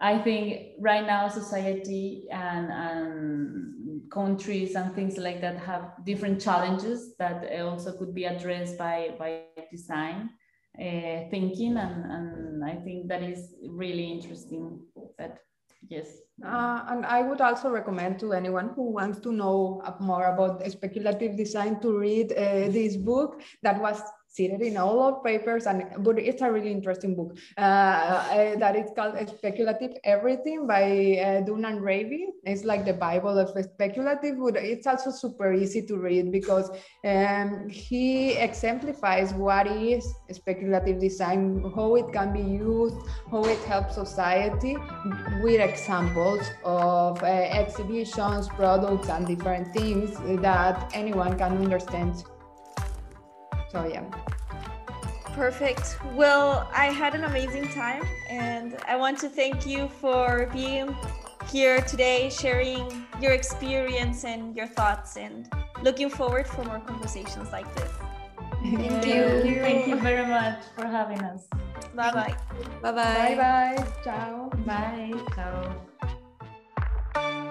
I 0.04 0.18
think 0.18 0.74
right 0.80 1.08
now 1.08 1.30
society 1.30 2.28
and, 2.30 2.70
and 2.70 4.12
countries 4.12 4.76
and 4.76 4.94
things 4.94 5.18
like 5.18 5.40
that 5.40 5.58
have 5.60 5.94
different 6.04 6.42
challenges 6.42 7.16
that 7.20 7.50
also 7.62 7.94
could 7.98 8.14
be 8.14 8.26
addressed 8.26 8.78
by, 8.78 9.16
by 9.18 9.44
design 9.72 10.30
uh, 10.78 11.30
thinking. 11.32 11.78
And, 11.78 12.12
and 12.12 12.66
I 12.66 12.76
think 12.84 13.08
that 13.08 13.24
is 13.24 13.56
really 13.66 14.12
interesting 14.12 14.82
that 15.18 15.40
yes. 15.88 16.18
Uh, 16.46 16.84
and 16.90 17.06
I 17.06 17.22
would 17.22 17.40
also 17.40 17.70
recommend 17.70 18.20
to 18.20 18.34
anyone 18.34 18.72
who 18.76 18.92
wants 18.92 19.20
to 19.22 19.32
know 19.32 19.82
more 20.02 20.26
about 20.26 20.70
speculative 20.70 21.38
design 21.38 21.80
to 21.80 21.98
read 21.98 22.34
uh, 22.34 22.68
this 22.68 22.98
book 22.98 23.42
that 23.62 23.80
was 23.80 24.02
it 24.40 24.62
in 24.62 24.78
all 24.78 25.02
of 25.02 25.24
papers 25.24 25.66
and 25.66 25.86
but 26.00 26.18
it's 26.20 26.42
a 26.42 26.52
really 26.52 26.72
interesting 26.72 27.16
book. 27.16 27.38
Uh, 27.58 27.62
uh, 27.62 28.56
that 28.58 28.76
it's 28.76 28.92
called 28.96 29.16
speculative 29.30 29.92
everything 30.04 30.68
by 30.68 31.18
uh, 31.24 31.42
Dunne 31.42 31.66
and 31.66 31.82
Raby. 31.82 32.28
It's 32.44 32.64
like 32.64 32.86
the 32.86 32.94
bible 32.94 33.38
of 33.38 33.50
speculative 33.64 34.36
but 34.40 34.56
it's 34.56 34.88
also 34.88 35.12
super 35.12 35.54
easy 35.54 35.82
to 35.88 35.98
read 35.98 36.32
because 36.32 36.70
um, 37.06 37.70
he 37.70 38.34
exemplifies 38.34 39.34
what 39.34 39.68
is 39.68 40.06
speculative 40.32 41.00
design 41.00 41.64
how 41.76 41.96
it 41.96 42.12
can 42.12 42.34
be 42.34 42.42
used 42.42 42.96
how 43.32 43.44
it 43.44 43.60
helps 43.60 43.96
society 43.96 44.76
with 45.44 45.60
examples 45.60 46.44
of 46.64 47.22
uh, 47.24 47.26
exhibitions 47.26 48.48
products 48.50 49.10
and 49.10 49.28
different 49.28 49.74
things 49.74 50.10
that 50.42 50.90
anyone 50.94 51.38
can 51.38 51.58
understand 51.58 52.24
so 53.74 53.86
yeah. 53.86 54.04
Perfect. 55.34 55.98
Well, 56.14 56.70
I 56.74 56.86
had 56.86 57.16
an 57.16 57.24
amazing 57.24 57.68
time 57.70 58.04
and 58.30 58.78
I 58.88 58.96
want 58.96 59.18
to 59.20 59.30
thank 59.30 59.66
you 59.66 59.90
for 60.00 60.48
being 60.54 60.96
here 61.50 61.82
today, 61.82 62.30
sharing 62.30 63.06
your 63.20 63.32
experience 63.32 64.26
and 64.26 64.56
your 64.56 64.68
thoughts 64.68 65.18
and 65.18 65.52
looking 65.82 66.10
forward 66.10 66.48
for 66.48 66.64
more 66.64 66.80
conversations 66.80 67.52
like 67.52 67.74
this. 67.76 67.92
Thank 68.62 69.06
you. 69.08 69.60
Thank 69.60 69.88
you 69.88 69.96
very 69.98 70.26
much 70.26 70.60
for 70.76 70.86
having 70.86 71.20
us. 71.22 71.48
Bye 71.96 72.12
bye. 72.12 72.36
Bye 72.82 72.92
bye. 72.92 72.94
Bye 72.94 73.36
bye. 73.36 73.88
Ciao. 74.04 74.50
Bye. 74.66 75.12
Ciao. 77.16 77.50